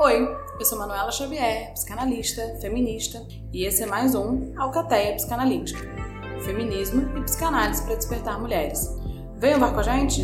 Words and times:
Oi, 0.00 0.32
eu 0.60 0.64
sou 0.64 0.78
Manuela 0.78 1.10
Xavier, 1.10 1.72
psicanalista, 1.72 2.56
feminista, 2.60 3.26
e 3.52 3.64
esse 3.64 3.82
é 3.82 3.86
mais 3.86 4.14
um 4.14 4.52
Alcateia 4.56 5.16
Psicanalítica. 5.16 5.80
Feminismo 6.44 7.18
e 7.18 7.22
psicanálise 7.24 7.82
para 7.82 7.96
despertar 7.96 8.40
mulheres. 8.40 8.96
Venham 9.38 9.58
bar 9.58 9.74
com 9.74 9.80
a 9.80 9.82
gente? 9.82 10.22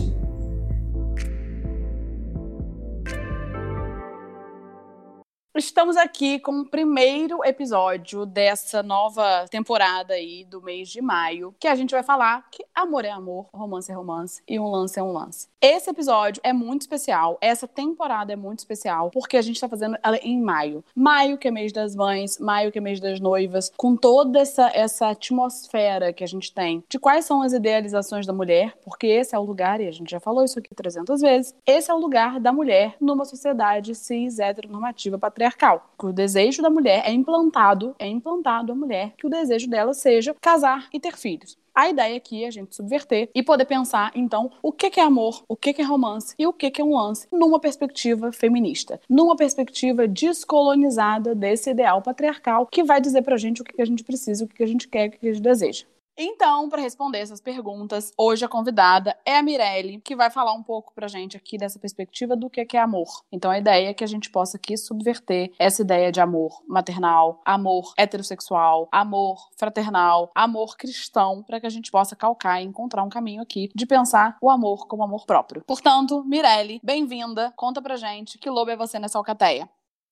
Estamos 5.75 5.97
aqui 5.97 6.39
com 6.39 6.61
o 6.61 6.65
primeiro 6.65 7.45
episódio 7.45 8.25
dessa 8.25 8.81
nova 8.81 9.45
temporada 9.51 10.15
aí 10.15 10.45
do 10.45 10.63
mês 10.63 10.89
de 10.89 11.03
maio, 11.03 11.53
que 11.59 11.67
a 11.67 11.75
gente 11.75 11.91
vai 11.91 12.05
falar 12.05 12.49
que 12.49 12.65
amor 12.73 13.05
é 13.05 13.11
amor, 13.11 13.49
romance 13.53 13.91
é 13.91 13.95
romance 13.95 14.41
e 14.49 14.57
um 14.57 14.71
lance 14.71 15.01
é 15.01 15.03
um 15.03 15.11
lance. 15.11 15.49
Esse 15.61 15.91
episódio 15.91 16.41
é 16.45 16.53
muito 16.53 16.83
especial, 16.83 17.39
essa 17.41 17.67
temporada 17.67 18.33
é 18.33 18.37
muito 18.37 18.61
especial, 18.61 19.11
porque 19.11 19.37
a 19.37 19.43
gente 19.43 19.61
tá 19.61 19.69
fazendo 19.69 19.97
ela 20.01 20.17
em 20.19 20.41
maio. 20.41 20.85
Maio 20.95 21.37
que 21.37 21.49
é 21.49 21.51
mês 21.51 21.73
das 21.73 21.97
mães, 21.97 22.39
maio 22.39 22.71
que 22.71 22.79
é 22.79 22.81
mês 22.81 23.01
das 23.01 23.19
noivas, 23.19 23.73
com 23.77 23.97
toda 23.97 24.39
essa, 24.39 24.71
essa 24.73 25.09
atmosfera 25.09 26.13
que 26.13 26.23
a 26.23 26.29
gente 26.29 26.55
tem 26.55 26.85
de 26.89 27.01
quais 27.01 27.25
são 27.25 27.43
as 27.43 27.53
idealizações 27.53 28.27
da 28.27 28.33
mulher, 28.33 28.77
porque 28.85 29.09
esse 29.09 29.35
é 29.35 29.39
o 29.41 29.43
lugar, 29.43 29.81
e 29.81 29.89
a 29.89 29.93
gente 29.93 30.13
já 30.13 30.21
falou 30.21 30.45
isso 30.45 30.61
aqui 30.61 30.73
300 30.73 31.21
vezes, 31.21 31.53
esse 31.67 31.91
é 31.91 31.95
o 31.95 31.99
lugar 31.99 32.39
da 32.39 32.53
mulher 32.53 32.95
numa 33.01 33.25
sociedade 33.25 33.93
cis, 33.97 34.39
heteronormativa, 34.39 35.19
patriarcal 35.19 35.64
patriarcal. 35.65 35.91
O 36.03 36.13
desejo 36.13 36.61
da 36.61 36.69
mulher 36.69 37.03
é 37.07 37.13
implantado, 37.13 37.95
é 37.99 38.07
implantado 38.07 38.73
à 38.73 38.75
mulher 38.75 39.15
que 39.17 39.27
o 39.27 39.31
desejo 39.31 39.69
dela 39.69 39.95
seja 39.95 40.37
casar 40.41 40.89
e 40.93 41.01
ter 41.01 41.17
filhos. 41.17 41.57
A 41.75 41.89
ideia 41.89 42.17
aqui 42.17 42.45
é 42.45 42.47
a 42.47 42.51
gente 42.51 42.77
subverter 42.77 43.31
e 43.35 43.43
poder 43.43 43.65
pensar, 43.65 44.13
então, 44.15 44.51
o 44.63 44.71
que 44.71 45.01
é 45.01 45.03
amor, 45.03 45.43
o 45.49 45.57
que 45.57 45.75
é 45.77 45.83
romance 45.83 46.35
e 46.39 46.47
o 46.47 46.53
que 46.53 46.81
é 46.81 46.85
um 46.85 46.95
lance 46.95 47.27
numa 47.33 47.59
perspectiva 47.59 48.31
feminista, 48.31 49.01
numa 49.09 49.35
perspectiva 49.35 50.07
descolonizada 50.07 51.35
desse 51.35 51.71
ideal 51.71 52.01
patriarcal 52.01 52.67
que 52.67 52.85
vai 52.85 53.01
dizer 53.01 53.23
pra 53.23 53.37
gente 53.37 53.63
o 53.63 53.65
que 53.65 53.83
a 53.83 53.87
gente 53.87 54.05
precisa, 54.05 54.45
o 54.45 54.49
que 54.49 54.63
a 54.63 54.67
gente 54.67 54.87
quer, 54.87 55.09
o 55.09 55.11
que 55.13 55.29
a 55.29 55.33
gente 55.33 55.43
deseja. 55.43 55.85
Então, 56.17 56.69
para 56.69 56.81
responder 56.81 57.19
essas 57.19 57.41
perguntas, 57.41 58.13
hoje 58.17 58.45
a 58.45 58.49
convidada 58.49 59.19
é 59.27 59.37
a 59.37 59.43
Mirelle, 59.43 60.01
que 60.01 60.15
vai 60.15 60.31
falar 60.31 60.53
um 60.53 60.63
pouco 60.63 60.95
pra 60.95 61.09
gente 61.09 61.37
aqui 61.37 61.59
dessa 61.59 61.79
perspectiva 61.79 62.37
do 62.37 62.49
que 62.49 62.77
é 62.77 62.81
amor. 62.81 63.09
Então, 63.33 63.51
a 63.51 63.59
ideia 63.59 63.89
é 63.89 63.95
que 63.95 64.05
a 64.05 64.07
gente 64.07 64.31
possa 64.31 64.57
aqui 64.57 64.77
subverter 64.77 65.53
essa 65.59 65.83
ideia 65.83 66.13
de 66.13 66.21
amor 66.21 66.63
maternal, 66.69 67.41
amor 67.45 67.93
heterossexual, 67.97 68.89
amor 68.93 69.49
fraternal, 69.59 70.31
amor 70.37 70.77
cristão, 70.77 71.43
para 71.43 71.59
que 71.59 71.67
a 71.67 71.71
gente 71.71 71.91
possa 71.91 72.15
calcar 72.15 72.63
e 72.63 72.65
encontrar 72.65 73.03
um 73.03 73.09
caminho 73.09 73.43
aqui 73.43 73.69
de 73.75 73.85
pensar 73.85 74.37
o 74.41 74.49
amor 74.49 74.87
como 74.87 75.03
amor 75.03 75.27
próprio. 75.27 75.65
Portanto, 75.67 76.23
Mirelle, 76.25 76.81
bem-vinda. 76.83 77.53
Conta 77.57 77.83
pra 77.83 77.97
gente 77.97 78.39
que 78.39 78.49
lobo 78.49 78.71
é 78.71 78.77
você 78.77 79.01
nessa 79.01 79.19
alcateia. 79.19 79.69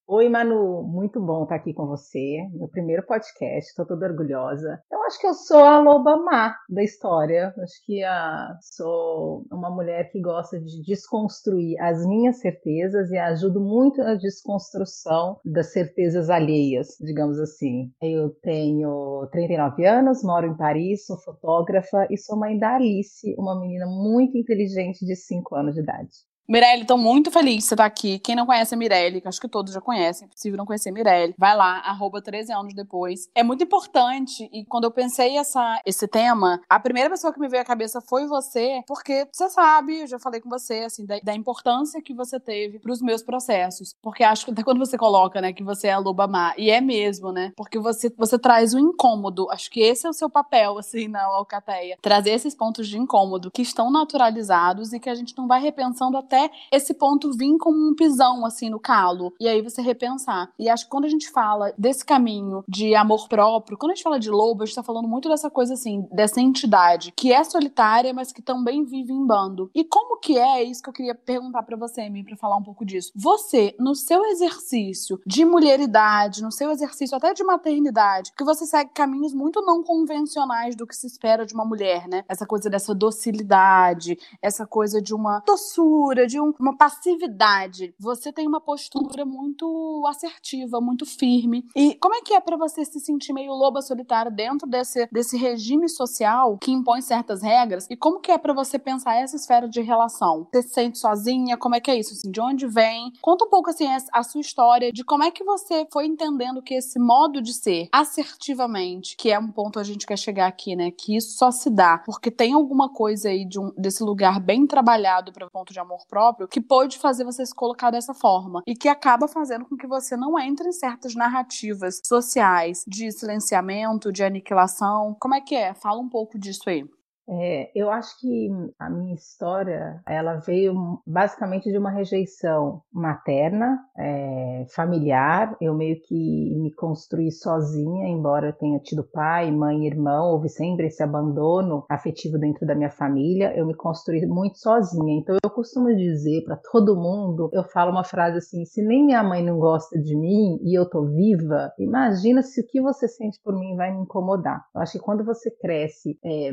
Oi, 0.08 0.28
Manu, 0.28 0.82
muito 0.82 1.20
bom 1.20 1.44
estar 1.44 1.54
aqui 1.54 1.72
com 1.72 1.86
você. 1.86 2.38
Meu 2.52 2.68
primeiro 2.68 3.06
podcast, 3.06 3.70
estou 3.70 3.86
toda 3.86 4.06
orgulhosa. 4.06 4.82
Eu 4.90 5.00
acho 5.04 5.18
que 5.20 5.26
eu 5.26 5.32
sou 5.32 5.64
a 5.64 5.78
loba 5.78 6.16
má 6.16 6.56
da 6.68 6.82
história. 6.82 7.54
Acho 7.56 7.86
que 7.86 8.02
a, 8.02 8.48
sou 8.60 9.46
uma 9.50 9.70
mulher 9.70 10.10
que 10.10 10.20
gosta 10.20 10.60
de 10.60 10.82
desconstruir 10.82 11.80
as 11.80 12.04
minhas 12.04 12.40
certezas 12.40 13.10
e 13.12 13.16
ajudo 13.16 13.60
muito 13.60 13.98
na 13.98 14.16
desconstrução 14.16 15.38
das 15.44 15.72
certezas 15.72 16.28
alheias, 16.28 16.96
digamos 17.00 17.38
assim. 17.38 17.92
Eu 18.02 18.30
tenho 18.42 19.28
39 19.30 19.86
anos, 19.86 20.24
moro 20.24 20.48
em 20.48 20.56
Paris, 20.56 21.06
sou 21.06 21.16
fotógrafa 21.18 22.08
e 22.10 22.18
sou 22.18 22.36
mãe 22.36 22.58
da 22.58 22.74
Alice, 22.74 23.34
uma 23.38 23.58
menina 23.58 23.86
muito 23.86 24.36
inteligente 24.36 25.06
de 25.06 25.14
5 25.14 25.54
anos 25.54 25.74
de 25.74 25.80
idade. 25.80 26.31
Mirelle, 26.48 26.84
tô 26.84 26.96
muito 26.96 27.30
feliz 27.30 27.58
de 27.58 27.62
você 27.62 27.74
estar 27.74 27.84
tá 27.84 27.86
aqui. 27.86 28.18
Quem 28.18 28.34
não 28.34 28.44
conhece 28.44 28.74
a 28.74 28.76
Mirelle, 28.76 29.20
que 29.20 29.28
acho 29.28 29.40
que 29.40 29.48
todos 29.48 29.72
já 29.72 29.80
conhecem, 29.80 30.24
é 30.24 30.26
impossível 30.26 30.58
não 30.58 30.66
conhecer 30.66 30.90
a 30.90 30.92
Mirelle, 30.92 31.34
vai 31.38 31.56
lá, 31.56 31.78
arroba 31.78 32.20
13 32.20 32.52
anos 32.52 32.74
depois. 32.74 33.28
É 33.34 33.42
muito 33.42 33.62
importante, 33.62 34.50
e 34.52 34.64
quando 34.64 34.84
eu 34.84 34.90
pensei 34.90 35.38
essa, 35.38 35.80
esse 35.86 36.08
tema, 36.08 36.60
a 36.68 36.80
primeira 36.80 37.08
pessoa 37.08 37.32
que 37.32 37.38
me 37.38 37.48
veio 37.48 37.62
à 37.62 37.64
cabeça 37.64 38.00
foi 38.00 38.26
você, 38.26 38.82
porque 38.88 39.26
você 39.32 39.48
sabe, 39.50 40.00
eu 40.00 40.06
já 40.06 40.18
falei 40.18 40.40
com 40.40 40.50
você, 40.50 40.80
assim, 40.80 41.06
da, 41.06 41.18
da 41.20 41.34
importância 41.34 42.02
que 42.02 42.12
você 42.12 42.40
teve 42.40 42.80
pros 42.80 43.00
meus 43.00 43.22
processos. 43.22 43.94
Porque 44.02 44.24
acho 44.24 44.44
que 44.44 44.50
até 44.50 44.64
quando 44.64 44.78
você 44.78 44.98
coloca, 44.98 45.40
né, 45.40 45.52
que 45.52 45.62
você 45.62 45.88
é 45.88 45.92
a 45.92 45.98
loba 45.98 46.26
má, 46.26 46.54
e 46.58 46.70
é 46.70 46.80
mesmo, 46.80 47.30
né, 47.30 47.52
porque 47.56 47.78
você, 47.78 48.12
você 48.18 48.36
traz 48.38 48.74
o 48.74 48.80
incômodo. 48.80 49.48
Acho 49.50 49.70
que 49.70 49.80
esse 49.80 50.06
é 50.06 50.10
o 50.10 50.12
seu 50.14 50.28
papel, 50.28 50.76
assim, 50.76 51.06
na 51.06 51.22
Alcateia. 51.22 51.96
Trazer 52.02 52.30
esses 52.30 52.54
pontos 52.54 52.88
de 52.88 52.98
incômodo 52.98 53.50
que 53.50 53.62
estão 53.62 53.90
naturalizados 53.90 54.92
e 54.92 54.98
que 54.98 55.08
a 55.08 55.14
gente 55.14 55.36
não 55.38 55.46
vai 55.46 55.60
repensando 55.60 56.18
até 56.18 56.31
até 56.32 56.50
esse 56.70 56.94
ponto 56.94 57.30
vir 57.36 57.58
como 57.58 57.90
um 57.90 57.94
pisão, 57.94 58.46
assim, 58.46 58.70
no 58.70 58.80
calo. 58.80 59.34
E 59.38 59.46
aí 59.46 59.60
você 59.60 59.82
repensar. 59.82 60.50
E 60.58 60.68
acho 60.68 60.84
que 60.84 60.90
quando 60.90 61.04
a 61.04 61.08
gente 61.08 61.30
fala 61.30 61.72
desse 61.76 62.04
caminho 62.04 62.64
de 62.66 62.94
amor 62.94 63.28
próprio, 63.28 63.76
quando 63.76 63.92
a 63.92 63.94
gente 63.94 64.04
fala 64.04 64.18
de 64.18 64.30
lobo, 64.30 64.62
a 64.62 64.66
gente 64.66 64.74
tá 64.74 64.82
falando 64.82 65.06
muito 65.06 65.28
dessa 65.28 65.50
coisa, 65.50 65.74
assim, 65.74 66.06
dessa 66.10 66.40
entidade 66.40 67.12
que 67.14 67.32
é 67.32 67.44
solitária, 67.44 68.14
mas 68.14 68.32
que 68.32 68.40
também 68.40 68.84
vive 68.84 69.12
em 69.12 69.26
bando. 69.26 69.70
E 69.74 69.84
como 69.84 70.18
que 70.18 70.38
é 70.38 70.62
isso 70.62 70.82
que 70.82 70.88
eu 70.88 70.94
queria 70.94 71.14
perguntar 71.14 71.62
para 71.62 71.76
você, 71.76 72.02
Amy, 72.02 72.24
pra 72.24 72.36
falar 72.36 72.56
um 72.56 72.62
pouco 72.62 72.84
disso? 72.84 73.12
Você, 73.14 73.74
no 73.78 73.94
seu 73.94 74.24
exercício 74.26 75.20
de 75.26 75.44
mulheridade, 75.44 76.42
no 76.42 76.52
seu 76.52 76.70
exercício 76.70 77.16
até 77.16 77.34
de 77.34 77.44
maternidade, 77.44 78.32
que 78.36 78.44
você 78.44 78.64
segue 78.64 78.90
caminhos 78.94 79.34
muito 79.34 79.60
não 79.60 79.82
convencionais 79.82 80.74
do 80.74 80.86
que 80.86 80.96
se 80.96 81.06
espera 81.06 81.44
de 81.44 81.54
uma 81.54 81.64
mulher, 81.64 82.08
né? 82.08 82.24
Essa 82.28 82.46
coisa 82.46 82.70
dessa 82.70 82.94
docilidade, 82.94 84.18
essa 84.40 84.66
coisa 84.66 85.02
de 85.02 85.14
uma 85.14 85.40
doçura, 85.40 86.21
postura 86.22 86.26
de 86.26 86.40
um, 86.40 86.52
uma 86.58 86.76
passividade. 86.76 87.94
Você 87.98 88.32
tem 88.32 88.46
uma 88.46 88.60
postura 88.60 89.24
muito 89.24 90.04
assertiva, 90.08 90.80
muito 90.80 91.06
firme. 91.06 91.64
E 91.74 91.94
como 91.94 92.14
é 92.14 92.20
que 92.22 92.34
é 92.34 92.40
para 92.40 92.56
você 92.56 92.84
se 92.84 93.00
sentir 93.00 93.32
meio 93.32 93.52
loba 93.52 93.82
solitária 93.82 94.30
dentro 94.30 94.68
desse, 94.68 95.08
desse 95.10 95.36
regime 95.36 95.88
social 95.88 96.58
que 96.60 96.70
impõe 96.70 97.00
certas 97.00 97.42
regras? 97.42 97.86
E 97.90 97.96
como 97.96 98.20
que 98.20 98.30
é 98.30 98.38
para 98.38 98.52
você 98.52 98.78
pensar 98.78 99.16
essa 99.16 99.36
esfera 99.36 99.68
de 99.68 99.80
relação? 99.80 100.46
Você 100.52 100.62
se 100.62 100.74
sente 100.74 100.98
sozinha? 100.98 101.56
Como 101.56 101.74
é 101.74 101.80
que 101.80 101.90
é 101.90 101.98
isso? 101.98 102.12
Assim, 102.12 102.30
de 102.30 102.40
onde 102.40 102.66
vem? 102.66 103.12
Conta 103.20 103.44
um 103.44 103.50
pouco 103.50 103.70
assim 103.70 103.86
a 104.12 104.22
sua 104.22 104.40
história 104.40 104.92
de 104.92 105.04
como 105.04 105.24
é 105.24 105.30
que 105.30 105.44
você 105.44 105.86
foi 105.92 106.06
entendendo 106.06 106.62
que 106.62 106.74
esse 106.74 106.98
modo 106.98 107.40
de 107.40 107.52
ser 107.52 107.88
assertivamente, 107.92 109.16
que 109.16 109.30
é 109.30 109.38
um 109.38 109.50
ponto 109.50 109.78
a 109.78 109.84
gente 109.84 110.06
quer 110.06 110.18
chegar 110.18 110.46
aqui, 110.46 110.76
né? 110.76 110.90
Que 110.90 111.16
isso 111.16 111.36
só 111.36 111.50
se 111.50 111.70
dá 111.70 111.98
porque 111.98 112.30
tem 112.30 112.52
alguma 112.52 112.88
coisa 112.88 113.28
aí 113.28 113.44
de 113.44 113.58
um, 113.58 113.72
desse 113.76 114.02
lugar 114.02 114.40
bem 114.40 114.66
trabalhado 114.66 115.32
para 115.32 115.50
ponto 115.50 115.72
de 115.72 115.78
amor 115.78 116.04
próprio 116.12 116.46
que 116.46 116.60
pode 116.60 116.98
fazer 116.98 117.24
você 117.24 117.46
se 117.46 117.54
colocar 117.54 117.90
dessa 117.90 118.12
forma 118.12 118.62
e 118.66 118.76
que 118.76 118.86
acaba 118.86 119.26
fazendo 119.26 119.64
com 119.64 119.78
que 119.78 119.86
você 119.86 120.14
não 120.14 120.38
entre 120.38 120.68
em 120.68 120.72
certas 120.72 121.14
narrativas 121.14 122.02
sociais 122.04 122.84
de 122.86 123.10
silenciamento, 123.10 124.12
de 124.12 124.22
aniquilação. 124.22 125.16
Como 125.18 125.34
é 125.34 125.40
que 125.40 125.54
é? 125.54 125.72
Fala 125.72 125.98
um 125.98 126.10
pouco 126.10 126.38
disso 126.38 126.68
aí. 126.68 126.84
É, 127.28 127.70
eu 127.74 127.90
acho 127.90 128.18
que 128.20 128.50
a 128.78 128.90
minha 128.90 129.14
história 129.14 130.02
ela 130.06 130.36
veio 130.36 130.74
basicamente 131.06 131.70
de 131.70 131.78
uma 131.78 131.90
rejeição 131.90 132.82
materna, 132.92 133.78
é, 133.96 134.66
familiar. 134.74 135.56
Eu 135.60 135.74
meio 135.74 136.00
que 136.02 136.54
me 136.60 136.72
construí 136.74 137.30
sozinha, 137.30 138.08
embora 138.08 138.48
eu 138.48 138.52
tenha 138.52 138.78
tido 138.80 139.04
pai, 139.04 139.50
mãe, 139.50 139.86
irmão, 139.86 140.32
houve 140.32 140.48
sempre 140.48 140.86
esse 140.86 141.02
abandono 141.02 141.84
afetivo 141.88 142.38
dentro 142.38 142.66
da 142.66 142.74
minha 142.74 142.90
família. 142.90 143.56
Eu 143.56 143.66
me 143.66 143.74
construí 143.74 144.26
muito 144.26 144.58
sozinha. 144.58 145.18
Então 145.18 145.36
eu 145.42 145.50
costumo 145.50 145.94
dizer 145.94 146.44
para 146.44 146.56
todo 146.56 146.96
mundo, 146.96 147.48
eu 147.52 147.64
falo 147.64 147.92
uma 147.92 148.04
frase 148.04 148.38
assim: 148.38 148.64
se 148.64 148.82
nem 148.82 149.06
minha 149.06 149.22
mãe 149.22 149.44
não 149.44 149.58
gosta 149.58 149.98
de 149.98 150.16
mim 150.16 150.58
e 150.62 150.76
eu 150.76 150.88
tô 150.88 151.04
viva, 151.06 151.72
imagina 151.78 152.42
se 152.42 152.60
o 152.60 152.66
que 152.66 152.80
você 152.80 153.06
sente 153.06 153.38
por 153.42 153.54
mim 153.58 153.76
vai 153.76 153.92
me 153.94 154.02
incomodar. 154.02 154.64
Eu 154.74 154.80
acho 154.80 154.92
que 154.92 155.04
quando 155.04 155.24
você 155.24 155.50
cresce 155.50 156.18
é, 156.24 156.52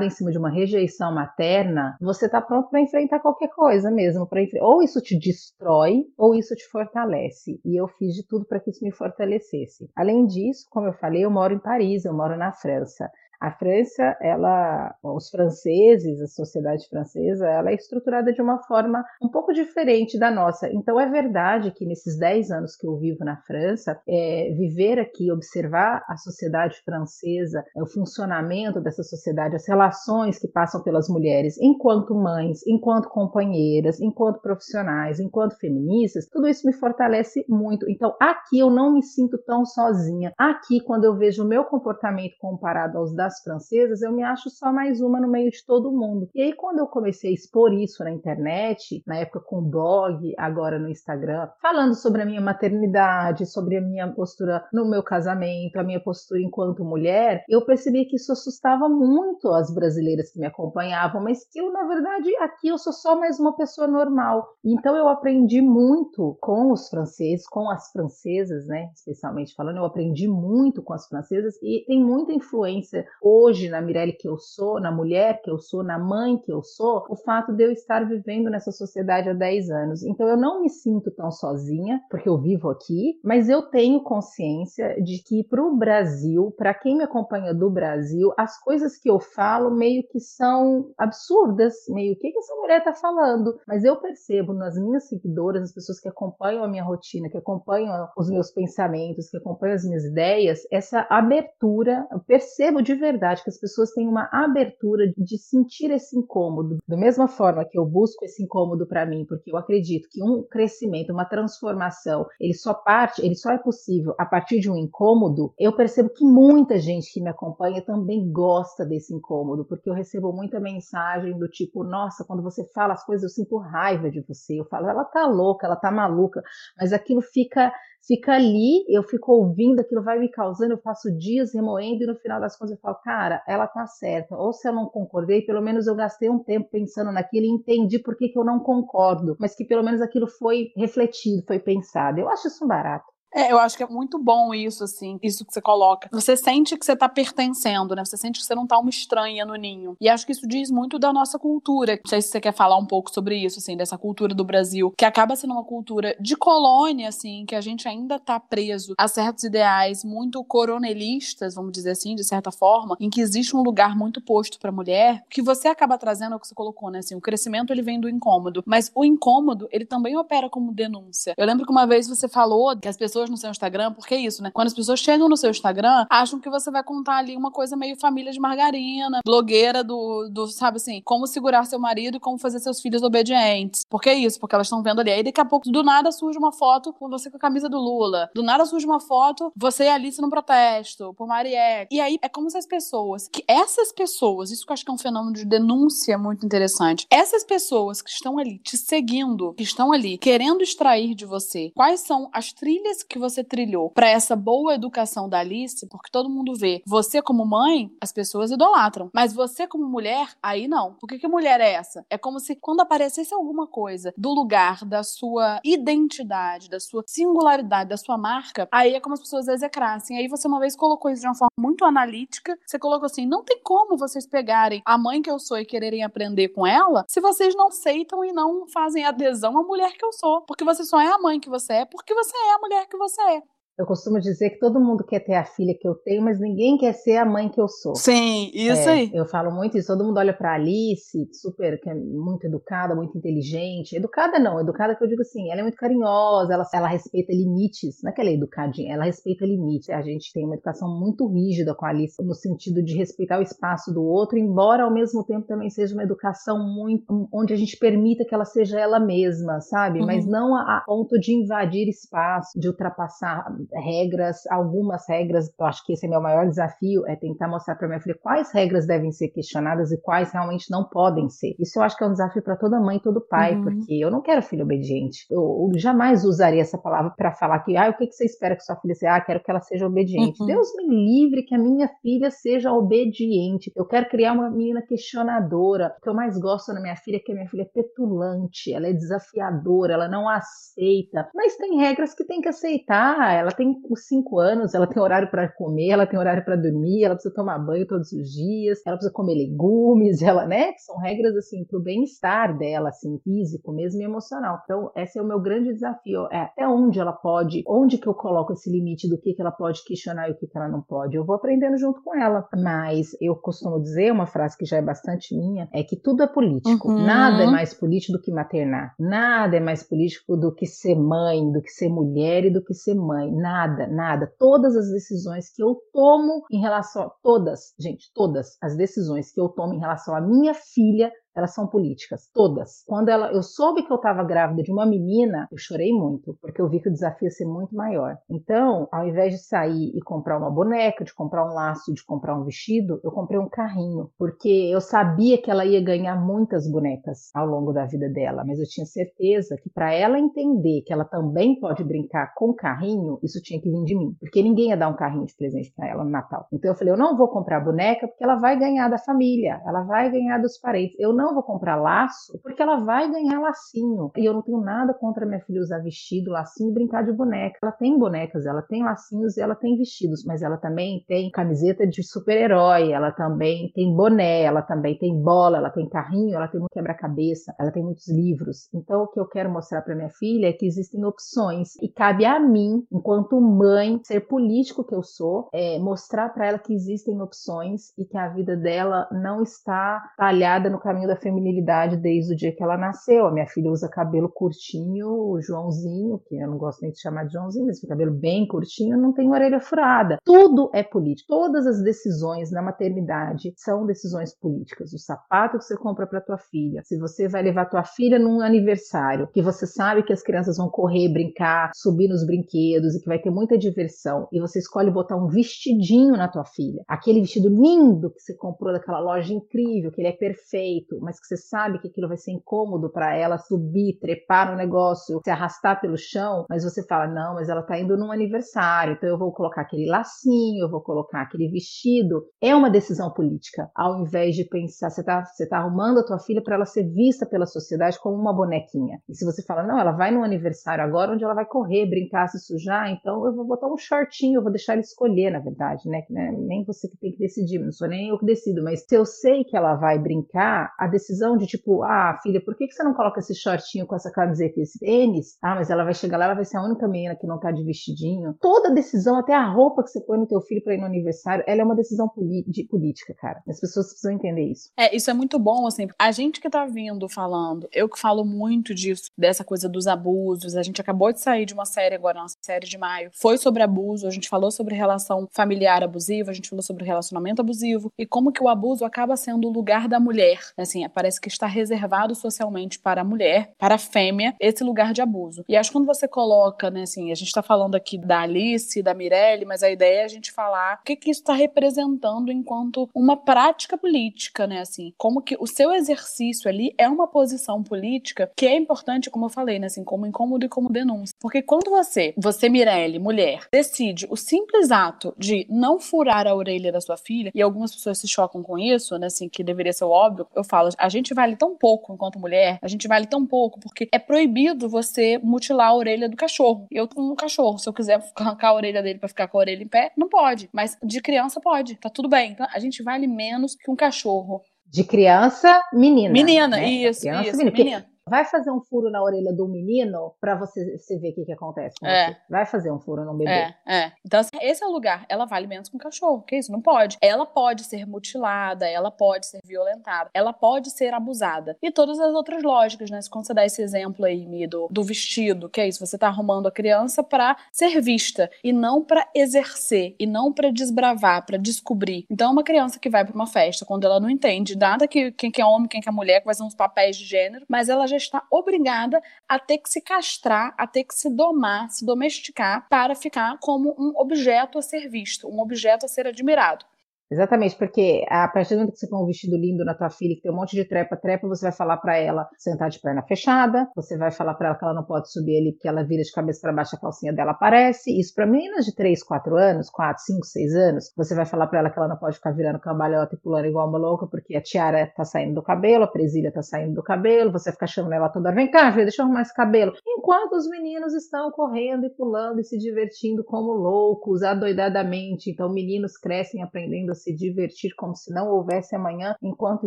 montada 0.00 0.06
em 0.06 0.10
cima 0.10 0.30
de 0.30 0.38
uma 0.38 0.50
rejeição 0.50 1.14
materna, 1.14 1.96
você 2.00 2.26
está 2.26 2.40
pronto 2.40 2.70
para 2.70 2.80
enfrentar 2.80 3.20
qualquer 3.20 3.48
coisa 3.48 3.90
mesmo. 3.90 4.26
Pra, 4.26 4.40
ou 4.62 4.82
isso 4.82 5.00
te 5.00 5.18
destrói, 5.18 6.04
ou 6.16 6.34
isso 6.34 6.54
te 6.54 6.66
fortalece. 6.68 7.60
E 7.64 7.80
eu 7.80 7.86
fiz 7.86 8.14
de 8.14 8.26
tudo 8.26 8.46
para 8.46 8.60
que 8.60 8.70
isso 8.70 8.84
me 8.84 8.92
fortalecesse. 8.92 9.90
Além 9.94 10.26
disso, 10.26 10.66
como 10.70 10.86
eu 10.86 10.94
falei, 10.94 11.24
eu 11.24 11.30
moro 11.30 11.54
em 11.54 11.58
Paris, 11.58 12.04
eu 12.04 12.14
moro 12.14 12.36
na 12.36 12.52
França. 12.52 13.10
A 13.40 13.50
França, 13.50 14.16
ela, 14.20 14.94
os 15.02 15.30
franceses, 15.30 16.20
a 16.20 16.26
sociedade 16.26 16.86
francesa, 16.90 17.48
ela 17.48 17.70
é 17.70 17.74
estruturada 17.74 18.34
de 18.34 18.42
uma 18.42 18.58
forma 18.64 19.02
um 19.22 19.30
pouco 19.30 19.54
diferente 19.54 20.18
da 20.18 20.30
nossa. 20.30 20.70
Então 20.70 21.00
é 21.00 21.08
verdade 21.08 21.70
que 21.70 21.86
nesses 21.86 22.18
10 22.18 22.50
anos 22.50 22.76
que 22.76 22.86
eu 22.86 22.98
vivo 22.98 23.24
na 23.24 23.38
França, 23.38 23.98
é, 24.06 24.54
viver 24.54 24.98
aqui, 24.98 25.32
observar 25.32 26.04
a 26.06 26.18
sociedade 26.18 26.82
francesa, 26.84 27.64
o 27.76 27.86
funcionamento 27.86 28.78
dessa 28.78 29.02
sociedade, 29.02 29.56
as 29.56 29.66
relações 29.66 30.38
que 30.38 30.46
passam 30.46 30.82
pelas 30.82 31.08
mulheres 31.08 31.56
enquanto 31.62 32.14
mães, 32.14 32.60
enquanto 32.66 33.08
companheiras, 33.08 34.00
enquanto 34.02 34.42
profissionais, 34.42 35.18
enquanto 35.18 35.58
feministas, 35.58 36.28
tudo 36.28 36.46
isso 36.46 36.66
me 36.66 36.74
fortalece 36.74 37.42
muito. 37.48 37.88
Então 37.88 38.14
aqui 38.20 38.58
eu 38.58 38.70
não 38.70 38.92
me 38.92 39.02
sinto 39.02 39.38
tão 39.38 39.64
sozinha. 39.64 40.30
Aqui, 40.36 40.78
quando 40.80 41.04
eu 41.04 41.16
vejo 41.16 41.42
o 41.42 41.48
meu 41.48 41.64
comportamento 41.64 42.34
comparado 42.38 42.98
aos 42.98 43.14
da 43.14 43.29
francesas, 43.42 44.02
eu 44.02 44.12
me 44.12 44.22
acho 44.22 44.50
só 44.50 44.72
mais 44.72 45.00
uma 45.00 45.20
no 45.20 45.28
meio 45.28 45.50
de 45.50 45.64
todo 45.64 45.92
mundo. 45.92 46.28
E 46.34 46.42
aí, 46.42 46.52
quando 46.52 46.80
eu 46.80 46.86
comecei 46.86 47.30
a 47.30 47.34
expor 47.34 47.72
isso 47.72 48.02
na 48.02 48.10
internet, 48.10 49.02
na 49.06 49.18
época 49.18 49.40
com 49.40 49.62
blog, 49.62 50.34
agora 50.36 50.78
no 50.78 50.88
Instagram, 50.88 51.48
falando 51.62 51.94
sobre 51.94 52.22
a 52.22 52.26
minha 52.26 52.40
maternidade, 52.40 53.46
sobre 53.46 53.76
a 53.76 53.80
minha 53.80 54.08
postura 54.12 54.64
no 54.72 54.88
meu 54.88 55.02
casamento, 55.02 55.78
a 55.78 55.84
minha 55.84 56.00
postura 56.00 56.40
enquanto 56.40 56.84
mulher, 56.84 57.44
eu 57.48 57.64
percebi 57.64 58.04
que 58.06 58.16
isso 58.16 58.32
assustava 58.32 58.88
muito 58.88 59.48
as 59.48 59.72
brasileiras 59.72 60.32
que 60.32 60.40
me 60.40 60.46
acompanhavam, 60.46 61.22
mas 61.22 61.44
que 61.44 61.60
eu, 61.60 61.72
na 61.72 61.86
verdade, 61.86 62.34
aqui 62.36 62.68
eu 62.68 62.78
sou 62.78 62.92
só 62.92 63.18
mais 63.18 63.38
uma 63.38 63.56
pessoa 63.56 63.86
normal. 63.86 64.56
Então 64.64 64.96
eu 64.96 65.08
aprendi 65.08 65.60
muito 65.60 66.36
com 66.40 66.72
os 66.72 66.88
franceses, 66.88 67.46
com 67.48 67.70
as 67.70 67.90
francesas, 67.92 68.66
né, 68.66 68.90
especialmente 68.94 69.54
falando, 69.54 69.76
eu 69.76 69.84
aprendi 69.84 70.28
muito 70.28 70.82
com 70.82 70.92
as 70.92 71.06
francesas 71.06 71.56
e 71.62 71.84
tem 71.86 72.02
muita 72.02 72.32
influência 72.32 73.04
hoje 73.22 73.68
na 73.68 73.80
Mirelle 73.80 74.12
que 74.12 74.28
eu 74.28 74.38
sou, 74.38 74.80
na 74.80 74.90
mulher 74.90 75.40
que 75.42 75.50
eu 75.50 75.58
sou, 75.58 75.82
na 75.82 75.98
mãe 75.98 76.38
que 76.38 76.52
eu 76.52 76.62
sou, 76.62 77.04
o 77.08 77.16
fato 77.16 77.52
de 77.52 77.64
eu 77.64 77.70
estar 77.70 78.06
vivendo 78.08 78.50
nessa 78.50 78.72
sociedade 78.72 79.28
há 79.28 79.32
10 79.32 79.70
anos. 79.70 80.02
Então 80.02 80.26
eu 80.26 80.36
não 80.36 80.62
me 80.62 80.70
sinto 80.70 81.10
tão 81.10 81.30
sozinha, 81.30 82.00
porque 82.10 82.28
eu 82.28 82.38
vivo 82.38 82.70
aqui, 82.70 83.18
mas 83.22 83.48
eu 83.48 83.62
tenho 83.62 84.02
consciência 84.02 85.00
de 85.02 85.22
que 85.22 85.44
para 85.44 85.62
o 85.62 85.76
Brasil, 85.76 86.52
para 86.56 86.74
quem 86.74 86.96
me 86.96 87.04
acompanha 87.04 87.52
do 87.52 87.70
Brasil, 87.70 88.32
as 88.36 88.58
coisas 88.62 88.96
que 88.96 89.10
eu 89.10 89.20
falo 89.20 89.70
meio 89.70 90.02
que 90.08 90.20
são 90.20 90.90
absurdas, 90.96 91.74
meio 91.88 92.16
que, 92.16 92.30
que 92.30 92.38
essa 92.38 92.54
mulher 92.56 92.78
está 92.78 92.94
falando. 92.94 93.58
Mas 93.66 93.84
eu 93.84 93.96
percebo 93.96 94.52
nas 94.52 94.76
minhas 94.78 95.08
seguidoras, 95.08 95.62
as 95.62 95.72
pessoas 95.72 96.00
que 96.00 96.08
acompanham 96.08 96.64
a 96.64 96.68
minha 96.68 96.84
rotina, 96.84 97.28
que 97.28 97.38
acompanham 97.38 98.08
os 98.16 98.30
meus 98.30 98.50
pensamentos, 98.50 99.28
que 99.28 99.36
acompanham 99.36 99.74
as 99.74 99.84
minhas 99.84 100.04
ideias, 100.04 100.66
essa 100.70 101.06
abertura, 101.10 102.06
eu 102.10 102.20
percebo 102.20 102.82
de 102.82 102.94
verdade 102.94 103.09
que 103.18 103.50
as 103.50 103.58
pessoas 103.58 103.90
têm 103.92 104.08
uma 104.08 104.28
abertura 104.32 105.12
de 105.16 105.38
sentir 105.38 105.90
esse 105.90 106.16
incômodo. 106.18 106.78
Da 106.86 106.96
mesma 106.96 107.28
forma 107.28 107.64
que 107.64 107.78
eu 107.78 107.84
busco 107.84 108.24
esse 108.24 108.42
incômodo 108.42 108.86
para 108.86 109.06
mim, 109.06 109.24
porque 109.24 109.50
eu 109.50 109.56
acredito 109.56 110.08
que 110.10 110.22
um 110.22 110.42
crescimento, 110.42 111.12
uma 111.12 111.24
transformação, 111.24 112.26
ele 112.40 112.54
só 112.54 112.74
parte, 112.74 113.24
ele 113.24 113.34
só 113.34 113.50
é 113.52 113.58
possível 113.58 114.14
a 114.18 114.24
partir 114.24 114.60
de 114.60 114.70
um 114.70 114.76
incômodo. 114.76 115.52
Eu 115.58 115.74
percebo 115.74 116.10
que 116.10 116.24
muita 116.24 116.78
gente 116.78 117.12
que 117.12 117.20
me 117.20 117.28
acompanha 117.28 117.82
também 117.82 118.30
gosta 118.30 118.84
desse 118.84 119.14
incômodo, 119.14 119.64
porque 119.64 119.88
eu 119.88 119.94
recebo 119.94 120.32
muita 120.32 120.60
mensagem 120.60 121.38
do 121.38 121.48
tipo, 121.48 121.84
nossa, 121.84 122.24
quando 122.24 122.42
você 122.42 122.64
fala 122.72 122.94
as 122.94 123.04
coisas, 123.04 123.22
eu 123.24 123.28
sinto 123.28 123.56
raiva 123.56 124.10
de 124.10 124.20
você. 124.20 124.58
Eu 124.58 124.64
falo, 124.64 124.88
ela 124.88 125.04
tá 125.04 125.26
louca, 125.26 125.66
ela 125.66 125.76
tá 125.76 125.90
maluca, 125.90 126.42
mas 126.78 126.92
aquilo 126.92 127.20
fica 127.20 127.72
fica 128.06 128.32
ali, 128.34 128.84
eu 128.88 129.02
fico 129.02 129.32
ouvindo, 129.32 129.80
aquilo 129.80 130.02
vai 130.02 130.18
me 130.18 130.28
causando, 130.30 130.72
eu 130.74 130.78
passo 130.78 131.10
dias 131.16 131.54
remoendo 131.54 132.04
e 132.04 132.06
no 132.06 132.16
final 132.16 132.40
das 132.40 132.56
contas 132.56 132.72
eu 132.76 132.80
falo, 132.80 132.96
cara, 133.02 133.42
ela 133.46 133.66
tá 133.66 133.86
certa. 133.86 134.36
Ou 134.36 134.52
se 134.52 134.68
eu 134.68 134.72
não 134.72 134.86
concordei, 134.86 135.42
pelo 135.42 135.60
menos 135.62 135.86
eu 135.86 135.94
gastei 135.94 136.28
um 136.28 136.38
tempo 136.42 136.68
pensando 136.70 137.12
naquilo 137.12 137.46
e 137.46 137.50
entendi 137.50 137.98
por 137.98 138.16
que, 138.16 138.28
que 138.28 138.38
eu 138.38 138.44
não 138.44 138.60
concordo, 138.60 139.36
mas 139.38 139.54
que 139.54 139.64
pelo 139.64 139.82
menos 139.82 140.00
aquilo 140.00 140.26
foi 140.26 140.72
refletido, 140.76 141.44
foi 141.46 141.58
pensado. 141.58 142.18
Eu 142.20 142.28
acho 142.28 142.48
isso 142.48 142.64
um 142.64 142.68
barato. 142.68 143.06
É, 143.34 143.52
eu 143.52 143.58
acho 143.58 143.76
que 143.76 143.82
é 143.82 143.86
muito 143.86 144.18
bom 144.18 144.52
isso, 144.52 144.82
assim, 144.82 145.18
isso 145.22 145.44
que 145.44 145.52
você 145.52 145.60
coloca. 145.60 146.08
Você 146.12 146.36
sente 146.36 146.76
que 146.76 146.84
você 146.84 146.96
tá 146.96 147.08
pertencendo, 147.08 147.94
né? 147.94 148.04
Você 148.04 148.16
sente 148.16 148.40
que 148.40 148.46
você 148.46 148.54
não 148.54 148.66
tá 148.66 148.78
uma 148.78 148.90
estranha 148.90 149.44
no 149.44 149.54
ninho. 149.54 149.96
E 150.00 150.08
acho 150.08 150.26
que 150.26 150.32
isso 150.32 150.46
diz 150.48 150.70
muito 150.70 150.98
da 150.98 151.12
nossa 151.12 151.38
cultura. 151.38 152.00
Não 152.04 152.08
sei 152.08 152.20
se 152.20 152.28
você 152.28 152.40
quer 152.40 152.52
falar 152.52 152.76
um 152.76 152.86
pouco 152.86 153.12
sobre 153.12 153.36
isso, 153.36 153.58
assim, 153.58 153.76
dessa 153.76 153.96
cultura 153.96 154.34
do 154.34 154.44
Brasil, 154.44 154.92
que 154.96 155.04
acaba 155.04 155.36
sendo 155.36 155.52
uma 155.52 155.64
cultura 155.64 156.16
de 156.20 156.36
colônia, 156.36 157.08
assim, 157.08 157.44
que 157.46 157.54
a 157.54 157.60
gente 157.60 157.86
ainda 157.86 158.18
tá 158.18 158.40
preso 158.40 158.94
a 158.98 159.06
certos 159.06 159.44
ideais 159.44 160.04
muito 160.04 160.42
coronelistas, 160.44 161.54
vamos 161.54 161.72
dizer 161.72 161.90
assim, 161.90 162.16
de 162.16 162.24
certa 162.24 162.50
forma, 162.50 162.96
em 162.98 163.08
que 163.08 163.20
existe 163.20 163.54
um 163.56 163.62
lugar 163.62 163.96
muito 163.96 164.20
posto 164.20 164.58
pra 164.58 164.72
mulher, 164.72 165.24
que 165.30 165.40
você 165.40 165.68
acaba 165.68 165.96
trazendo, 165.96 166.32
é 166.32 166.36
o 166.36 166.40
que 166.40 166.48
você 166.48 166.54
colocou, 166.54 166.90
né? 166.90 166.98
Assim, 166.98 167.14
o 167.14 167.20
crescimento 167.20 167.72
ele 167.72 167.82
vem 167.82 168.00
do 168.00 168.08
incômodo, 168.08 168.62
mas 168.66 168.90
o 168.94 169.04
incômodo, 169.04 169.68
ele 169.70 169.84
também 169.84 170.16
opera 170.16 170.48
como 170.50 170.72
denúncia. 170.72 171.34
Eu 171.36 171.46
lembro 171.46 171.64
que 171.64 171.72
uma 171.72 171.86
vez 171.86 172.08
você 172.08 172.28
falou 172.28 172.76
que 172.76 172.88
as 172.88 172.96
pessoas 172.96 173.19
pessoas 173.20 173.30
no 173.30 173.36
seu 173.36 173.50
Instagram, 173.50 173.92
porque 173.92 174.14
é 174.14 174.18
isso, 174.18 174.42
né? 174.42 174.50
Quando 174.52 174.68
as 174.68 174.74
pessoas 174.74 175.00
chegam 175.00 175.28
no 175.28 175.36
seu 175.36 175.50
Instagram, 175.50 176.06
acham 176.08 176.40
que 176.40 176.48
você 176.48 176.70
vai 176.70 176.82
contar 176.82 177.16
ali 177.16 177.36
uma 177.36 177.50
coisa 177.50 177.76
meio 177.76 177.98
família 177.98 178.32
de 178.32 178.40
margarina, 178.40 179.20
blogueira 179.24 179.84
do, 179.84 180.28
do 180.30 180.46
sabe 180.46 180.76
assim, 180.76 181.02
como 181.04 181.26
segurar 181.26 181.64
seu 181.64 181.78
marido 181.78 182.16
e 182.16 182.20
como 182.20 182.38
fazer 182.38 182.60
seus 182.60 182.80
filhos 182.80 183.02
obedientes. 183.02 183.82
Porque 183.88 184.08
é 184.08 184.14
isso, 184.14 184.38
porque 184.40 184.54
elas 184.54 184.66
estão 184.66 184.82
vendo 184.82 185.00
ali. 185.00 185.10
Aí 185.10 185.22
daqui 185.22 185.40
a 185.40 185.44
pouco, 185.44 185.70
do 185.70 185.82
nada, 185.82 186.10
surge 186.12 186.38
uma 186.38 186.52
foto 186.52 186.92
com 186.92 187.08
você 187.08 187.30
com 187.30 187.36
a 187.36 187.40
camisa 187.40 187.68
do 187.68 187.78
Lula. 187.78 188.30
Do 188.34 188.42
nada 188.42 188.64
surge 188.64 188.86
uma 188.86 189.00
foto, 189.00 189.52
você 189.56 189.84
e 189.84 189.88
Alice 189.88 190.20
no 190.20 190.30
protesto, 190.30 191.14
por 191.14 191.26
Marielle. 191.26 191.88
E 191.90 192.00
aí 192.00 192.18
é 192.22 192.28
como 192.28 192.50
se 192.50 192.56
as 192.56 192.66
pessoas, 192.66 193.28
que 193.28 193.44
essas 193.46 193.92
pessoas, 193.92 194.50
isso 194.50 194.64
que 194.64 194.72
eu 194.72 194.74
acho 194.74 194.84
que 194.84 194.90
é 194.90 194.94
um 194.94 194.98
fenômeno 194.98 195.34
de 195.34 195.44
denúncia 195.44 196.16
muito 196.16 196.46
interessante. 196.46 197.06
Essas 197.10 197.44
pessoas 197.44 198.00
que 198.00 198.10
estão 198.10 198.38
ali 198.38 198.58
te 198.58 198.76
seguindo, 198.76 199.54
que 199.54 199.62
estão 199.62 199.92
ali 199.92 200.16
querendo 200.18 200.62
extrair 200.62 201.14
de 201.14 201.26
você 201.26 201.70
quais 201.74 202.00
são 202.00 202.30
as 202.32 202.52
trilhas 202.52 203.02
que 203.10 203.18
você 203.18 203.42
trilhou 203.42 203.90
para 203.90 204.08
essa 204.08 204.36
boa 204.36 204.74
educação 204.74 205.28
da 205.28 205.40
Alice, 205.40 205.86
porque 205.88 206.10
todo 206.12 206.30
mundo 206.30 206.54
vê 206.54 206.80
você 206.86 207.20
como 207.20 207.44
mãe, 207.44 207.90
as 208.00 208.12
pessoas 208.12 208.52
idolatram. 208.52 209.10
Mas 209.12 209.32
você 209.32 209.66
como 209.66 209.84
mulher, 209.84 210.28
aí 210.40 210.68
não. 210.68 210.94
Por 210.94 211.08
que, 211.08 211.18
que 211.18 211.26
mulher 211.26 211.60
é 211.60 211.72
essa? 211.72 212.06
É 212.08 212.16
como 212.16 212.38
se 212.38 212.54
quando 212.54 212.80
aparecesse 212.80 213.34
alguma 213.34 213.66
coisa 213.66 214.14
do 214.16 214.30
lugar 214.30 214.84
da 214.84 215.02
sua 215.02 215.60
identidade, 215.64 216.70
da 216.70 216.78
sua 216.78 217.02
singularidade, 217.06 217.90
da 217.90 217.96
sua 217.96 218.16
marca, 218.16 218.68
aí 218.70 218.94
é 218.94 219.00
como 219.00 219.14
as 219.14 219.20
pessoas 219.20 219.48
execrassem. 219.48 220.16
Aí 220.16 220.28
você 220.28 220.46
uma 220.46 220.60
vez 220.60 220.76
colocou 220.76 221.10
isso 221.10 221.22
de 221.22 221.26
uma 221.26 221.34
forma 221.34 221.50
muito 221.58 221.84
analítica. 221.84 222.56
Você 222.64 222.78
colocou 222.78 223.06
assim: 223.06 223.26
não 223.26 223.42
tem 223.42 223.60
como 223.62 223.98
vocês 223.98 224.26
pegarem 224.26 224.82
a 224.84 224.96
mãe 224.96 225.20
que 225.20 225.30
eu 225.30 225.38
sou 225.40 225.58
e 225.58 225.66
quererem 225.66 226.04
aprender 226.04 226.50
com 226.50 226.64
ela 226.66 227.04
se 227.08 227.20
vocês 227.20 227.56
não 227.56 227.68
aceitam 227.68 228.24
e 228.24 228.32
não 228.32 228.68
fazem 228.68 229.04
adesão 229.04 229.58
à 229.58 229.62
mulher 229.62 229.92
que 229.96 230.04
eu 230.04 230.12
sou. 230.12 230.42
Porque 230.42 230.64
você 230.64 230.84
só 230.84 231.00
é 231.00 231.08
a 231.08 231.18
mãe 231.18 231.40
que 231.40 231.50
você 231.50 231.72
é, 231.72 231.84
porque 231.84 232.14
você 232.14 232.36
é 232.36 232.54
a 232.54 232.58
mulher 232.58 232.86
que 232.86 232.99
você 233.00 233.20
é. 233.22 233.42
Eu 233.78 233.86
costumo 233.86 234.20
dizer 234.20 234.50
que 234.50 234.58
todo 234.58 234.78
mundo 234.78 235.02
quer 235.04 235.20
ter 235.20 235.34
a 235.34 235.44
filha 235.44 235.74
que 235.78 235.88
eu 235.88 235.94
tenho, 235.94 236.22
mas 236.22 236.38
ninguém 236.38 236.76
quer 236.76 236.92
ser 236.92 237.16
a 237.16 237.24
mãe 237.24 237.48
que 237.48 237.60
eu 237.60 237.66
sou. 237.66 237.94
Sim, 237.94 238.50
isso 238.52 238.88
é, 238.88 238.92
aí. 238.92 239.10
Eu 239.14 239.24
falo 239.24 239.50
muito 239.50 239.78
isso. 239.78 239.86
Todo 239.86 240.04
mundo 240.04 240.18
olha 240.18 240.34
para 240.34 240.54
Alice, 240.54 241.28
super, 241.32 241.80
que 241.80 241.88
é 241.88 241.94
muito 241.94 242.46
educada, 242.46 242.94
muito 242.94 243.16
inteligente. 243.16 243.96
Educada 243.96 244.38
não, 244.38 244.60
educada 244.60 244.94
que 244.94 245.02
eu 245.02 245.08
digo 245.08 245.22
assim, 245.22 245.50
ela 245.50 245.60
é 245.60 245.62
muito 245.62 245.78
carinhosa, 245.78 246.52
ela, 246.52 246.66
ela 246.74 246.88
respeita 246.88 247.32
limites. 247.32 248.02
Não 248.02 248.10
é 248.10 248.14
que 248.14 248.20
ela 248.20 248.30
é 248.30 248.34
educadinha, 248.34 248.94
ela 248.94 249.04
respeita 249.04 249.46
limites. 249.46 249.88
A 249.88 250.02
gente 250.02 250.30
tem 250.32 250.44
uma 250.44 250.56
educação 250.56 251.00
muito 251.00 251.26
rígida 251.26 251.74
com 251.74 251.86
a 251.86 251.88
Alice, 251.88 252.22
no 252.22 252.34
sentido 252.34 252.82
de 252.82 252.94
respeitar 252.96 253.38
o 253.38 253.42
espaço 253.42 253.92
do 253.94 254.02
outro, 254.02 254.38
embora 254.38 254.84
ao 254.84 254.92
mesmo 254.92 255.24
tempo 255.24 255.46
também 255.46 255.70
seja 255.70 255.94
uma 255.94 256.02
educação 256.02 256.58
muito. 256.58 257.04
onde 257.32 257.54
a 257.54 257.56
gente 257.56 257.78
permita 257.78 258.26
que 258.26 258.34
ela 258.34 258.44
seja 258.44 258.78
ela 258.78 259.00
mesma, 259.00 259.60
sabe? 259.60 260.00
Uhum. 260.00 260.06
Mas 260.06 260.26
não 260.26 260.54
a, 260.54 260.78
a 260.78 260.84
ponto 260.84 261.18
de 261.18 261.32
invadir 261.32 261.88
espaço, 261.88 262.58
de 262.60 262.68
ultrapassar 262.68 263.46
regras, 263.72 264.46
algumas 264.48 265.08
regras, 265.08 265.52
eu 265.58 265.66
acho 265.66 265.84
que 265.84 265.92
esse 265.92 266.06
é 266.06 266.08
meu 266.08 266.20
maior 266.20 266.46
desafio, 266.46 267.06
é 267.06 267.16
tentar 267.16 267.48
mostrar 267.48 267.76
para 267.76 267.88
minha 267.88 268.00
filha 268.00 268.18
quais 268.20 268.52
regras 268.52 268.86
devem 268.86 269.12
ser 269.12 269.28
questionadas 269.28 269.92
e 269.92 270.00
quais 270.00 270.32
realmente 270.32 270.70
não 270.70 270.84
podem 270.84 271.28
ser. 271.28 271.54
Isso 271.58 271.78
eu 271.78 271.82
acho 271.82 271.96
que 271.96 272.04
é 272.04 272.06
um 272.06 272.12
desafio 272.12 272.42
para 272.42 272.56
toda 272.56 272.80
mãe 272.80 272.96
e 272.96 273.00
todo 273.00 273.20
pai, 273.20 273.54
uhum. 273.54 273.64
porque 273.64 273.94
eu 273.94 274.10
não 274.10 274.20
quero 274.20 274.42
filho 274.42 274.64
obediente. 274.64 275.26
Eu, 275.30 275.70
eu 275.72 275.78
jamais 275.78 276.24
usaria 276.24 276.60
essa 276.60 276.78
palavra 276.78 277.12
para 277.16 277.32
falar 277.32 277.60
que, 277.60 277.76
ah, 277.76 277.90
o 277.90 277.96
que, 277.96 278.06
que 278.06 278.14
você 278.14 278.24
espera 278.24 278.56
que 278.56 278.62
sua 278.62 278.76
filha 278.76 278.94
seja? 278.94 279.14
Ah, 279.14 279.20
quero 279.20 279.42
que 279.42 279.50
ela 279.50 279.60
seja 279.60 279.86
obediente. 279.86 280.40
Uhum. 280.40 280.46
Deus 280.46 280.68
me 280.76 280.88
livre 280.88 281.42
que 281.42 281.54
a 281.54 281.58
minha 281.58 281.88
filha 282.02 282.30
seja 282.30 282.72
obediente. 282.72 283.72
Eu 283.76 283.84
quero 283.84 284.08
criar 284.08 284.32
uma 284.32 284.50
menina 284.50 284.82
questionadora. 284.82 285.94
O 285.98 286.02
que 286.02 286.08
eu 286.08 286.14
mais 286.14 286.38
gosto 286.38 286.72
na 286.72 286.80
minha 286.80 286.96
filha 286.96 287.16
é 287.16 287.20
que 287.20 287.32
a 287.32 287.34
minha 287.34 287.48
filha 287.48 287.62
é 287.62 287.64
petulante, 287.64 288.72
ela 288.72 288.88
é 288.88 288.92
desafiadora, 288.92 289.94
ela 289.94 290.08
não 290.08 290.28
aceita. 290.28 291.28
Mas 291.34 291.56
tem 291.56 291.78
regras 291.78 292.14
que 292.14 292.24
tem 292.24 292.40
que 292.40 292.48
aceitar. 292.48 293.34
Ela 293.34 293.49
tem 293.52 293.80
os 293.88 294.06
cinco 294.06 294.38
anos, 294.38 294.74
ela 294.74 294.86
tem 294.86 295.02
horário 295.02 295.30
para 295.30 295.48
comer, 295.48 295.90
ela 295.90 296.06
tem 296.06 296.18
horário 296.18 296.44
para 296.44 296.56
dormir, 296.56 297.04
ela 297.04 297.14
precisa 297.14 297.34
tomar 297.34 297.58
banho 297.58 297.86
todos 297.86 298.12
os 298.12 298.30
dias, 298.30 298.80
ela 298.86 298.96
precisa 298.96 299.12
comer 299.12 299.34
legumes, 299.34 300.22
ela, 300.22 300.46
né? 300.46 300.72
São 300.78 300.98
regras 300.98 301.36
assim 301.36 301.64
para 301.64 301.78
o 301.78 301.82
bem-estar 301.82 302.56
dela, 302.56 302.88
assim, 302.90 303.18
físico 303.24 303.72
mesmo 303.72 304.00
e 304.00 304.04
emocional. 304.04 304.60
Então, 304.64 304.90
esse 304.96 305.18
é 305.18 305.22
o 305.22 305.26
meu 305.26 305.40
grande 305.40 305.72
desafio, 305.72 306.26
é 306.30 306.42
até 306.42 306.66
onde 306.66 306.98
ela 306.98 307.12
pode, 307.12 307.62
onde 307.66 307.98
que 307.98 308.06
eu 308.06 308.14
coloco 308.14 308.52
esse 308.52 308.70
limite 308.70 309.08
do 309.08 309.18
que 309.18 309.34
que 309.34 309.40
ela 309.40 309.52
pode 309.52 309.84
questionar 309.84 310.28
e 310.28 310.32
o 310.32 310.36
que 310.36 310.46
que 310.46 310.56
ela 310.56 310.68
não 310.68 310.82
pode. 310.82 311.16
Eu 311.16 311.24
vou 311.24 311.36
aprendendo 311.36 311.76
junto 311.78 312.02
com 312.02 312.14
ela, 312.14 312.46
mas 312.54 313.16
eu 313.20 313.34
costumo 313.36 313.80
dizer 313.80 314.12
uma 314.12 314.26
frase 314.26 314.56
que 314.56 314.64
já 314.64 314.76
é 314.76 314.82
bastante 314.82 315.36
minha, 315.36 315.68
é 315.72 315.82
que 315.82 315.96
tudo 315.96 316.22
é 316.22 316.26
político. 316.26 316.90
Uhum. 316.90 317.04
Nada 317.04 317.44
é 317.44 317.46
mais 317.46 317.74
político 317.74 318.12
do 318.12 318.22
que 318.22 318.32
maternar. 318.32 318.94
Nada 318.98 319.56
é 319.56 319.60
mais 319.60 319.82
político 319.82 320.36
do 320.36 320.54
que 320.54 320.66
ser 320.66 320.94
mãe, 320.94 321.50
do 321.50 321.60
que 321.62 321.70
ser 321.70 321.88
mulher 321.88 322.44
e 322.44 322.50
do 322.50 322.62
que 322.62 322.74
ser 322.74 322.94
mãe. 322.94 323.30
Nada 323.40 323.86
Nada. 323.86 324.32
Todas 324.38 324.76
as 324.76 324.90
decisões 324.90 325.50
que 325.52 325.62
eu 325.62 325.76
tomo 325.92 326.44
em 326.50 326.60
relação 326.60 327.02
a 327.02 327.10
todas, 327.22 327.74
gente, 327.78 328.10
todas 328.14 328.56
as 328.62 328.76
decisões 328.76 329.32
que 329.32 329.40
eu 329.40 329.48
tomo 329.48 329.74
em 329.74 329.78
relação 329.78 330.14
à 330.14 330.20
minha 330.20 330.54
filha 330.54 331.12
elas 331.34 331.54
são 331.54 331.66
políticas, 331.66 332.28
todas. 332.32 332.84
Quando 332.86 333.08
ela, 333.08 333.32
eu 333.32 333.42
soube 333.42 333.82
que 333.82 333.92
eu 333.92 333.96
estava 333.96 334.24
grávida 334.24 334.62
de 334.62 334.72
uma 334.72 334.86
menina, 334.86 335.48
eu 335.50 335.58
chorei 335.58 335.92
muito, 335.92 336.36
porque 336.40 336.60
eu 336.60 336.68
vi 336.68 336.80
que 336.80 336.88
o 336.88 336.92
desafio 336.92 337.26
ia 337.26 337.30
ser 337.30 337.46
muito 337.46 337.74
maior. 337.74 338.16
Então, 338.28 338.88
ao 338.92 339.06
invés 339.06 339.32
de 339.32 339.38
sair 339.38 339.92
e 339.94 340.00
comprar 340.02 340.38
uma 340.38 340.50
boneca, 340.50 341.04
de 341.04 341.14
comprar 341.14 341.44
um 341.44 341.54
laço, 341.54 341.94
de 341.94 342.04
comprar 342.04 342.36
um 342.38 342.44
vestido, 342.44 343.00
eu 343.04 343.10
comprei 343.10 343.38
um 343.38 343.48
carrinho, 343.48 344.10
porque 344.18 344.48
eu 344.48 344.80
sabia 344.80 345.40
que 345.40 345.50
ela 345.50 345.64
ia 345.64 345.82
ganhar 345.82 346.16
muitas 346.16 346.70
bonecas 346.70 347.30
ao 347.34 347.46
longo 347.46 347.72
da 347.72 347.86
vida 347.86 348.08
dela, 348.08 348.44
mas 348.44 348.58
eu 348.58 348.66
tinha 348.66 348.86
certeza 348.86 349.56
que 349.62 349.70
para 349.70 349.92
ela 349.92 350.18
entender 350.18 350.82
que 350.82 350.92
ela 350.92 351.04
também 351.04 351.58
pode 351.58 351.84
brincar 351.84 352.34
com 352.34 352.52
carrinho, 352.52 353.18
isso 353.22 353.40
tinha 353.42 353.60
que 353.60 353.70
vir 353.70 353.84
de 353.84 353.96
mim, 353.96 354.14
porque 354.18 354.42
ninguém 354.42 354.70
ia 354.70 354.76
dar 354.76 354.88
um 354.88 354.96
carrinho 354.96 355.26
de 355.26 355.36
presente 355.36 355.72
para 355.74 355.88
ela 355.88 356.04
no 356.04 356.10
Natal. 356.10 356.46
Então 356.52 356.70
eu 356.70 356.74
falei, 356.74 356.92
eu 356.92 356.98
não 356.98 357.16
vou 357.16 357.28
comprar 357.28 357.60
boneca 357.60 358.06
porque 358.08 358.24
ela 358.24 358.36
vai 358.36 358.58
ganhar 358.58 358.88
da 358.88 358.98
família, 358.98 359.60
ela 359.66 359.82
vai 359.82 360.10
ganhar 360.10 360.38
dos 360.38 360.58
parentes. 360.58 360.96
Eu 360.98 361.12
não 361.12 361.29
vou 361.34 361.42
comprar 361.42 361.76
laço 361.76 362.38
porque 362.42 362.62
ela 362.62 362.76
vai 362.76 363.10
ganhar 363.10 363.40
lacinho. 363.40 364.10
E 364.16 364.24
eu 364.24 364.32
não 364.32 364.42
tenho 364.42 364.60
nada 364.60 364.94
contra 364.94 365.26
minha 365.26 365.40
filha 365.40 365.60
usar 365.60 365.78
vestido, 365.78 366.30
lacinho 366.30 366.70
e 366.70 366.74
brincar 366.74 367.04
de 367.04 367.12
boneca. 367.12 367.58
Ela 367.62 367.72
tem 367.72 367.98
bonecas, 367.98 368.46
ela 368.46 368.62
tem 368.62 368.82
lacinhos 368.82 369.36
e 369.36 369.40
ela 369.40 369.54
tem 369.54 369.76
vestidos, 369.76 370.24
mas 370.24 370.42
ela 370.42 370.56
também 370.56 371.04
tem 371.06 371.30
camiseta 371.30 371.86
de 371.86 372.02
super-herói, 372.02 372.92
ela 372.92 373.12
também 373.12 373.70
tem 373.74 373.94
boné, 373.94 374.42
ela 374.42 374.62
também 374.62 374.98
tem 374.98 375.20
bola, 375.20 375.58
ela 375.58 375.70
tem 375.70 375.88
carrinho, 375.88 376.34
ela 376.34 376.48
tem 376.48 376.60
muito 376.60 376.72
quebra-cabeça, 376.72 377.54
ela 377.58 377.70
tem 377.70 377.82
muitos 377.82 378.08
livros. 378.08 378.68
Então 378.74 379.02
o 379.02 379.08
que 379.08 379.20
eu 379.20 379.26
quero 379.26 379.50
mostrar 379.50 379.82
para 379.82 379.94
minha 379.94 380.10
filha 380.10 380.48
é 380.48 380.52
que 380.52 380.66
existem 380.66 381.04
opções 381.04 381.76
e 381.82 381.88
cabe 381.88 382.24
a 382.24 382.38
mim, 382.38 382.84
enquanto 382.92 383.40
mãe, 383.40 384.00
ser 384.04 384.20
político 384.20 384.84
que 384.84 384.94
eu 384.94 385.02
sou, 385.02 385.48
é, 385.52 385.78
mostrar 385.78 386.28
para 386.30 386.46
ela 386.46 386.58
que 386.58 386.74
existem 386.74 387.20
opções 387.20 387.96
e 387.98 388.04
que 388.04 388.16
a 388.16 388.28
vida 388.28 388.56
dela 388.56 389.08
não 389.10 389.42
está 389.42 390.02
talhada 390.16 390.70
no 390.70 390.78
caminho 390.78 391.08
da 391.10 391.16
feminilidade 391.16 391.96
desde 391.96 392.32
o 392.32 392.36
dia 392.36 392.54
que 392.54 392.62
ela 392.62 392.78
nasceu. 392.78 393.26
A 393.26 393.32
minha 393.32 393.46
filha 393.46 393.70
usa 393.70 393.88
cabelo 393.88 394.28
curtinho, 394.28 395.08
o 395.08 395.40
Joãozinho, 395.40 396.20
que 396.26 396.36
eu 396.36 396.48
não 396.48 396.56
gosto 396.56 396.82
nem 396.82 396.92
de 396.92 397.00
chamar 397.00 397.24
de 397.24 397.32
Joãozinho, 397.32 397.66
mas 397.66 397.80
cabelo 397.80 398.12
bem 398.12 398.46
curtinho, 398.46 398.96
não 398.96 399.12
tem 399.12 399.30
orelha 399.30 399.60
furada. 399.60 400.18
Tudo 400.24 400.70
é 400.72 400.82
político. 400.82 401.28
Todas 401.28 401.66
as 401.66 401.82
decisões 401.82 402.50
na 402.50 402.62
maternidade 402.62 403.52
são 403.56 403.84
decisões 403.84 404.34
políticas. 404.34 404.92
O 404.92 404.98
sapato 404.98 405.58
que 405.58 405.64
você 405.64 405.76
compra 405.76 406.06
para 406.06 406.20
tua 406.20 406.38
filha, 406.38 406.82
se 406.84 406.96
você 406.98 407.28
vai 407.28 407.42
levar 407.42 407.66
tua 407.66 407.82
filha 407.82 408.18
num 408.18 408.40
aniversário, 408.40 409.28
que 409.32 409.42
você 409.42 409.66
sabe 409.66 410.02
que 410.02 410.12
as 410.12 410.22
crianças 410.22 410.56
vão 410.56 410.68
correr, 410.68 411.08
brincar, 411.08 411.70
subir 411.74 412.08
nos 412.08 412.24
brinquedos 412.24 412.94
e 412.94 413.00
que 413.00 413.08
vai 413.08 413.18
ter 413.18 413.30
muita 413.30 413.58
diversão, 413.58 414.28
e 414.32 414.40
você 414.40 414.58
escolhe 414.58 414.90
botar 414.90 415.16
um 415.16 415.28
vestidinho 415.28 416.16
na 416.16 416.28
tua 416.28 416.44
filha, 416.44 416.84
aquele 416.86 417.20
vestido 417.20 417.48
lindo 417.48 418.10
que 418.10 418.20
você 418.20 418.34
comprou 418.34 418.72
daquela 418.72 419.00
loja 419.00 419.32
incrível, 419.32 419.90
que 419.90 420.00
ele 420.00 420.08
é 420.08 420.12
perfeito, 420.12 420.99
mas 421.00 421.18
que 421.18 421.26
você 421.26 421.36
sabe 421.36 421.78
que 421.78 421.88
aquilo 421.88 422.08
vai 422.08 422.16
ser 422.16 422.32
incômodo 422.32 422.90
para 422.90 423.16
ela 423.16 423.38
subir, 423.38 423.98
trepar 424.00 424.50
no 424.50 424.56
negócio, 424.56 425.20
se 425.24 425.30
arrastar 425.30 425.80
pelo 425.80 425.96
chão, 425.96 426.44
mas 426.48 426.64
você 426.64 426.86
fala: 426.86 427.06
não, 427.06 427.34
mas 427.34 427.48
ela 427.48 427.62
tá 427.62 427.78
indo 427.78 427.96
num 427.96 428.12
aniversário, 428.12 428.94
então 428.94 429.08
eu 429.08 429.18
vou 429.18 429.32
colocar 429.32 429.62
aquele 429.62 429.88
lacinho, 429.88 430.64
eu 430.64 430.70
vou 430.70 430.80
colocar 430.82 431.22
aquele 431.22 431.48
vestido. 431.48 432.24
É 432.40 432.54
uma 432.54 432.70
decisão 432.70 433.12
política, 433.12 433.70
ao 433.74 434.00
invés 434.00 434.34
de 434.34 434.44
pensar, 434.44 434.90
você 434.90 435.04
tá, 435.04 435.24
você 435.24 435.48
tá 435.48 435.58
arrumando 435.58 435.98
a 435.98 436.04
tua 436.04 436.18
filha 436.18 436.42
para 436.42 436.56
ela 436.56 436.66
ser 436.66 436.84
vista 436.84 437.26
pela 437.26 437.46
sociedade 437.46 437.98
como 438.00 438.16
uma 438.16 438.34
bonequinha. 438.34 438.98
E 439.08 439.14
se 439.14 439.24
você 439.24 439.42
fala: 439.44 439.62
não, 439.62 439.78
ela 439.78 439.92
vai 439.92 440.10
no 440.10 440.24
aniversário 440.24 440.84
agora, 440.84 441.12
onde 441.12 441.24
ela 441.24 441.34
vai 441.34 441.46
correr, 441.46 441.88
brincar, 441.88 442.28
se 442.28 442.38
sujar, 442.38 442.90
então 442.90 443.24
eu 443.26 443.34
vou 443.34 443.46
botar 443.46 443.66
um 443.66 443.76
shortinho, 443.76 444.38
eu 444.38 444.42
vou 444.42 444.52
deixar 444.52 444.72
ela 444.72 444.80
escolher, 444.80 445.30
na 445.30 445.38
verdade, 445.38 445.88
né? 445.88 446.02
né? 446.10 446.32
Nem 446.32 446.64
você 446.64 446.88
que 446.88 446.96
tem 446.98 447.12
que 447.12 447.18
decidir, 447.18 447.58
não 447.58 447.72
sou 447.72 447.88
nem 447.88 448.08
eu 448.08 448.18
que 448.18 448.26
decido, 448.26 448.62
mas 448.62 448.84
se 448.86 448.94
eu 448.94 449.04
sei 449.04 449.44
que 449.44 449.56
ela 449.56 449.74
vai 449.76 449.98
brincar, 449.98 450.74
a 450.78 450.86
decisão 450.90 451.36
de 451.36 451.46
tipo, 451.46 451.82
ah, 451.82 452.18
filha, 452.22 452.42
por 452.44 452.56
que, 452.56 452.66
que 452.66 452.74
você 452.74 452.82
não 452.82 452.94
coloca 452.94 453.20
esse 453.20 453.34
shortinho 453.34 453.86
com 453.86 453.94
essa 453.94 454.10
camiseta 454.10 454.58
e 454.58 454.62
esse 454.62 454.78
tênis? 454.78 455.36
Ah, 455.42 455.54
mas 455.54 455.70
ela 455.70 455.84
vai 455.84 455.94
chegar 455.94 456.18
lá, 456.18 456.26
ela 456.26 456.34
vai 456.34 456.44
ser 456.44 456.58
a 456.58 456.62
única 456.62 456.86
menina 456.88 457.16
que 457.16 457.26
não 457.26 457.38
tá 457.38 457.50
de 457.50 457.64
vestidinho. 457.64 458.34
Toda 458.40 458.74
decisão, 458.74 459.16
até 459.16 459.34
a 459.34 459.46
roupa 459.46 459.82
que 459.82 459.90
você 459.90 460.00
põe 460.00 460.18
no 460.18 460.26
teu 460.26 460.40
filho 460.40 460.62
para 460.62 460.74
ir 460.74 460.78
no 460.78 460.86
aniversário, 460.86 461.44
ela 461.46 461.60
é 461.60 461.64
uma 461.64 461.76
decisão 461.76 462.10
de 462.46 462.64
política, 462.64 463.14
cara. 463.14 463.42
As 463.48 463.60
pessoas 463.60 463.86
precisam 463.86 464.12
entender 464.12 464.50
isso. 464.50 464.70
É, 464.76 464.94
isso 464.94 465.10
é 465.10 465.14
muito 465.14 465.38
bom, 465.38 465.66
assim. 465.66 465.86
A 465.98 466.10
gente 466.12 466.40
que 466.40 466.50
tá 466.50 466.66
vindo 466.66 467.08
falando, 467.08 467.68
eu 467.72 467.88
que 467.88 467.98
falo 467.98 468.24
muito 468.24 468.74
disso, 468.74 469.10
dessa 469.16 469.44
coisa 469.44 469.68
dos 469.68 469.86
abusos, 469.86 470.56
a 470.56 470.62
gente 470.62 470.80
acabou 470.80 471.12
de 471.12 471.20
sair 471.20 471.44
de 471.44 471.54
uma 471.54 471.64
série 471.64 471.94
agora, 471.94 472.20
nossa 472.20 472.36
série 472.40 472.66
de 472.66 472.78
maio, 472.78 473.10
foi 473.12 473.38
sobre 473.38 473.62
abuso, 473.62 474.06
a 474.06 474.10
gente 474.10 474.28
falou 474.28 474.50
sobre 474.50 474.74
relação 474.74 475.28
familiar 475.32 475.82
abusiva, 475.82 476.30
a 476.30 476.34
gente 476.34 476.48
falou 476.48 476.62
sobre 476.62 476.84
relacionamento 476.84 477.40
abusivo 477.40 477.92
e 477.98 478.06
como 478.06 478.32
que 478.32 478.42
o 478.42 478.48
abuso 478.48 478.84
acaba 478.84 479.16
sendo 479.16 479.48
o 479.48 479.52
lugar 479.52 479.88
da 479.88 480.00
mulher. 480.00 480.40
Assim, 480.56 480.79
parece 480.88 481.20
que 481.20 481.28
está 481.28 481.46
reservado 481.46 482.14
socialmente 482.14 482.78
para 482.78 483.00
a 483.00 483.04
mulher, 483.04 483.52
para 483.58 483.74
a 483.74 483.78
fêmea, 483.78 484.34
esse 484.40 484.62
lugar 484.64 484.92
de 484.92 485.02
abuso. 485.02 485.44
E 485.48 485.56
acho 485.56 485.70
que 485.70 485.76
quando 485.76 485.86
você 485.86 486.06
coloca, 486.08 486.70
né, 486.70 486.82
assim, 486.82 487.10
a 487.10 487.14
gente 487.14 487.28
está 487.28 487.42
falando 487.42 487.74
aqui 487.74 487.98
da 487.98 488.20
Alice, 488.20 488.82
da 488.82 488.94
Mirelle, 488.94 489.44
mas 489.44 489.62
a 489.62 489.70
ideia 489.70 490.00
é 490.00 490.04
a 490.04 490.08
gente 490.08 490.32
falar 490.32 490.78
o 490.80 490.84
que, 490.84 490.96
que 490.96 491.10
isso 491.10 491.20
está 491.20 491.34
representando 491.34 492.30
enquanto 492.30 492.88
uma 492.94 493.16
prática 493.16 493.76
política, 493.76 494.46
né, 494.46 494.60
assim, 494.60 494.92
como 494.96 495.22
que 495.22 495.36
o 495.38 495.46
seu 495.46 495.72
exercício 495.72 496.48
ali 496.48 496.74
é 496.78 496.88
uma 496.88 497.06
posição 497.06 497.62
política 497.62 498.30
que 498.36 498.46
é 498.46 498.56
importante, 498.56 499.10
como 499.10 499.26
eu 499.26 499.30
falei, 499.30 499.58
né, 499.58 499.66
assim, 499.66 499.84
como 499.84 500.06
incômodo 500.06 500.44
e 500.44 500.48
como 500.48 500.70
denúncia. 500.70 501.14
Porque 501.20 501.42
quando 501.42 501.70
você, 501.70 502.14
você 502.16 502.48
Mirelle, 502.48 502.98
mulher, 502.98 503.46
decide 503.52 504.06
o 504.10 504.16
simples 504.16 504.70
ato 504.70 505.14
de 505.18 505.46
não 505.48 505.78
furar 505.78 506.26
a 506.26 506.34
orelha 506.34 506.72
da 506.72 506.80
sua 506.80 506.96
filha, 506.96 507.30
e 507.34 507.42
algumas 507.42 507.74
pessoas 507.74 507.98
se 507.98 508.08
chocam 508.08 508.42
com 508.42 508.58
isso, 508.58 508.98
né, 508.98 509.06
assim, 509.06 509.28
que 509.28 509.42
deveria 509.42 509.72
ser 509.72 509.84
óbvio, 509.84 510.26
eu 510.34 510.44
falo, 510.44 510.69
a 510.78 510.88
gente 510.88 511.14
vale 511.14 511.36
tão 511.36 511.56
pouco 511.56 511.92
enquanto 511.92 512.18
mulher, 512.18 512.58
a 512.62 512.68
gente 512.68 512.86
vale 512.88 513.06
tão 513.06 513.26
pouco, 513.26 513.60
porque 513.60 513.88
é 513.92 513.98
proibido 513.98 514.68
você 514.68 515.18
mutilar 515.18 515.68
a 515.68 515.74
orelha 515.74 516.08
do 516.08 516.16
cachorro. 516.16 516.66
Eu 516.70 516.86
tenho 516.86 517.10
um 517.10 517.14
cachorro, 517.14 517.58
se 517.58 517.68
eu 517.68 517.72
quiser 517.72 518.02
arrancar 518.16 518.48
a 518.48 518.54
orelha 518.54 518.82
dele 518.82 518.98
para 518.98 519.08
ficar 519.08 519.28
com 519.28 519.38
a 519.38 519.40
orelha 519.40 519.62
em 519.62 519.68
pé, 519.68 519.92
não 519.96 520.08
pode, 520.08 520.48
mas 520.52 520.76
de 520.82 521.00
criança 521.00 521.40
pode, 521.40 521.76
tá 521.76 521.90
tudo 521.90 522.08
bem. 522.08 522.32
Então, 522.32 522.46
a 522.52 522.58
gente 522.58 522.82
vale 522.82 523.06
menos 523.06 523.54
que 523.54 523.70
um 523.70 523.76
cachorro. 523.76 524.42
De 524.66 524.84
criança, 524.84 525.62
menina. 525.72 526.12
Menina, 526.12 526.48
né? 526.48 526.68
isso, 526.68 527.00
criança, 527.00 527.28
isso, 527.28 527.38
menina. 527.38 527.56
menina. 527.56 527.90
Vai 528.10 528.24
fazer 528.24 528.50
um 528.50 528.60
furo 528.60 528.90
na 528.90 529.00
orelha 529.00 529.32
do 529.32 529.46
menino 529.46 530.12
para 530.20 530.34
você, 530.34 530.76
você 530.76 530.98
ver 530.98 531.10
o 531.10 531.14
que, 531.14 531.24
que 531.26 531.32
acontece 531.32 531.76
com 531.78 531.86
é. 531.86 532.16
Vai 532.28 532.44
fazer 532.44 532.72
um 532.72 532.80
furo 532.80 533.04
no 533.04 533.14
bebê. 533.14 533.30
É, 533.30 533.54
é. 533.66 533.92
Então, 534.04 534.18
assim, 534.18 534.36
esse 534.42 534.64
é 534.64 534.66
o 534.66 534.72
lugar. 534.72 535.06
Ela 535.08 535.26
vale 535.26 535.46
menos 535.46 535.68
que 535.68 535.76
um 535.76 535.78
cachorro. 535.78 536.22
Que 536.22 536.36
isso? 536.36 536.50
Não 536.50 536.60
pode. 536.60 536.98
Ela 537.00 537.24
pode 537.24 537.62
ser 537.62 537.86
mutilada, 537.86 538.68
ela 538.68 538.90
pode 538.90 539.26
ser 539.26 539.38
violentada, 539.44 540.10
ela 540.12 540.32
pode 540.32 540.70
ser 540.70 540.92
abusada. 540.92 541.56
E 541.62 541.70
todas 541.70 542.00
as 542.00 542.12
outras 542.12 542.42
lógicas, 542.42 542.90
né? 542.90 542.98
Quando 543.08 543.26
você 543.26 543.32
dá 543.32 543.46
esse 543.46 543.62
exemplo 543.62 544.04
aí, 544.04 544.26
Mi, 544.26 544.44
do, 544.48 544.66
do 544.68 544.82
vestido, 544.82 545.48
que 545.48 545.60
é 545.60 545.68
isso? 545.68 545.86
Você 545.86 545.96
tá 545.96 546.08
arrumando 546.08 546.48
a 546.48 546.52
criança 546.52 547.04
para 547.04 547.36
ser 547.52 547.80
vista 547.80 548.28
e 548.42 548.52
não 548.52 548.82
para 548.82 549.08
exercer, 549.14 549.94
e 550.00 550.06
não 550.06 550.32
para 550.32 550.50
desbravar, 550.50 551.24
para 551.24 551.38
descobrir. 551.38 552.06
Então, 552.10 552.32
uma 552.32 552.42
criança 552.42 552.80
que 552.80 552.90
vai 552.90 553.04
para 553.04 553.14
uma 553.14 553.28
festa, 553.28 553.64
quando 553.64 553.84
ela 553.84 554.00
não 554.00 554.10
entende 554.10 554.56
nada 554.56 554.88
que 554.88 555.12
quem 555.12 555.30
que 555.30 555.40
é 555.40 555.46
homem, 555.46 555.68
quem 555.68 555.80
que 555.80 555.88
é 555.88 555.92
mulher, 555.92 556.22
quais 556.22 556.38
são 556.38 556.48
os 556.48 556.54
papéis 556.56 556.96
de 556.96 557.04
gênero, 557.04 557.44
mas 557.48 557.68
ela 557.68 557.86
já 557.86 557.99
está 558.02 558.22
obrigada 558.30 559.02
a 559.28 559.38
ter 559.38 559.58
que 559.58 559.68
se 559.68 559.80
castrar, 559.80 560.54
a 560.58 560.66
ter 560.66 560.84
que 560.84 560.94
se 560.94 561.08
domar, 561.10 561.70
se 561.70 561.84
domesticar 561.84 562.68
para 562.68 562.94
ficar 562.94 563.38
como 563.40 563.74
um 563.78 563.92
objeto 563.96 564.58
a 564.58 564.62
ser 564.62 564.88
visto, 564.88 565.28
um 565.28 565.40
objeto 565.40 565.86
a 565.86 565.88
ser 565.88 566.06
admirado. 566.06 566.64
Exatamente, 567.12 567.56
porque 567.56 568.04
a 568.08 568.28
partir 568.28 568.54
do 568.54 568.58
momento 568.58 568.74
que 568.74 568.78
você 568.78 568.88
põe 568.88 569.02
um 569.02 569.06
vestido 569.06 569.36
lindo 569.36 569.64
na 569.64 569.74
tua 569.74 569.90
filha, 569.90 570.14
que 570.14 570.22
tem 570.22 570.30
um 570.30 570.36
monte 570.36 570.54
de 570.54 570.64
trepa-trepa, 570.64 571.26
você 571.26 571.46
vai 571.46 571.52
falar 571.52 571.76
para 571.78 571.98
ela 571.98 572.28
sentar 572.38 572.70
de 572.70 572.80
perna 572.80 573.02
fechada, 573.02 573.68
você 573.74 573.98
vai 573.98 574.12
falar 574.12 574.34
para 574.34 574.48
ela 574.48 574.56
que 574.56 574.64
ela 574.64 574.74
não 574.74 574.84
pode 574.84 575.10
subir 575.10 575.36
ali 575.36 575.52
porque 575.52 575.66
ela 575.66 575.82
vira 575.82 576.04
de 576.04 576.12
cabeça 576.12 576.38
para 576.40 576.52
baixo, 576.52 576.76
a 576.76 576.80
calcinha 576.80 577.12
dela 577.12 577.32
aparece. 577.32 577.98
Isso 577.98 578.14
para 578.14 578.26
meninas 578.26 578.64
de 578.64 578.76
3, 578.76 579.02
4 579.02 579.36
anos, 579.36 579.68
4, 579.70 580.04
5, 580.04 580.24
6 580.24 580.54
anos, 580.54 580.92
você 580.96 581.12
vai 581.16 581.26
falar 581.26 581.48
para 581.48 581.58
ela 581.58 581.70
que 581.70 581.80
ela 581.80 581.88
não 581.88 581.96
pode 581.96 582.14
ficar 582.14 582.30
virando 582.30 582.60
cambalhota 582.60 583.16
e 583.16 583.18
pulando 583.18 583.46
igual 583.46 583.68
uma 583.68 583.78
louca 583.78 584.06
porque 584.06 584.36
a 584.36 584.40
tiara 584.40 584.86
tá 584.94 585.04
saindo 585.04 585.34
do 585.34 585.42
cabelo, 585.42 585.82
a 585.82 585.88
presilha 585.88 586.30
tá 586.30 586.42
saindo 586.42 586.74
do 586.74 586.82
cabelo, 586.82 587.32
você 587.32 587.50
fica 587.50 587.66
chamando 587.66 587.92
ela 587.92 588.08
toda, 588.08 588.30
vem 588.30 588.48
cá, 588.48 588.70
filha, 588.70 588.84
deixa 588.84 589.02
eu 589.02 589.06
arrumar 589.06 589.22
esse 589.22 589.34
cabelo. 589.34 589.72
Enquanto 589.84 590.34
os 590.34 590.48
meninos 590.48 590.94
estão 590.94 591.32
correndo 591.32 591.86
e 591.86 591.90
pulando 591.90 592.40
e 592.40 592.44
se 592.44 592.56
divertindo 592.56 593.24
como 593.24 593.52
loucos, 593.52 594.22
adoidadamente. 594.22 595.28
Então, 595.28 595.52
meninos 595.52 595.96
crescem 595.96 596.40
aprendendo 596.40 596.92
se 597.02 597.14
divertir 597.14 597.74
como 597.76 597.94
se 597.94 598.12
não 598.12 598.28
houvesse 598.28 598.74
amanhã, 598.74 599.14
enquanto 599.22 599.66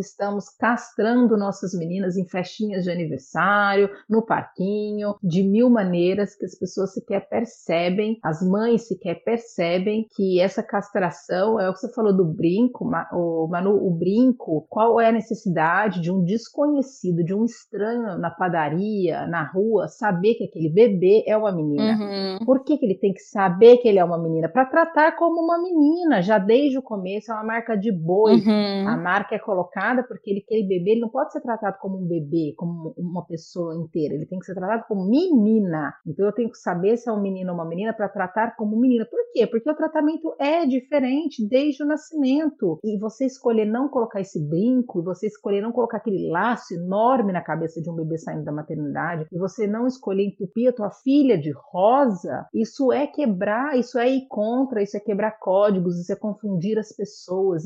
estamos 0.00 0.48
castrando 0.48 1.36
nossas 1.36 1.74
meninas 1.74 2.16
em 2.16 2.26
festinhas 2.26 2.84
de 2.84 2.90
aniversário, 2.90 3.90
no 4.08 4.24
parquinho, 4.24 5.14
de 5.22 5.42
mil 5.42 5.70
maneiras 5.70 6.34
que 6.34 6.44
as 6.44 6.54
pessoas 6.54 6.92
sequer 6.92 7.28
percebem, 7.28 8.18
as 8.22 8.42
mães 8.42 8.88
sequer 8.88 9.22
percebem 9.24 10.06
que 10.14 10.40
essa 10.40 10.62
castração 10.62 11.60
é 11.60 11.68
o 11.68 11.72
que 11.72 11.80
você 11.80 11.92
falou 11.92 12.16
do 12.16 12.24
brinco, 12.24 12.84
o 13.12 13.48
Manu, 13.48 13.74
o 13.74 13.90
brinco, 13.90 14.66
qual 14.68 15.00
é 15.00 15.08
a 15.08 15.12
necessidade 15.12 16.00
de 16.00 16.10
um 16.10 16.22
desconhecido, 16.24 17.24
de 17.24 17.34
um 17.34 17.44
estranho 17.44 18.18
na 18.18 18.30
padaria, 18.30 19.26
na 19.26 19.44
rua, 19.44 19.88
saber 19.88 20.34
que 20.34 20.44
aquele 20.44 20.68
bebê 20.68 21.24
é 21.26 21.36
uma 21.36 21.52
menina? 21.52 21.98
Uhum. 21.98 22.44
Por 22.44 22.64
que, 22.64 22.76
que 22.78 22.84
ele 22.84 22.98
tem 22.98 23.12
que 23.12 23.22
saber 23.22 23.78
que 23.78 23.88
ele 23.88 23.98
é 23.98 24.04
uma 24.04 24.18
menina? 24.18 24.48
Para 24.48 24.66
tratar 24.66 25.16
como 25.16 25.40
uma 25.40 25.60
menina, 25.60 26.22
já 26.22 26.38
desde 26.38 26.78
o 26.78 26.82
começo 26.82 27.23
isso 27.24 27.32
é 27.32 27.34
uma 27.34 27.44
marca 27.44 27.76
de 27.76 27.90
boi. 27.90 28.34
Uhum. 28.34 28.88
A 28.88 28.96
marca 28.96 29.34
é 29.34 29.38
colocada 29.38 30.04
porque 30.04 30.30
ele, 30.30 30.44
aquele 30.44 30.68
bebê 30.68 30.92
ele 30.92 31.00
não 31.00 31.08
pode 31.08 31.32
ser 31.32 31.40
tratado 31.40 31.78
como 31.80 31.98
um 31.98 32.06
bebê, 32.06 32.54
como 32.56 32.94
uma 32.96 33.24
pessoa 33.24 33.74
inteira. 33.74 34.14
Ele 34.14 34.26
tem 34.26 34.38
que 34.38 34.44
ser 34.44 34.54
tratado 34.54 34.84
como 34.86 35.08
menina. 35.08 35.94
Então 36.06 36.26
eu 36.26 36.32
tenho 36.32 36.50
que 36.50 36.58
saber 36.58 36.96
se 36.96 37.08
é 37.08 37.12
um 37.12 37.20
menino 37.20 37.50
ou 37.50 37.54
uma 37.54 37.64
menina 37.64 37.92
para 37.92 38.08
tratar 38.08 38.54
como 38.56 38.78
menina. 38.78 39.06
Por 39.06 39.20
quê? 39.32 39.46
Porque 39.46 39.70
o 39.70 39.74
tratamento 39.74 40.34
é 40.38 40.66
diferente 40.66 41.46
desde 41.48 41.82
o 41.82 41.86
nascimento. 41.86 42.78
E 42.84 42.98
você 42.98 43.24
escolher 43.24 43.64
não 43.64 43.88
colocar 43.88 44.20
esse 44.20 44.40
brinco, 44.40 45.02
você 45.02 45.26
escolher 45.26 45.62
não 45.62 45.72
colocar 45.72 45.96
aquele 45.96 46.28
laço 46.30 46.74
enorme 46.74 47.32
na 47.32 47.40
cabeça 47.40 47.80
de 47.80 47.90
um 47.90 47.94
bebê 47.94 48.18
saindo 48.18 48.44
da 48.44 48.52
maternidade, 48.52 49.26
e 49.32 49.38
você 49.38 49.66
não 49.66 49.86
escolher 49.86 50.26
entupir 50.26 50.68
a 50.68 50.72
tua 50.72 50.90
filha 50.90 51.38
de 51.38 51.52
rosa, 51.52 52.46
isso 52.52 52.92
é 52.92 53.06
quebrar, 53.06 53.78
isso 53.78 53.98
é 53.98 54.08
ir 54.08 54.26
contra, 54.28 54.82
isso 54.82 54.96
é 54.96 55.00
quebrar 55.00 55.38
códigos, 55.38 55.98
isso 55.98 56.12
é 56.12 56.16
confundir 56.16 56.78
as 56.78 56.92
pessoas 56.92 57.13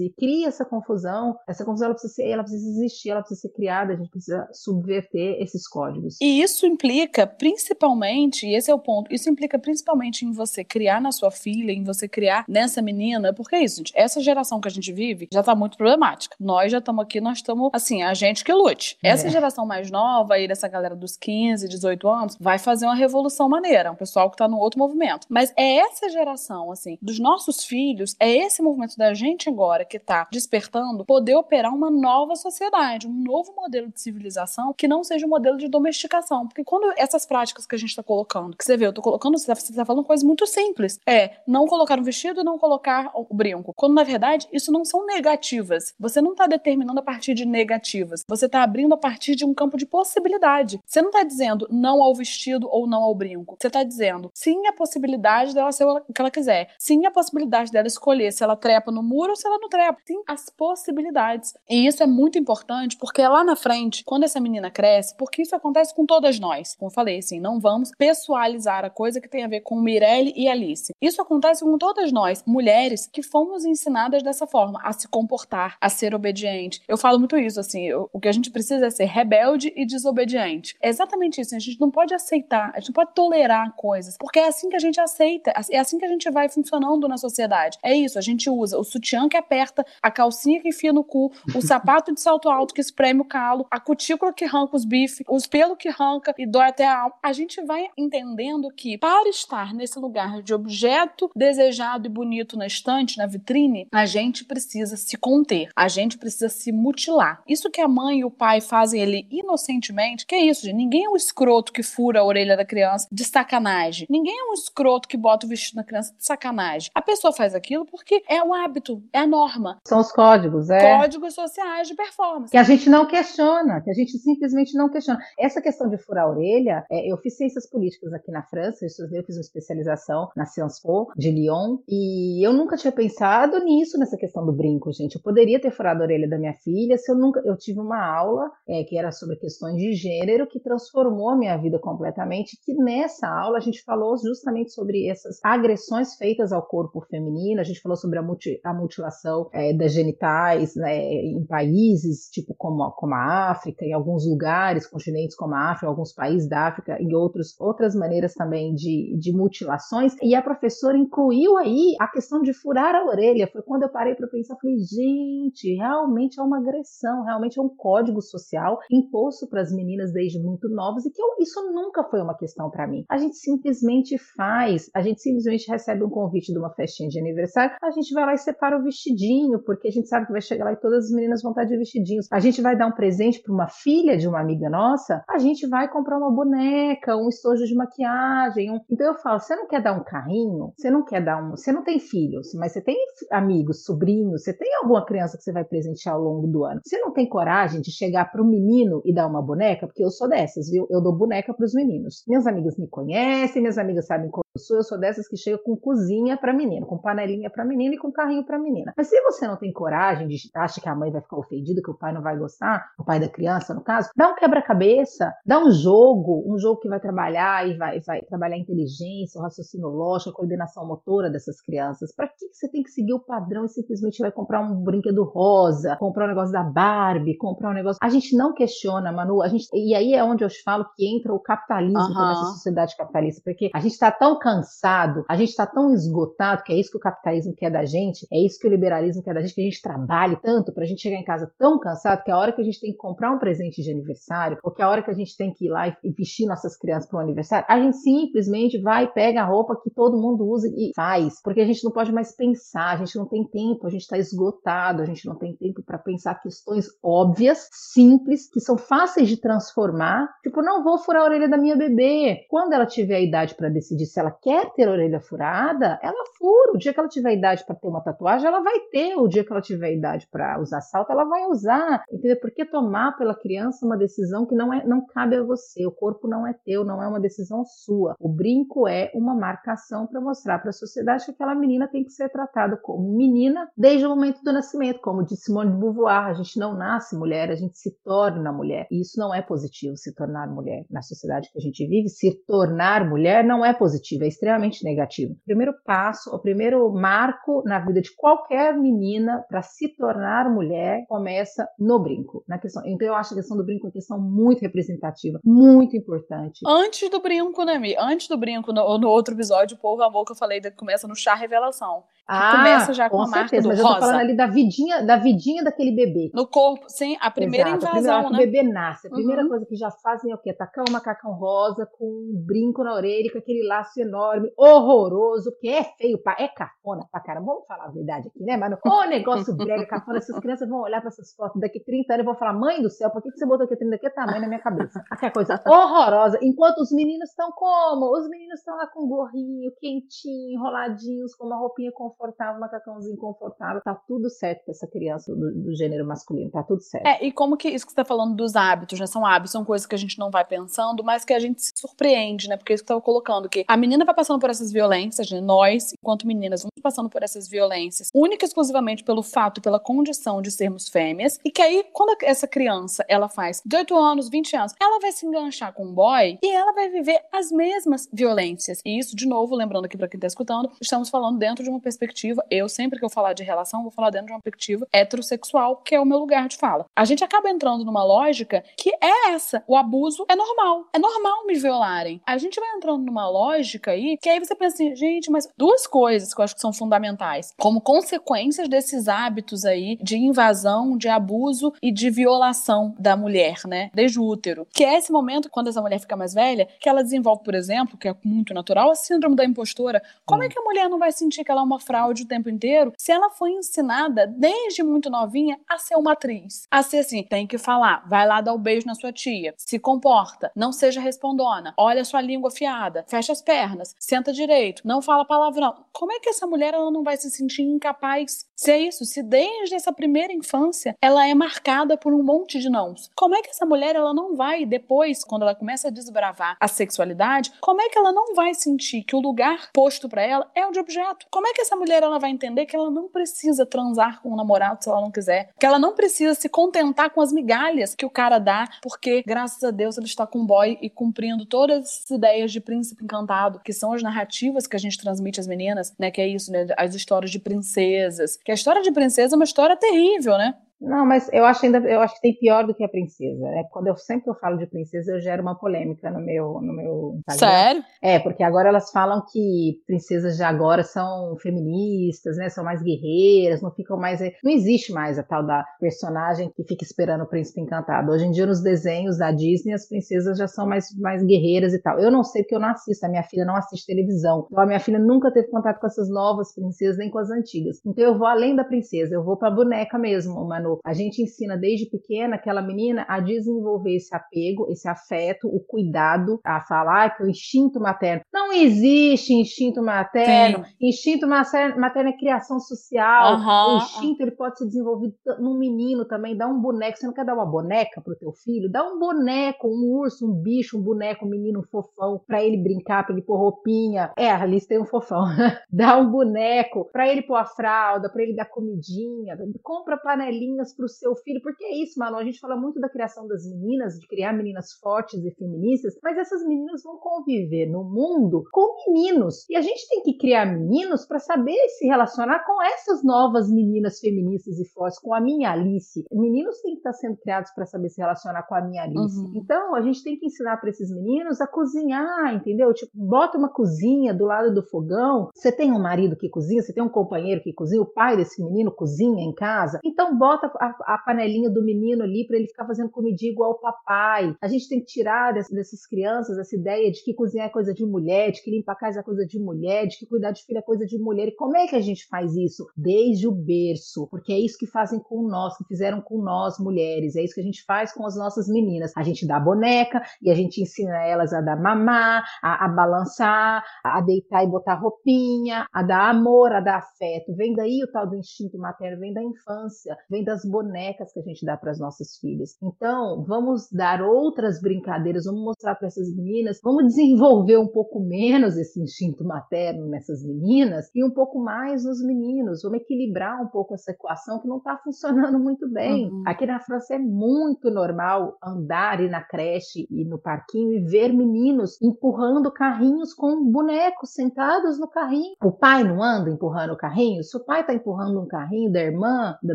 e 0.00 0.10
cria 0.10 0.48
essa 0.48 0.64
confusão. 0.64 1.38
Essa 1.46 1.64
confusão 1.64 1.86
ela 1.86 1.94
precisa, 1.94 2.14
ser, 2.14 2.28
ela 2.28 2.42
precisa 2.42 2.68
existir, 2.68 3.10
ela 3.10 3.20
precisa 3.20 3.40
ser 3.40 3.48
criada, 3.50 3.92
a 3.92 3.96
gente 3.96 4.10
precisa 4.10 4.48
subverter 4.52 5.40
esses 5.40 5.66
códigos. 5.68 6.16
E 6.20 6.40
isso 6.40 6.66
implica 6.66 7.26
principalmente, 7.26 8.46
e 8.46 8.54
esse 8.54 8.70
é 8.70 8.74
o 8.74 8.78
ponto, 8.78 9.12
isso 9.12 9.28
implica 9.30 9.58
principalmente 9.58 10.24
em 10.24 10.32
você 10.32 10.64
criar 10.64 11.00
na 11.00 11.12
sua 11.12 11.30
filha, 11.30 11.72
em 11.72 11.84
você 11.84 12.08
criar 12.08 12.44
nessa 12.48 12.82
menina, 12.82 13.32
porque 13.32 13.56
é 13.56 13.64
isso, 13.64 13.78
gente, 13.78 13.92
essa 13.94 14.20
geração 14.20 14.60
que 14.60 14.68
a 14.68 14.70
gente 14.70 14.92
vive 14.92 15.28
já 15.32 15.42
tá 15.42 15.54
muito 15.54 15.76
problemática. 15.76 16.36
Nós 16.40 16.72
já 16.72 16.78
estamos 16.78 17.04
aqui, 17.04 17.20
nós 17.20 17.38
estamos, 17.38 17.70
assim, 17.72 18.02
a 18.02 18.14
gente 18.14 18.44
que 18.44 18.52
lute. 18.52 18.96
É. 19.02 19.08
Essa 19.08 19.28
geração 19.28 19.66
mais 19.66 19.90
nova 19.90 20.34
aí, 20.34 20.48
dessa 20.48 20.68
galera 20.68 20.96
dos 20.96 21.16
15, 21.16 21.68
18 21.68 22.08
anos, 22.08 22.36
vai 22.40 22.58
fazer 22.58 22.86
uma 22.86 22.94
revolução 22.94 23.48
maneira, 23.48 23.92
um 23.92 23.96
pessoal 23.96 24.30
que 24.30 24.36
tá 24.36 24.48
no 24.48 24.58
outro 24.58 24.78
movimento. 24.78 25.26
Mas 25.28 25.52
é 25.56 25.76
essa 25.76 26.08
geração, 26.08 26.70
assim, 26.72 26.98
dos 27.00 27.18
nossos 27.18 27.64
filhos, 27.64 28.16
é 28.18 28.30
esse 28.30 28.62
movimento 28.62 28.96
da 28.96 29.14
gente 29.14 29.37
agora 29.46 29.84
que 29.84 29.98
tá 29.98 30.26
despertando 30.32 31.04
poder 31.04 31.34
operar 31.34 31.74
uma 31.74 31.90
nova 31.90 32.34
sociedade, 32.34 33.06
um 33.06 33.12
novo 33.12 33.52
modelo 33.54 33.88
de 33.88 34.00
civilização 34.00 34.72
que 34.72 34.88
não 34.88 35.04
seja 35.04 35.26
um 35.26 35.28
modelo 35.28 35.58
de 35.58 35.68
domesticação. 35.68 36.46
Porque 36.48 36.64
quando 36.64 36.90
essas 36.96 37.26
práticas 37.26 37.66
que 37.66 37.74
a 37.74 37.78
gente 37.78 37.94
tá 37.94 38.02
colocando, 38.02 38.56
que 38.56 38.64
você 38.64 38.76
vê, 38.76 38.86
eu 38.86 38.92
tô 38.92 39.02
colocando, 39.02 39.36
você 39.36 39.46
tá, 39.46 39.54
você 39.54 39.72
tá 39.74 39.84
falando 39.84 40.04
coisas 40.04 40.24
muito 40.24 40.46
simples. 40.46 40.98
É 41.06 41.36
não 41.46 41.66
colocar 41.66 41.98
um 41.98 42.02
vestido 42.02 42.40
e 42.40 42.44
não 42.44 42.58
colocar 42.58 43.10
o 43.14 43.26
brinco. 43.34 43.74
Quando 43.76 43.94
na 43.94 44.02
verdade 44.02 44.48
isso 44.52 44.72
não 44.72 44.84
são 44.84 45.04
negativas. 45.04 45.94
Você 45.98 46.20
não 46.20 46.34
tá 46.34 46.46
determinando 46.46 47.00
a 47.00 47.02
partir 47.02 47.34
de 47.34 47.44
negativas. 47.44 48.24
Você 48.26 48.48
tá 48.48 48.62
abrindo 48.62 48.94
a 48.94 48.96
partir 48.96 49.34
de 49.34 49.44
um 49.44 49.52
campo 49.52 49.76
de 49.76 49.84
possibilidade. 49.84 50.80
Você 50.86 51.02
não 51.02 51.10
tá 51.10 51.22
dizendo 51.22 51.66
não 51.70 52.02
ao 52.02 52.14
vestido 52.14 52.68
ou 52.70 52.86
não 52.86 53.02
ao 53.02 53.14
brinco. 53.14 53.56
Você 53.60 53.68
tá 53.68 53.82
dizendo 53.82 54.30
sim 54.32 54.66
a 54.66 54.72
possibilidade 54.72 55.54
dela 55.54 55.72
ser 55.72 55.84
o 55.84 56.00
que 56.00 56.20
ela 56.20 56.30
quiser. 56.30 56.70
Sim 56.78 57.04
a 57.06 57.10
possibilidade 57.10 57.70
dela 57.70 57.86
escolher 57.86 58.32
se 58.32 58.42
ela 58.42 58.56
trepa 58.56 58.90
no 58.90 59.02
muro 59.02 59.17
ou 59.18 59.36
se 59.36 59.46
ela 59.46 59.58
não 59.58 59.68
trepa. 59.68 59.98
Sim 60.06 60.18
as 60.28 60.50
possibilidades. 60.50 61.54
E 61.68 61.86
isso 61.86 62.02
é 62.02 62.06
muito 62.06 62.38
importante 62.38 62.96
porque 62.98 63.26
lá 63.26 63.42
na 63.42 63.56
frente, 63.56 64.04
quando 64.04 64.24
essa 64.24 64.38
menina 64.38 64.70
cresce, 64.70 65.16
porque 65.16 65.40
isso 65.42 65.56
acontece 65.56 65.94
com 65.94 66.04
todas 66.04 66.38
nós. 66.38 66.74
Como 66.76 66.90
eu 66.90 66.94
falei, 66.94 67.18
assim, 67.18 67.40
não 67.40 67.58
vamos 67.58 67.90
pessoalizar 67.96 68.84
a 68.84 68.90
coisa 68.90 69.20
que 69.20 69.28
tem 69.28 69.44
a 69.44 69.48
ver 69.48 69.60
com 69.60 69.80
Mirelle 69.80 70.32
e 70.36 70.48
Alice. 70.48 70.92
Isso 71.00 71.22
acontece 71.22 71.64
com 71.64 71.78
todas 71.78 72.12
nós, 72.12 72.44
mulheres 72.46 73.06
que 73.06 73.22
fomos 73.22 73.64
ensinadas 73.64 74.22
dessa 74.22 74.46
forma, 74.46 74.80
a 74.82 74.92
se 74.92 75.08
comportar, 75.08 75.76
a 75.80 75.88
ser 75.88 76.14
obediente. 76.14 76.82
Eu 76.86 76.98
falo 76.98 77.18
muito 77.18 77.38
isso, 77.38 77.58
assim, 77.58 77.84
eu, 77.84 78.10
o 78.12 78.20
que 78.20 78.28
a 78.28 78.32
gente 78.32 78.50
precisa 78.50 78.86
é 78.86 78.90
ser 78.90 79.06
rebelde 79.06 79.72
e 79.74 79.86
desobediente. 79.86 80.76
É 80.82 80.88
exatamente 80.88 81.40
isso, 81.40 81.56
a 81.56 81.58
gente 81.58 81.80
não 81.80 81.90
pode 81.90 82.14
aceitar, 82.14 82.70
a 82.74 82.80
gente 82.80 82.90
não 82.90 82.94
pode 82.94 83.14
tolerar 83.14 83.74
coisas, 83.76 84.16
porque 84.18 84.38
é 84.38 84.48
assim 84.48 84.68
que 84.68 84.76
a 84.76 84.80
gente 84.80 85.00
aceita, 85.00 85.52
é 85.70 85.78
assim 85.78 85.98
que 85.98 86.04
a 86.04 86.08
gente 86.08 86.30
vai 86.30 86.48
funcionando 86.48 87.08
na 87.08 87.16
sociedade. 87.16 87.78
É 87.82 87.94
isso, 87.94 88.18
a 88.18 88.22
gente 88.22 88.50
usa 88.50 88.78
o 88.78 88.84
sutiã 89.08 89.28
que 89.28 89.36
aperta, 89.36 89.84
a 90.02 90.10
calcinha 90.10 90.60
que 90.60 90.68
enfia 90.68 90.92
no 90.92 91.02
cu, 91.02 91.32
o 91.54 91.62
sapato 91.62 92.12
de 92.12 92.20
salto 92.20 92.48
alto 92.48 92.74
que 92.74 92.80
espreme 92.80 93.20
o 93.20 93.24
calo, 93.24 93.66
a 93.70 93.80
cutícula 93.80 94.32
que 94.32 94.44
arranca 94.44 94.76
os 94.76 94.84
bifes, 94.84 95.24
os 95.28 95.46
pelos 95.46 95.78
que 95.78 95.88
arranca 95.88 96.34
e 96.36 96.46
dói 96.46 96.66
até 96.66 96.86
a 96.86 97.02
alma. 97.02 97.14
A 97.22 97.32
gente 97.32 97.62
vai 97.64 97.88
entendendo 97.96 98.68
que 98.70 98.98
para 98.98 99.28
estar 99.28 99.72
nesse 99.72 99.98
lugar 99.98 100.42
de 100.42 100.52
objeto 100.52 101.30
desejado 101.34 102.06
e 102.06 102.10
bonito 102.10 102.56
na 102.56 102.66
estante, 102.66 103.16
na 103.16 103.26
vitrine, 103.26 103.88
a 103.92 104.04
gente 104.04 104.44
precisa 104.44 104.96
se 104.96 105.16
conter, 105.16 105.70
a 105.74 105.88
gente 105.88 106.18
precisa 106.18 106.48
se 106.48 106.70
mutilar. 106.72 107.42
Isso 107.48 107.70
que 107.70 107.80
a 107.80 107.88
mãe 107.88 108.20
e 108.20 108.24
o 108.24 108.30
pai 108.30 108.60
fazem 108.60 109.00
ele 109.00 109.26
inocentemente, 109.30 110.26
que 110.26 110.34
é 110.34 110.44
isso, 110.44 110.64
gente. 110.64 110.74
Ninguém 110.74 111.04
é 111.04 111.10
um 111.10 111.16
escroto 111.16 111.72
que 111.72 111.82
fura 111.82 112.20
a 112.20 112.24
orelha 112.24 112.56
da 112.56 112.64
criança 112.64 113.08
de 113.10 113.24
sacanagem. 113.24 114.06
Ninguém 114.10 114.38
é 114.38 114.50
um 114.50 114.54
escroto 114.54 115.08
que 115.08 115.16
bota 115.16 115.46
o 115.46 115.48
vestido 115.48 115.76
na 115.76 115.84
criança 115.84 116.14
de 116.16 116.24
sacanagem. 116.24 116.90
A 116.94 117.02
pessoa 117.02 117.32
faz 117.32 117.54
aquilo 117.54 117.84
porque 117.84 118.22
é 118.28 118.42
o 118.42 118.52
hábito, 118.52 118.97
é 119.12 119.20
a 119.20 119.26
norma. 119.26 119.78
São 119.86 120.00
os 120.00 120.12
códigos, 120.12 120.70
é. 120.70 120.98
Códigos 120.98 121.34
sociais 121.34 121.88
de 121.88 121.94
performance. 121.94 122.50
Que 122.50 122.56
a 122.56 122.62
gente 122.62 122.88
não 122.88 123.06
questiona, 123.06 123.80
que 123.80 123.90
a 123.90 123.94
gente 123.94 124.18
simplesmente 124.18 124.76
não 124.76 124.88
questiona. 124.88 125.20
Essa 125.38 125.60
questão 125.60 125.88
de 125.88 125.98
furar 125.98 126.24
a 126.24 126.30
orelha, 126.30 126.84
é, 126.90 127.10
eu 127.10 127.16
fiz 127.18 127.36
ciências 127.36 127.68
políticas 127.68 128.12
aqui 128.12 128.30
na 128.30 128.42
França, 128.42 128.84
eu 128.84 129.24
fiz 129.24 129.36
uma 129.36 129.40
especialização 129.40 130.28
na 130.36 130.46
Sciences 130.46 130.80
Po 130.80 131.12
de 131.16 131.30
Lyon, 131.30 131.78
e 131.88 132.46
eu 132.46 132.52
nunca 132.52 132.76
tinha 132.76 132.92
pensado 132.92 133.58
nisso, 133.64 133.98
nessa 133.98 134.16
questão 134.16 134.44
do 134.44 134.52
brinco, 134.52 134.92
gente. 134.92 135.16
Eu 135.16 135.22
poderia 135.22 135.60
ter 135.60 135.70
furado 135.70 136.02
a 136.02 136.04
orelha 136.04 136.28
da 136.28 136.38
minha 136.38 136.54
filha 136.54 136.96
se 136.96 137.10
eu 137.10 137.16
nunca. 137.16 137.40
Eu 137.44 137.56
tive 137.56 137.80
uma 137.80 138.04
aula 138.04 138.50
é, 138.66 138.84
que 138.84 138.96
era 138.96 139.12
sobre 139.12 139.36
questões 139.36 139.76
de 139.76 139.92
gênero 139.92 140.46
que 140.46 140.60
transformou 140.60 141.30
a 141.30 141.36
minha 141.36 141.56
vida 141.56 141.78
completamente. 141.78 142.58
Que 142.62 142.74
nessa 142.74 143.28
aula 143.28 143.58
a 143.58 143.60
gente 143.60 143.82
falou 143.82 144.16
justamente 144.16 144.72
sobre 144.72 145.08
essas 145.08 145.38
agressões 145.42 146.16
feitas 146.16 146.52
ao 146.52 146.62
corpo 146.62 147.00
feminino, 147.08 147.60
a 147.60 147.64
gente 147.64 147.80
falou 147.80 147.96
sobre 147.96 148.18
a, 148.18 148.22
muti 148.22 148.60
a 148.64 148.72
mutilação 148.88 149.48
é, 149.52 149.74
das 149.74 149.92
genitais 149.92 150.74
né, 150.74 150.98
em 150.98 151.44
países 151.44 152.28
tipo 152.30 152.54
como, 152.56 152.90
como 152.92 153.14
a 153.14 153.50
África, 153.50 153.84
em 153.84 153.92
alguns 153.92 154.26
lugares, 154.26 154.86
continentes 154.86 155.36
como 155.36 155.54
a 155.54 155.72
África, 155.72 155.86
alguns 155.86 156.12
países 156.12 156.48
da 156.48 156.66
África, 156.66 156.96
e 157.00 157.14
outros, 157.14 157.54
outras 157.60 157.94
maneiras 157.94 158.32
também 158.34 158.74
de, 158.74 159.16
de 159.18 159.32
mutilações. 159.32 160.14
E 160.22 160.34
a 160.34 160.42
professora 160.42 160.96
incluiu 160.96 161.56
aí 161.58 161.94
a 162.00 162.08
questão 162.08 162.40
de 162.40 162.52
furar 162.52 162.94
a 162.94 163.04
orelha. 163.04 163.48
Foi 163.52 163.62
quando 163.62 163.82
eu 163.82 163.90
parei 163.90 164.14
para 164.14 164.26
pensar, 164.26 164.56
falei, 164.60 164.78
gente, 164.78 165.74
realmente 165.74 166.40
é 166.40 166.42
uma 166.42 166.58
agressão, 166.58 167.22
realmente 167.24 167.58
é 167.58 167.62
um 167.62 167.68
código 167.68 168.20
social 168.22 168.78
imposto 168.90 169.46
para 169.48 169.60
as 169.60 169.72
meninas 169.72 170.12
desde 170.12 170.40
muito 170.42 170.68
novas 170.68 171.04
e 171.04 171.10
que 171.10 171.20
eu, 171.20 171.28
isso 171.40 171.60
nunca 171.72 172.04
foi 172.04 172.20
uma 172.22 172.36
questão 172.36 172.70
para 172.70 172.86
mim. 172.86 173.04
A 173.10 173.18
gente 173.18 173.36
simplesmente 173.36 174.16
faz, 174.36 174.90
a 174.94 175.02
gente 175.02 175.20
simplesmente 175.20 175.70
recebe 175.70 176.04
um 176.04 176.10
convite 176.10 176.52
de 176.52 176.58
uma 176.58 176.70
festinha 176.70 177.08
de 177.08 177.18
aniversário, 177.18 177.76
a 177.82 177.90
gente 177.90 178.12
vai 178.14 178.24
lá 178.24 178.34
e 178.34 178.38
separa 178.38 178.77
o 178.78 178.82
vestidinho, 178.82 179.58
porque 179.58 179.88
a 179.88 179.90
gente 179.90 180.08
sabe 180.08 180.26
que 180.26 180.32
vai 180.32 180.40
chegar 180.40 180.64
lá 180.64 180.72
e 180.72 180.76
todas 180.76 181.06
as 181.06 181.10
meninas 181.10 181.42
vão 181.42 181.52
estar 181.52 181.64
de 181.64 181.76
vestidinhos. 181.76 182.26
A 182.30 182.40
gente 182.40 182.60
vai 182.62 182.76
dar 182.76 182.86
um 182.86 182.92
presente 182.92 183.40
para 183.42 183.52
uma 183.52 183.68
filha 183.68 184.16
de 184.16 184.26
uma 184.26 184.40
amiga 184.40 184.68
nossa, 184.70 185.22
a 185.28 185.38
gente 185.38 185.66
vai 185.68 185.88
comprar 185.90 186.18
uma 186.18 186.30
boneca, 186.30 187.16
um 187.16 187.28
estojo 187.28 187.64
de 187.64 187.74
maquiagem. 187.74 188.70
Um... 188.70 188.80
Então 188.90 189.06
eu 189.06 189.14
falo, 189.14 189.40
você 189.40 189.54
não 189.56 189.66
quer 189.66 189.82
dar 189.82 189.92
um 189.92 190.04
carrinho? 190.04 190.72
Você 190.76 190.90
não 190.90 191.04
quer 191.04 191.24
dar 191.24 191.42
um. 191.42 191.50
Você 191.50 191.72
não 191.72 191.82
tem 191.82 191.98
filhos, 191.98 192.54
mas 192.54 192.72
você 192.72 192.80
tem 192.80 192.96
amigos, 193.30 193.84
sobrinhos, 193.84 194.42
você 194.42 194.52
tem 194.52 194.68
alguma 194.82 195.04
criança 195.04 195.36
que 195.36 195.42
você 195.42 195.52
vai 195.52 195.64
presentear 195.64 196.14
ao 196.14 196.22
longo 196.22 196.46
do 196.46 196.64
ano. 196.64 196.80
Você 196.84 196.98
não 196.98 197.12
tem 197.12 197.28
coragem 197.28 197.80
de 197.80 197.90
chegar 197.90 198.30
para 198.30 198.42
o 198.42 198.46
menino 198.46 199.02
e 199.04 199.14
dar 199.14 199.26
uma 199.26 199.42
boneca? 199.42 199.86
Porque 199.86 200.04
eu 200.04 200.10
sou 200.10 200.28
dessas, 200.28 200.70
viu? 200.70 200.86
Eu 200.90 201.00
dou 201.00 201.16
boneca 201.16 201.52
para 201.52 201.64
os 201.64 201.74
meninos. 201.74 202.24
Minhas 202.26 202.46
amigas 202.46 202.76
me 202.76 202.88
conhecem, 202.88 203.62
minhas 203.62 203.78
amigas 203.78 204.06
sabem 204.06 204.30
como 204.30 204.44
eu 204.54 204.60
sou. 204.60 204.76
Eu 204.76 204.82
sou 204.82 204.98
dessas 204.98 205.28
que 205.28 205.36
chega 205.36 205.58
com 205.58 205.76
cozinha 205.76 206.36
para 206.36 206.52
menino, 206.52 206.86
com 206.86 206.98
panelinha 206.98 207.50
para 207.50 207.64
menino 207.64 207.94
e 207.94 207.98
com 207.98 208.12
carrinho 208.12 208.44
para 208.44 208.58
menina. 208.68 208.92
Mas 208.96 209.08
se 209.08 209.20
você 209.22 209.46
não 209.46 209.56
tem 209.56 209.72
coragem 209.72 210.26
de 210.28 210.36
acha 210.54 210.80
que 210.80 210.88
a 210.88 210.94
mãe 210.94 211.10
vai 211.10 211.20
ficar 211.20 211.38
ofendida, 211.38 211.82
que 211.82 211.90
o 211.90 211.98
pai 211.98 212.12
não 212.12 212.22
vai 212.22 212.36
gostar, 212.36 212.90
o 212.98 213.04
pai 213.04 213.20
da 213.20 213.28
criança, 213.28 213.74
no 213.74 213.82
caso, 213.82 214.10
dá 214.16 214.28
um 214.28 214.34
quebra-cabeça, 214.34 215.32
dá 215.44 215.58
um 215.58 215.70
jogo, 215.70 216.44
um 216.46 216.58
jogo 216.58 216.80
que 216.80 216.88
vai 216.88 217.00
trabalhar 217.00 217.68
e 217.68 217.76
vai, 217.76 218.00
vai 218.00 218.20
trabalhar 218.22 218.56
a 218.56 218.58
inteligência, 218.58 219.38
o 219.38 219.42
raciocínio 219.42 219.88
lógico, 219.88 220.30
a 220.30 220.34
coordenação 220.34 220.86
motora 220.86 221.30
dessas 221.30 221.60
crianças. 221.60 222.14
Para 222.14 222.28
que 222.28 222.48
você 222.52 222.68
tem 222.70 222.82
que 222.82 222.90
seguir 222.90 223.12
o 223.12 223.20
padrão 223.20 223.64
e 223.64 223.68
simplesmente 223.68 224.20
vai 224.20 224.32
comprar 224.32 224.60
um 224.60 224.82
brinquedo 224.82 225.24
rosa, 225.24 225.96
comprar 225.96 226.26
um 226.26 226.28
negócio 226.28 226.52
da 226.52 226.62
Barbie, 226.62 227.36
comprar 227.36 227.70
um 227.70 227.74
negócio. 227.74 227.98
A 228.02 228.08
gente 228.08 228.36
não 228.36 228.52
questiona, 228.52 229.12
Manu. 229.12 229.42
A 229.42 229.48
gente... 229.48 229.68
E 229.74 229.94
aí 229.94 230.14
é 230.14 230.24
onde 230.24 230.44
eu 230.44 230.48
falo 230.64 230.86
que 230.96 231.06
entra 231.06 231.32
o 231.32 231.40
capitalismo 231.40 231.98
uhum. 231.98 232.28
nessa 232.28 232.44
sociedade 232.52 232.96
capitalista, 232.96 233.40
porque 233.44 233.70
a 233.74 233.80
gente 233.80 233.92
está 233.92 234.10
tão 234.10 234.38
cansado, 234.38 235.24
a 235.28 235.36
gente 235.36 235.50
está 235.50 235.66
tão 235.66 235.92
esgotado, 235.92 236.62
que 236.62 236.72
é 236.72 236.76
isso 236.76 236.90
que 236.90 236.96
o 236.96 237.00
capitalismo 237.00 237.54
quer 237.54 237.70
da 237.70 237.84
gente, 237.84 238.26
é 238.32 238.38
isso 238.38 238.57
que 238.58 238.66
o 238.66 238.70
liberalismo 238.70 239.22
quer 239.22 239.34
da 239.34 239.40
gente, 239.40 239.54
que 239.54 239.60
a 239.60 239.64
gente 239.64 239.82
trabalhe 239.82 240.36
tanto 240.36 240.72
para 240.72 240.84
a 240.84 240.86
gente 240.86 241.02
chegar 241.02 241.16
em 241.16 241.24
casa 241.24 241.50
tão 241.58 241.78
cansado 241.78 242.22
que 242.22 242.30
a 242.30 242.38
hora 242.38 242.52
que 242.52 242.60
a 242.60 242.64
gente 242.64 242.80
tem 242.80 242.92
que 242.92 242.98
comprar 242.98 243.32
um 243.32 243.38
presente 243.38 243.82
de 243.82 243.90
aniversário, 243.90 244.58
ou 244.62 244.70
que 244.70 244.82
a 244.82 244.88
hora 244.88 245.02
que 245.02 245.10
a 245.10 245.14
gente 245.14 245.36
tem 245.36 245.52
que 245.52 245.66
ir 245.66 245.70
lá 245.70 245.88
e 245.88 246.10
vestir 246.10 246.46
nossas 246.46 246.76
crianças 246.76 247.08
para 247.08 247.18
o 247.18 247.22
aniversário, 247.22 247.66
a 247.68 247.80
gente 247.80 247.96
simplesmente 247.98 248.80
vai, 248.80 249.10
pega 249.10 249.42
a 249.42 249.44
roupa 249.44 249.80
que 249.82 249.90
todo 249.90 250.20
mundo 250.20 250.46
usa 250.46 250.68
e 250.68 250.92
faz, 250.94 251.40
porque 251.42 251.60
a 251.60 251.66
gente 251.66 251.84
não 251.84 251.90
pode 251.90 252.12
mais 252.12 252.34
pensar, 252.34 252.94
a 252.94 252.96
gente 252.96 253.16
não 253.16 253.26
tem 253.26 253.44
tempo, 253.44 253.86
a 253.86 253.90
gente 253.90 254.02
está 254.02 254.18
esgotado, 254.18 255.02
a 255.02 255.06
gente 255.06 255.26
não 255.26 255.36
tem 255.36 255.56
tempo 255.56 255.82
para 255.82 255.98
pensar 255.98 256.40
questões 256.40 256.86
óbvias, 257.02 257.68
simples, 257.72 258.50
que 258.50 258.60
são 258.60 258.76
fáceis 258.76 259.28
de 259.28 259.40
transformar. 259.40 260.28
Tipo, 260.42 260.62
não 260.62 260.82
vou 260.82 260.98
furar 260.98 261.22
a 261.22 261.24
orelha 261.24 261.48
da 261.48 261.56
minha 261.56 261.76
bebê. 261.76 262.46
Quando 262.48 262.72
ela 262.72 262.86
tiver 262.86 263.16
a 263.16 263.20
idade 263.20 263.54
para 263.54 263.68
decidir 263.68 264.06
se 264.06 264.18
ela 264.18 264.30
quer 264.30 264.72
ter 264.74 264.88
orelha 264.88 265.20
furada, 265.20 265.98
ela 266.02 266.24
fura. 266.38 266.72
O 266.72 266.78
dia 266.78 266.92
que 266.92 267.00
ela 267.00 267.08
tiver 267.08 267.34
idade 267.34 267.64
para 267.64 267.74
ter 267.74 267.88
uma 267.88 268.02
tatuagem, 268.02 268.47
ela 268.48 268.62
vai 268.62 268.80
ter. 268.90 269.16
O 269.16 269.28
dia 269.28 269.44
que 269.44 269.52
ela 269.52 269.60
tiver 269.60 269.94
idade 269.94 270.28
para 270.30 270.60
usar 270.60 270.80
salto, 270.80 271.10
ela 271.10 271.24
vai 271.24 271.46
usar. 271.46 272.02
Entendeu? 272.10 272.38
Porque 272.40 272.64
tomar 272.64 273.16
pela 273.16 273.34
criança 273.34 273.86
uma 273.86 273.96
decisão 273.96 274.46
que 274.46 274.54
não 274.54 274.72
é, 274.72 274.84
não 274.86 275.04
cabe 275.06 275.36
a 275.36 275.42
você. 275.42 275.86
O 275.86 275.92
corpo 275.92 276.26
não 276.28 276.46
é 276.46 276.54
teu, 276.64 276.84
não 276.84 277.02
é 277.02 277.08
uma 277.08 277.20
decisão 277.20 277.64
sua. 277.64 278.14
O 278.18 278.28
brinco 278.28 278.88
é 278.88 279.10
uma 279.14 279.34
marcação 279.34 280.06
para 280.06 280.20
mostrar 280.20 280.58
para 280.58 280.70
a 280.70 280.72
sociedade 280.72 281.24
que 281.24 281.30
aquela 281.30 281.54
menina 281.54 281.88
tem 281.88 282.04
que 282.04 282.10
ser 282.10 282.28
tratada 282.30 282.76
como 282.82 283.16
menina 283.16 283.68
desde 283.76 284.06
o 284.06 284.10
momento 284.10 284.42
do 284.42 284.52
nascimento, 284.52 285.00
como 285.00 285.24
disse 285.24 285.44
Simone 285.44 285.72
de 285.72 285.78
Beauvoir. 285.78 286.26
A 286.26 286.34
gente 286.34 286.58
não 286.58 286.76
nasce 286.76 287.16
mulher, 287.16 287.50
a 287.50 287.54
gente 287.54 287.78
se 287.78 287.96
torna 288.04 288.52
mulher. 288.52 288.86
E 288.90 289.00
isso 289.00 289.18
não 289.18 289.34
é 289.34 289.42
positivo, 289.42 289.96
se 289.96 290.14
tornar 290.14 290.48
mulher. 290.48 290.84
Na 290.90 291.02
sociedade 291.02 291.50
que 291.52 291.58
a 291.58 291.62
gente 291.62 291.86
vive, 291.86 292.08
se 292.08 292.34
tornar 292.46 293.08
mulher 293.08 293.44
não 293.44 293.64
é 293.64 293.72
positivo, 293.72 294.24
é 294.24 294.28
extremamente 294.28 294.84
negativo. 294.84 295.32
O 295.32 295.44
primeiro 295.44 295.74
passo, 295.84 296.34
o 296.34 296.38
primeiro 296.38 296.90
marco 296.92 297.62
na 297.64 297.78
vida 297.84 298.00
de 298.00 298.14
qualquer 298.14 298.37
menina 298.72 299.44
para 299.48 299.62
se 299.62 299.88
tornar 299.96 300.50
mulher 300.50 301.04
começa 301.08 301.68
no 301.78 301.98
brinco. 301.98 302.44
Na 302.46 302.58
questão, 302.58 302.82
então 302.86 303.06
eu 303.06 303.14
acho 303.14 303.34
a 303.34 303.36
questão 303.36 303.56
do 303.56 303.64
brinco 303.64 303.86
uma 303.86 303.92
questão 303.92 304.20
muito 304.20 304.60
representativa, 304.60 305.40
muito 305.44 305.96
importante. 305.96 306.60
Antes 306.66 307.08
do 307.10 307.20
brinco, 307.20 307.64
né, 307.64 307.78
Mi? 307.78 307.96
Antes 307.98 308.28
do 308.28 308.36
brinco, 308.36 308.72
no, 308.72 308.98
no 308.98 309.08
outro 309.08 309.34
episódio, 309.34 309.76
o 309.76 309.80
povo 309.80 310.02
amor 310.02 310.24
que 310.24 310.32
eu 310.32 310.36
falei, 310.36 310.60
que 310.60 310.70
começa 310.72 311.08
no 311.08 311.16
chá 311.16 311.34
revelação. 311.34 312.04
Ah, 312.28 312.56
começa 312.56 312.92
já 312.92 313.08
com, 313.08 313.16
com 313.16 313.22
a 313.22 313.26
certeza, 313.26 313.40
marca 313.40 313.62
do 313.62 313.68
mas 313.68 313.80
rosa. 313.80 313.88
eu 313.88 313.94
tô 313.94 314.00
falando 314.00 314.20
ali 314.20 314.36
da 314.36 314.46
vidinha, 314.46 315.02
da 315.02 315.16
vidinha 315.16 315.64
daquele 315.64 315.92
bebê. 315.92 316.30
No 316.34 316.46
corpo, 316.46 316.84
sim, 316.88 317.16
a 317.20 317.30
primeira 317.30 317.70
Exato, 317.70 317.86
invasão, 317.86 318.20
a 318.20 318.22
primeira, 318.24 318.30
né? 318.30 318.36
o 318.36 318.52
bebê 318.52 318.62
nasce. 318.62 319.06
A 319.06 319.10
primeira 319.10 319.42
uhum. 319.42 319.48
coisa 319.48 319.66
que 319.66 319.76
já 319.76 319.90
fazem 319.90 320.30
é 320.30 320.34
o 320.34 320.38
quê? 320.38 320.52
Tacar 320.52 320.84
um 320.86 320.92
macacão 320.92 321.32
rosa 321.32 321.86
com 321.86 322.04
um 322.04 322.44
brinco 322.46 322.84
na 322.84 322.92
orelha, 322.92 323.32
com 323.32 323.38
aquele 323.38 323.66
laço 323.66 323.98
enorme, 323.98 324.52
horroroso, 324.58 325.56
que 325.58 325.68
é 325.68 325.82
feio, 325.82 326.20
é 326.38 326.48
cafona 326.48 327.06
pra 327.10 327.20
caramba. 327.20 327.46
Vamos 327.46 327.66
falar 327.66 327.86
a 327.86 327.90
verdade 327.90 328.28
aqui, 328.28 328.44
né, 328.44 328.58
mano? 328.58 328.76
Ô 328.84 329.04
negócio 329.04 329.56
brega, 329.56 329.86
cafona. 329.86 330.18
Essas 330.18 330.38
crianças 330.38 330.68
vão 330.68 330.82
olhar 330.82 331.00
pra 331.00 331.08
essas 331.08 331.34
fotos 331.34 331.58
daqui 331.58 331.80
30 331.80 332.12
anos 332.12 332.24
e 332.24 332.26
vão 332.26 332.34
falar, 332.34 332.52
mãe 332.52 332.82
do 332.82 332.90
céu, 332.90 333.10
por 333.10 333.22
que, 333.22 333.30
que 333.30 333.38
você 333.38 333.46
botou 333.46 333.64
aqui 333.64 333.76
30 333.76 333.98
que 333.98 334.10
tamanho 334.10 334.42
na 334.42 334.48
minha 334.48 334.60
cabeça? 334.60 335.02
Aquela 335.10 335.32
coisa 335.32 335.60
horrorosa. 335.66 336.38
Enquanto 336.42 336.78
os 336.78 336.92
meninos 336.92 337.30
estão 337.30 337.50
como? 337.52 338.12
Os 338.12 338.28
meninos 338.28 338.58
estão 338.58 338.76
lá 338.76 338.86
com 338.86 339.04
um 339.04 339.08
gorrinho, 339.08 339.72
quentinho, 339.80 340.58
enroladinhos, 340.58 341.34
com 341.34 341.46
uma 341.46 341.56
roupinha 341.56 341.90
confortável, 341.92 342.17
macacão 342.18 342.58
macacãozinho 342.58 343.16
confortável, 343.16 343.80
tá 343.82 343.94
tudo 343.94 344.30
certo 344.30 344.64
pra 344.64 344.72
essa 344.72 344.86
criança 344.86 345.34
do, 345.34 345.52
do, 345.52 345.74
gênero 345.74 346.06
masculino, 346.06 346.50
tá 346.50 346.62
tudo 346.62 346.80
certo. 346.80 347.06
É, 347.06 347.24
e 347.24 347.32
como 347.32 347.56
que 347.56 347.68
isso 347.68 347.86
que 347.86 347.92
você 347.92 347.96
tá 347.96 348.04
falando 348.04 348.34
dos 348.34 348.56
hábitos, 348.56 348.98
né? 348.98 349.06
São 349.06 349.24
hábitos, 349.24 349.52
são 349.52 349.64
coisas 349.64 349.86
que 349.86 349.94
a 349.94 349.98
gente 349.98 350.18
não 350.18 350.30
vai 350.30 350.44
pensando, 350.44 351.02
mas 351.04 351.24
que 351.24 351.32
a 351.32 351.38
gente 351.38 351.62
se 351.62 351.72
surpreende, 351.74 352.48
né? 352.48 352.56
Porque 352.56 352.72
é 352.72 352.74
isso 352.74 352.84
que 352.84 352.92
eu 352.92 352.96
tava 352.96 353.04
colocando, 353.04 353.48
que 353.48 353.64
a 353.66 353.76
menina 353.76 354.04
vai 354.04 354.14
passando 354.14 354.40
por 354.40 354.50
essas 354.50 354.72
violências, 354.72 355.30
né? 355.30 355.40
nós, 355.40 355.92
enquanto 355.92 356.26
meninas, 356.26 356.62
vamos 356.62 356.82
passando 356.82 357.08
por 357.08 357.22
essas 357.22 357.48
violências, 357.48 358.10
única 358.14 358.44
e 358.44 358.48
exclusivamente 358.48 359.04
pelo 359.04 359.22
fato, 359.22 359.60
pela 359.60 359.80
condição 359.80 360.40
de 360.40 360.50
sermos 360.50 360.88
fêmeas, 360.88 361.38
e 361.44 361.50
que 361.50 361.62
aí, 361.62 361.84
quando 361.92 362.16
essa 362.22 362.46
criança, 362.46 363.04
ela 363.08 363.28
faz 363.28 363.62
18 363.64 363.96
anos, 363.96 364.28
20 364.28 364.56
anos, 364.56 364.74
ela 364.80 365.00
vai 365.00 365.12
se 365.12 365.26
enganchar 365.26 365.72
com 365.72 365.84
um 365.84 365.92
boy 365.92 366.38
e 366.42 366.50
ela 366.50 366.72
vai 366.72 366.88
viver 366.88 367.20
as 367.32 367.50
mesmas 367.50 368.08
violências. 368.12 368.80
E 368.84 368.98
isso, 368.98 369.16
de 369.16 369.26
novo, 369.26 369.54
lembrando 369.54 369.84
aqui 369.84 369.96
para 369.96 370.08
quem 370.08 370.20
tá 370.20 370.26
escutando, 370.26 370.70
estamos 370.80 371.08
falando 371.08 371.38
dentro 371.38 371.64
de 371.64 371.70
uma 371.70 371.80
perspectiva, 371.80 372.07
eu 372.50 372.68
sempre 372.68 372.88
sempre 372.88 372.98
que 372.98 373.04
eu 373.04 373.10
falar 373.10 373.32
de 373.32 373.42
relação, 373.42 373.82
vou 373.82 373.90
falar 373.90 374.10
dentro 374.10 374.26
de 374.26 374.32
uma 374.32 374.40
perspectiva 374.40 374.86
heterossexual, 374.92 375.76
que 375.76 375.94
é 375.94 376.00
o 376.00 376.04
meu 376.04 376.18
lugar 376.18 376.48
de 376.48 376.56
fala. 376.56 376.86
A 376.96 377.04
gente 377.04 377.22
acaba 377.22 377.50
entrando 377.50 377.84
numa 377.84 378.02
lógica 378.02 378.64
que 378.76 378.90
é 379.00 379.30
essa: 379.30 379.62
o 379.66 379.76
abuso 379.76 380.24
é 380.28 380.34
normal. 380.34 380.86
É 380.92 380.98
normal 380.98 381.46
me 381.46 381.54
violarem. 381.54 382.20
A 382.26 382.38
gente 382.38 382.58
vai 382.58 382.68
entrando 382.76 383.04
numa 383.04 383.28
lógica 383.28 383.92
aí 383.92 384.16
que 384.20 384.28
aí 384.28 384.38
você 384.38 384.54
pensa 384.54 384.74
assim, 384.74 384.96
gente, 384.96 385.30
mas 385.30 385.48
duas 385.56 385.86
coisas 385.86 386.34
que 386.34 386.40
eu 386.40 386.44
acho 386.44 386.54
que 386.54 386.60
são 386.60 386.72
fundamentais. 386.72 387.52
Como 387.58 387.80
consequências 387.80 388.68
desses 388.68 389.08
hábitos 389.08 389.64
aí 389.64 389.96
de 390.02 390.16
invasão, 390.16 390.96
de 390.96 391.08
abuso 391.08 391.72
e 391.82 391.92
de 391.92 392.10
violação 392.10 392.94
da 392.98 393.16
mulher, 393.16 393.58
né? 393.66 393.90
Desde 393.94 394.18
o 394.18 394.24
útero. 394.24 394.66
Que 394.72 394.84
é 394.84 394.96
esse 394.96 395.12
momento, 395.12 395.50
quando 395.50 395.68
essa 395.68 395.80
mulher 395.80 396.00
fica 396.00 396.16
mais 396.16 396.34
velha, 396.34 396.68
que 396.80 396.88
ela 396.88 397.02
desenvolve, 397.02 397.42
por 397.44 397.54
exemplo, 397.54 397.98
que 397.98 398.08
é 398.08 398.14
muito 398.24 398.54
natural, 398.54 398.90
a 398.90 398.94
síndrome 398.94 399.36
da 399.36 399.44
impostora. 399.44 400.02
Como 400.24 400.42
hum. 400.42 400.44
é 400.44 400.48
que 400.48 400.58
a 400.58 400.62
mulher 400.62 400.88
não 400.88 400.98
vai 400.98 401.12
sentir 401.12 401.44
que 401.44 401.50
ela 401.50 401.60
é 401.60 401.64
uma 401.64 401.80
fraude 401.80 401.97
o 402.06 402.14
tempo 402.26 402.48
inteiro? 402.48 402.92
se 403.08 403.12
ela 403.12 403.30
foi 403.30 403.52
ensinada 403.52 404.26
desde 404.26 404.82
muito 404.82 405.08
novinha 405.08 405.58
a 405.66 405.78
ser 405.78 405.96
uma 405.96 406.12
atriz. 406.12 406.66
A 406.70 406.82
ser 406.82 406.98
assim, 406.98 407.22
tem 407.22 407.46
que 407.46 407.56
falar, 407.56 408.06
vai 408.06 408.26
lá 408.26 408.42
dar 408.42 408.52
o 408.52 408.56
um 408.56 408.60
beijo 408.60 408.86
na 408.86 408.94
sua 408.94 409.10
tia, 409.10 409.54
se 409.56 409.78
comporta, 409.78 410.52
não 410.54 410.72
seja 410.72 411.00
respondona, 411.00 411.72
olha 411.78 412.04
sua 412.04 412.20
língua 412.20 412.48
afiada, 412.48 413.06
fecha 413.08 413.32
as 413.32 413.40
pernas, 413.40 413.94
senta 413.98 414.30
direito, 414.30 414.82
não 414.84 415.00
fala 415.00 415.24
palavrão. 415.24 415.86
Como 415.90 416.12
é 416.12 416.20
que 416.20 416.28
essa 416.28 416.46
mulher 416.46 416.74
ela 416.74 416.90
não 416.90 417.02
vai 417.02 417.16
se 417.16 417.30
sentir 417.30 417.62
incapaz? 417.62 418.46
Se 418.54 418.70
é 418.70 418.78
isso, 418.78 419.06
se 419.06 419.22
desde 419.22 419.74
essa 419.74 419.90
primeira 419.90 420.34
infância 420.34 420.94
ela 421.00 421.26
é 421.26 421.34
marcada 421.34 421.96
por 421.96 422.12
um 422.12 422.22
monte 422.22 422.58
de 422.58 422.68
nãos, 422.68 423.10
como 423.16 423.34
é 423.34 423.40
que 423.40 423.50
essa 423.50 423.64
mulher 423.64 423.96
ela 423.96 424.12
não 424.12 424.36
vai 424.36 424.66
depois, 424.66 425.24
quando 425.24 425.42
ela 425.42 425.54
começa 425.54 425.88
a 425.88 425.90
desbravar 425.90 426.58
a 426.60 426.68
sexualidade, 426.68 427.52
como 427.60 427.80
é 427.80 427.88
que 427.88 427.98
ela 427.98 428.12
não 428.12 428.34
vai 428.34 428.52
sentir 428.52 429.02
que 429.02 429.16
o 429.16 429.20
lugar 429.20 429.70
posto 429.72 430.08
para 430.10 430.22
ela 430.22 430.50
é 430.54 430.66
o 430.66 430.72
de 430.72 430.78
objeto? 430.78 431.26
Como 431.30 431.46
é 431.46 431.54
que 431.54 431.62
essa 431.62 431.74
mulher 431.74 431.87
ela 431.92 432.18
vai 432.18 432.30
entender 432.30 432.66
que 432.66 432.76
ela 432.76 432.90
não 432.90 433.08
precisa 433.08 433.66
transar 433.66 434.20
com 434.22 434.30
o 434.30 434.36
namorado 434.36 434.82
se 434.82 434.88
ela 434.88 435.00
não 435.00 435.10
quiser. 435.10 435.50
Que 435.58 435.66
ela 435.66 435.78
não 435.78 435.94
precisa 435.94 436.34
se 436.34 436.48
contentar 436.48 437.10
com 437.10 437.20
as 437.20 437.32
migalhas 437.32 437.94
que 437.94 438.06
o 438.06 438.10
cara 438.10 438.38
dá, 438.38 438.68
porque, 438.82 439.22
graças 439.26 439.62
a 439.62 439.70
Deus, 439.70 439.96
ele 439.96 440.06
está 440.06 440.26
com 440.26 440.40
o 440.40 440.46
boy 440.46 440.78
e 440.80 440.90
cumprindo 440.90 441.44
todas 441.46 442.02
as 442.04 442.10
ideias 442.10 442.52
de 442.52 442.60
príncipe 442.60 443.04
encantado, 443.04 443.60
que 443.60 443.72
são 443.72 443.92
as 443.92 444.02
narrativas 444.02 444.66
que 444.66 444.76
a 444.76 444.78
gente 444.78 444.98
transmite 444.98 445.40
às 445.40 445.46
meninas, 445.46 445.94
né? 445.98 446.10
Que 446.10 446.20
é 446.20 446.28
isso, 446.28 446.50
né? 446.52 446.66
As 446.76 446.94
histórias 446.94 447.30
de 447.30 447.38
princesas. 447.38 448.36
Que 448.36 448.50
a 448.50 448.54
história 448.54 448.82
de 448.82 448.92
princesa 448.92 449.34
é 449.34 449.36
uma 449.36 449.44
história 449.44 449.76
terrível, 449.76 450.36
né? 450.38 450.54
Não, 450.80 451.04
mas 451.04 451.28
eu 451.32 451.44
acho 451.44 451.64
ainda, 451.66 451.78
eu 451.78 452.00
acho 452.00 452.14
que 452.14 452.20
tem 452.20 452.38
pior 452.38 452.66
do 452.66 452.74
que 452.74 452.84
a 452.84 452.88
princesa. 452.88 453.40
Né? 453.40 453.64
Quando 453.70 453.88
eu 453.88 453.96
sempre 453.96 454.24
que 454.24 454.30
eu 454.30 454.34
falo 454.34 454.56
de 454.58 454.66
princesa, 454.66 455.12
eu 455.12 455.20
gero 455.20 455.42
uma 455.42 455.58
polêmica 455.58 456.10
no 456.10 456.20
meu, 456.20 456.60
no 456.60 456.72
meu 456.72 457.14
Instagram. 457.28 457.38
Sério? 457.38 457.84
É, 458.02 458.18
porque 458.18 458.42
agora 458.42 458.68
elas 458.68 458.90
falam 458.90 459.22
que 459.32 459.80
princesas 459.86 460.36
de 460.36 460.42
agora 460.42 460.84
são 460.84 461.36
feministas, 461.38 462.36
né? 462.36 462.48
São 462.48 462.64
mais 462.64 462.82
guerreiras, 462.82 463.60
não 463.60 463.72
ficam 463.72 463.96
mais. 463.96 464.20
Não 464.42 464.52
existe 464.52 464.92
mais 464.92 465.18
a 465.18 465.22
tal 465.22 465.44
da 465.44 465.64
personagem 465.80 466.52
que 466.54 466.62
fica 466.64 466.84
esperando 466.84 467.24
o 467.24 467.28
príncipe 467.28 467.60
encantado. 467.60 468.10
Hoje 468.12 468.26
em 468.26 468.30
dia, 468.30 468.46
nos 468.46 468.62
desenhos 468.62 469.18
da 469.18 469.32
Disney, 469.32 469.72
as 469.72 469.88
princesas 469.88 470.38
já 470.38 470.46
são 470.46 470.66
mais, 470.66 470.86
mais 470.98 471.24
guerreiras 471.24 471.74
e 471.74 471.82
tal. 471.82 471.98
Eu 471.98 472.10
não 472.10 472.22
sei 472.22 472.42
porque 472.42 472.54
eu 472.54 472.60
não 472.60 472.68
assisto, 472.68 473.04
a 473.04 473.08
minha 473.08 473.22
filha 473.24 473.44
não 473.44 473.56
assiste 473.56 473.86
televisão. 473.86 474.46
Então 474.50 474.62
a 474.62 474.66
minha 474.66 474.80
filha 474.80 474.98
nunca 474.98 475.32
teve 475.32 475.48
contato 475.48 475.80
com 475.80 475.86
essas 475.86 476.08
novas 476.08 476.54
princesas, 476.54 476.98
nem 476.98 477.10
com 477.10 477.18
as 477.18 477.30
antigas. 477.30 477.80
Então 477.84 478.04
eu 478.04 478.16
vou 478.16 478.26
além 478.26 478.54
da 478.54 478.64
princesa, 478.64 479.14
eu 479.14 479.24
vou 479.24 479.36
pra 479.36 479.50
boneca 479.50 479.98
mesmo, 479.98 480.38
a 480.84 480.92
gente 480.92 481.22
ensina 481.22 481.56
desde 481.56 481.88
pequena 481.88 482.36
aquela 482.36 482.62
menina 482.62 483.04
a 483.08 483.20
desenvolver 483.20 483.96
esse 483.96 484.14
apego, 484.14 484.70
esse 484.70 484.88
afeto, 484.88 485.48
o 485.48 485.60
cuidado, 485.60 486.40
a 486.44 486.60
falar 486.60 487.16
que 487.16 487.22
o 487.22 487.28
instinto 487.28 487.80
materno. 487.80 488.22
Não 488.32 488.52
existe 488.52 489.32
instinto 489.32 489.82
materno. 489.82 490.64
Sim. 490.64 490.72
Instinto 490.80 491.26
materno 491.26 492.10
é 492.10 492.16
criação 492.16 492.58
social. 492.60 493.38
Uhum. 493.38 493.74
O 493.74 493.76
instinto 493.78 494.22
ele 494.22 494.32
pode 494.32 494.58
ser 494.58 494.66
desenvolvido 494.66 495.14
num 495.38 495.58
menino 495.58 496.04
também. 496.06 496.36
Dá 496.36 496.46
um 496.46 496.60
boneco. 496.60 496.98
Você 496.98 497.06
não 497.06 497.14
quer 497.14 497.24
dar 497.24 497.34
uma 497.34 497.46
boneca 497.46 498.00
pro 498.00 498.16
teu 498.16 498.32
filho? 498.32 498.70
Dá 498.70 498.84
um 498.84 498.98
boneco, 498.98 499.68
um 499.68 499.98
urso, 499.98 500.28
um 500.28 500.34
bicho, 500.34 500.78
um 500.78 500.82
boneco, 500.82 501.26
um 501.26 501.28
menino, 501.28 501.60
um 501.60 501.64
fofão, 501.64 502.20
para 502.26 502.42
ele 502.42 502.56
brincar, 502.56 503.04
para 503.04 503.14
ele 503.14 503.24
pôr 503.24 503.36
roupinha. 503.36 504.12
É, 504.16 504.30
a 504.30 504.42
Alice 504.42 504.66
tem 504.66 504.80
um 504.80 504.86
fofão. 504.86 505.24
Dá 505.70 505.96
um 505.96 506.10
boneco 506.10 506.88
para 506.92 507.08
ele 507.08 507.22
pôr 507.22 507.36
a 507.36 507.44
fralda, 507.44 508.08
para 508.08 508.22
ele 508.22 508.34
dar 508.34 508.46
comidinha. 508.46 509.36
Compra 509.62 509.96
panelinha 509.96 510.57
meninas 510.58 510.74
para 510.74 510.84
o 510.84 510.88
seu 510.88 511.14
filho, 511.16 511.40
porque 511.42 511.64
é 511.64 511.82
isso, 511.82 511.98
Manu, 511.98 512.16
a 512.16 512.24
gente 512.24 512.40
fala 512.40 512.56
muito 512.56 512.80
da 512.80 512.88
criação 512.88 513.28
das 513.28 513.46
meninas, 513.48 513.98
de 513.98 514.06
criar 514.08 514.32
meninas 514.32 514.72
fortes 514.72 515.24
e 515.24 515.30
feministas, 515.30 515.96
mas 516.02 516.18
essas 516.18 516.44
meninas 516.46 516.82
vão 516.82 516.98
conviver 516.98 517.66
no 517.66 517.84
mundo 517.84 518.42
com 518.50 518.76
meninos. 518.86 519.48
E 519.48 519.56
a 519.56 519.60
gente 519.60 519.88
tem 519.88 520.02
que 520.02 520.18
criar 520.18 520.46
meninos 520.46 521.06
para 521.06 521.18
saber 521.18 521.56
se 521.78 521.86
relacionar 521.86 522.44
com 522.44 522.62
essas 522.62 523.04
novas 523.04 523.50
meninas 523.50 524.00
feministas 524.00 524.58
e 524.58 524.68
fortes, 524.68 524.98
com 524.98 525.14
a 525.14 525.20
minha 525.20 525.52
Alice. 525.52 526.04
Meninos 526.10 526.60
têm 526.60 526.72
que 526.72 526.78
estar 526.78 526.92
sendo 526.92 527.16
criados 527.18 527.52
para 527.52 527.66
saber 527.66 527.88
se 527.88 528.00
relacionar 528.00 528.42
com 528.44 528.54
a 528.54 528.60
minha 528.60 528.82
Alice. 528.82 529.18
Uhum. 529.18 529.32
Então, 529.36 529.74
a 529.74 529.80
gente 529.80 530.02
tem 530.02 530.18
que 530.18 530.26
ensinar 530.26 530.56
para 530.58 530.70
esses 530.70 530.90
meninos 530.90 531.40
a 531.40 531.46
cozinhar, 531.46 532.34
entendeu? 532.34 532.72
Tipo, 532.74 532.90
bota 532.94 533.38
uma 533.38 533.52
cozinha 533.52 534.12
do 534.12 534.24
lado 534.24 534.52
do 534.52 534.62
fogão. 534.62 535.30
Você 535.34 535.52
tem 535.52 535.72
um 535.72 535.80
marido 535.80 536.16
que 536.16 536.28
cozinha, 536.28 536.62
você 536.62 536.72
tem 536.72 536.82
um 536.82 536.88
companheiro 536.88 537.42
que 537.42 537.52
cozinha, 537.52 537.82
o 537.82 537.86
pai 537.86 538.16
desse 538.16 538.42
menino 538.42 538.72
cozinha 538.72 539.22
em 539.22 539.34
casa. 539.34 539.80
Então, 539.84 540.16
bota 540.16 540.47
a, 540.56 540.94
a 540.94 540.98
panelinha 540.98 541.50
do 541.50 541.64
menino 541.64 542.02
ali 542.02 542.26
para 542.26 542.36
ele 542.36 542.46
ficar 542.46 542.66
fazendo 542.66 542.90
comidinha 542.90 543.32
igual 543.32 543.52
o 543.52 543.60
papai. 543.60 544.34
A 544.40 544.48
gente 544.48 544.68
tem 544.68 544.80
que 544.80 544.86
tirar 544.86 545.32
dessas, 545.32 545.54
dessas 545.54 545.86
crianças 545.86 546.38
essa 546.38 546.56
ideia 546.56 546.90
de 546.90 547.02
que 547.02 547.14
cozinhar 547.14 547.46
é 547.46 547.50
coisa 547.50 547.74
de 547.74 547.84
mulher, 547.84 548.32
de 548.32 548.42
que 548.42 548.50
limpar 548.50 548.72
a 548.72 548.76
casa 548.76 549.00
é 549.00 549.02
coisa 549.02 549.26
de 549.26 549.38
mulher, 549.38 549.86
de 549.86 549.98
que 549.98 550.06
cuidar 550.06 550.32
de 550.32 550.44
filho 550.44 550.58
é 550.58 550.62
coisa 550.62 550.86
de 550.86 550.98
mulher. 550.98 551.28
E 551.28 551.36
como 551.36 551.56
é 551.56 551.66
que 551.66 551.76
a 551.76 551.80
gente 551.80 552.06
faz 552.06 552.34
isso? 552.36 552.66
Desde 552.76 553.26
o 553.26 553.32
berço, 553.32 554.06
porque 554.10 554.32
é 554.32 554.38
isso 554.38 554.58
que 554.58 554.66
fazem 554.66 555.00
com 555.00 555.22
nós, 555.28 555.56
que 555.56 555.64
fizeram 555.64 556.00
com 556.00 556.22
nós 556.22 556.58
mulheres, 556.58 557.16
é 557.16 557.22
isso 557.22 557.34
que 557.34 557.40
a 557.40 557.44
gente 557.44 557.64
faz 557.64 557.92
com 557.92 558.06
as 558.06 558.16
nossas 558.16 558.48
meninas. 558.48 558.92
A 558.96 559.02
gente 559.02 559.26
dá 559.26 559.38
boneca 559.38 560.02
e 560.22 560.30
a 560.30 560.34
gente 560.34 560.60
ensina 560.60 561.04
elas 561.04 561.32
a 561.32 561.40
dar 561.40 561.60
mamar, 561.60 562.24
a, 562.42 562.66
a 562.66 562.68
balançar, 562.68 563.64
a 563.84 564.00
deitar 564.00 564.44
e 564.44 564.48
botar 564.48 564.74
roupinha, 564.74 565.66
a 565.72 565.82
dar 565.82 566.10
amor, 566.10 566.52
a 566.52 566.60
dar 566.60 566.78
afeto. 566.78 567.34
Vem 567.34 567.54
daí 567.54 567.82
o 567.82 567.90
tal 567.90 568.08
do 568.08 568.16
instinto 568.16 568.58
materno, 568.58 569.00
vem 569.00 569.12
da 569.12 569.22
infância, 569.22 569.96
vem 570.10 570.24
das 570.24 570.37
bonecas 570.44 571.12
que 571.12 571.20
a 571.20 571.22
gente 571.22 571.44
dá 571.44 571.56
para 571.56 571.70
as 571.70 571.78
nossas 571.78 572.16
filhas. 572.18 572.56
Então, 572.62 573.24
vamos 573.26 573.68
dar 573.70 574.02
outras 574.02 574.60
brincadeiras, 574.60 575.24
vamos 575.24 575.42
mostrar 575.42 575.74
para 575.74 575.88
essas 575.88 576.14
meninas, 576.14 576.60
vamos 576.62 576.86
desenvolver 576.86 577.58
um 577.58 577.68
pouco 577.68 578.00
menos 578.00 578.56
esse 578.56 578.80
instinto 578.80 579.24
materno 579.24 579.86
nessas 579.86 580.24
meninas 580.24 580.90
e 580.94 581.04
um 581.04 581.10
pouco 581.10 581.38
mais 581.42 581.84
nos 581.84 582.04
meninos. 582.04 582.62
Vamos 582.62 582.80
equilibrar 582.80 583.42
um 583.42 583.48
pouco 583.48 583.74
essa 583.74 583.92
equação 583.92 584.40
que 584.40 584.48
não 584.48 584.58
está 584.58 584.76
funcionando 584.78 585.38
muito 585.38 585.68
bem. 585.70 586.10
Uhum. 586.10 586.22
Aqui 586.26 586.46
na 586.46 586.60
França 586.60 586.94
é 586.94 586.98
muito 586.98 587.70
normal 587.70 588.36
andar 588.42 589.00
e 589.00 589.08
na 589.08 589.22
creche 589.22 589.86
e 589.90 590.04
no 590.04 590.18
parquinho 590.18 590.72
e 590.72 590.84
ver 590.84 591.12
meninos 591.12 591.80
empurrando 591.82 592.50
carrinhos 592.52 593.14
com 593.14 593.44
bonecos 593.50 594.12
sentados 594.12 594.78
no 594.78 594.88
carrinho. 594.88 595.34
O 595.42 595.52
pai 595.52 595.84
não 595.84 596.02
anda 596.02 596.30
empurrando 596.30 596.72
o 596.72 596.76
carrinho? 596.76 597.22
Se 597.22 597.36
o 597.36 597.44
pai 597.44 597.60
está 597.60 597.74
empurrando 597.74 598.20
um 598.20 598.26
carrinho 598.26 598.72
da 598.72 598.80
irmã, 598.80 599.36
da 599.42 599.54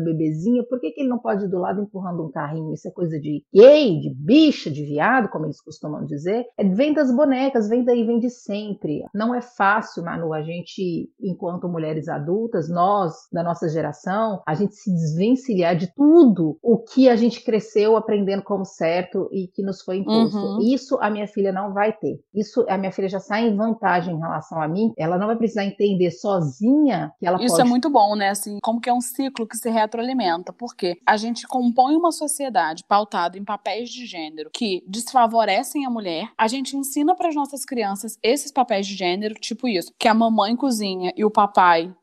bebezinha, 0.00 0.64
por 0.74 0.80
que, 0.80 0.90
que 0.90 1.02
ele 1.02 1.08
não 1.08 1.18
pode 1.18 1.44
ir 1.44 1.48
do 1.48 1.60
lado 1.60 1.80
empurrando 1.80 2.24
um 2.24 2.30
carrinho? 2.30 2.74
Isso 2.74 2.88
é 2.88 2.90
coisa 2.90 3.18
de 3.20 3.44
gay, 3.54 4.00
de 4.00 4.12
bicha, 4.12 4.70
de 4.70 4.84
viado, 4.84 5.28
como 5.28 5.46
eles 5.46 5.60
costumam 5.60 6.04
dizer. 6.04 6.44
É, 6.58 6.64
vem 6.64 6.92
das 6.92 7.14
bonecas, 7.14 7.68
vem 7.68 7.84
daí, 7.84 8.04
vem 8.04 8.18
de 8.18 8.28
sempre. 8.28 9.04
Não 9.14 9.32
é 9.32 9.40
fácil, 9.40 10.02
Manu, 10.02 10.32
a 10.32 10.42
gente, 10.42 11.08
enquanto 11.20 11.68
mulheres 11.68 12.08
adultas, 12.08 12.68
nós, 12.68 13.14
da 13.32 13.44
nossa 13.44 13.68
geração, 13.68 14.42
a 14.46 14.54
gente 14.54 14.74
se 14.74 14.92
desvencilhar 14.92 15.76
de 15.76 15.94
tudo 15.94 16.58
o 16.60 16.78
que 16.78 17.08
a 17.08 17.14
gente 17.14 17.44
cresceu 17.44 17.96
aprendendo 17.96 18.42
como 18.42 18.64
certo 18.64 19.28
e 19.30 19.46
que 19.46 19.62
nos 19.62 19.80
foi 19.80 19.98
imposto. 19.98 20.36
Uhum. 20.36 20.58
Isso 20.60 20.98
a 21.00 21.08
minha 21.08 21.28
filha 21.28 21.52
não 21.52 21.72
vai 21.72 21.92
ter. 21.92 22.18
Isso 22.34 22.66
a 22.68 22.76
minha 22.76 22.90
filha 22.90 23.08
já 23.08 23.20
sai 23.20 23.46
em 23.46 23.56
vantagem 23.56 24.16
em 24.16 24.18
relação 24.18 24.60
a 24.60 24.66
mim. 24.66 24.92
Ela 24.98 25.18
não 25.18 25.28
vai 25.28 25.36
precisar 25.36 25.64
entender 25.64 26.10
sozinha 26.10 27.12
que 27.20 27.26
ela 27.26 27.38
Isso 27.40 27.56
pode... 27.56 27.68
é 27.68 27.70
muito 27.70 27.88
bom, 27.88 28.16
né? 28.16 28.30
Assim, 28.30 28.58
como 28.60 28.80
que 28.80 28.90
é 28.90 28.92
um 28.92 29.00
ciclo 29.00 29.46
que 29.46 29.56
se 29.56 29.70
retroalimenta. 29.70 30.52
Porque 30.64 30.98
a 31.06 31.18
gente 31.18 31.46
compõe 31.46 31.94
uma 31.94 32.10
sociedade 32.10 32.82
pautada 32.88 33.36
em 33.36 33.44
papéis 33.44 33.90
de 33.90 34.06
gênero 34.06 34.48
que 34.50 34.82
desfavorecem 34.86 35.84
a 35.84 35.90
mulher. 35.90 36.32
A 36.38 36.48
gente 36.48 36.74
ensina 36.74 37.14
para 37.14 37.28
as 37.28 37.34
nossas 37.34 37.66
crianças 37.66 38.18
esses 38.22 38.50
papéis 38.50 38.86
de 38.86 38.94
gênero, 38.94 39.34
tipo 39.34 39.68
isso, 39.68 39.92
que 39.98 40.08
a 40.08 40.14
mamãe 40.14 40.56
cozinha 40.56 41.12
e 41.14 41.22
o 41.22 41.30
papai 41.30 41.94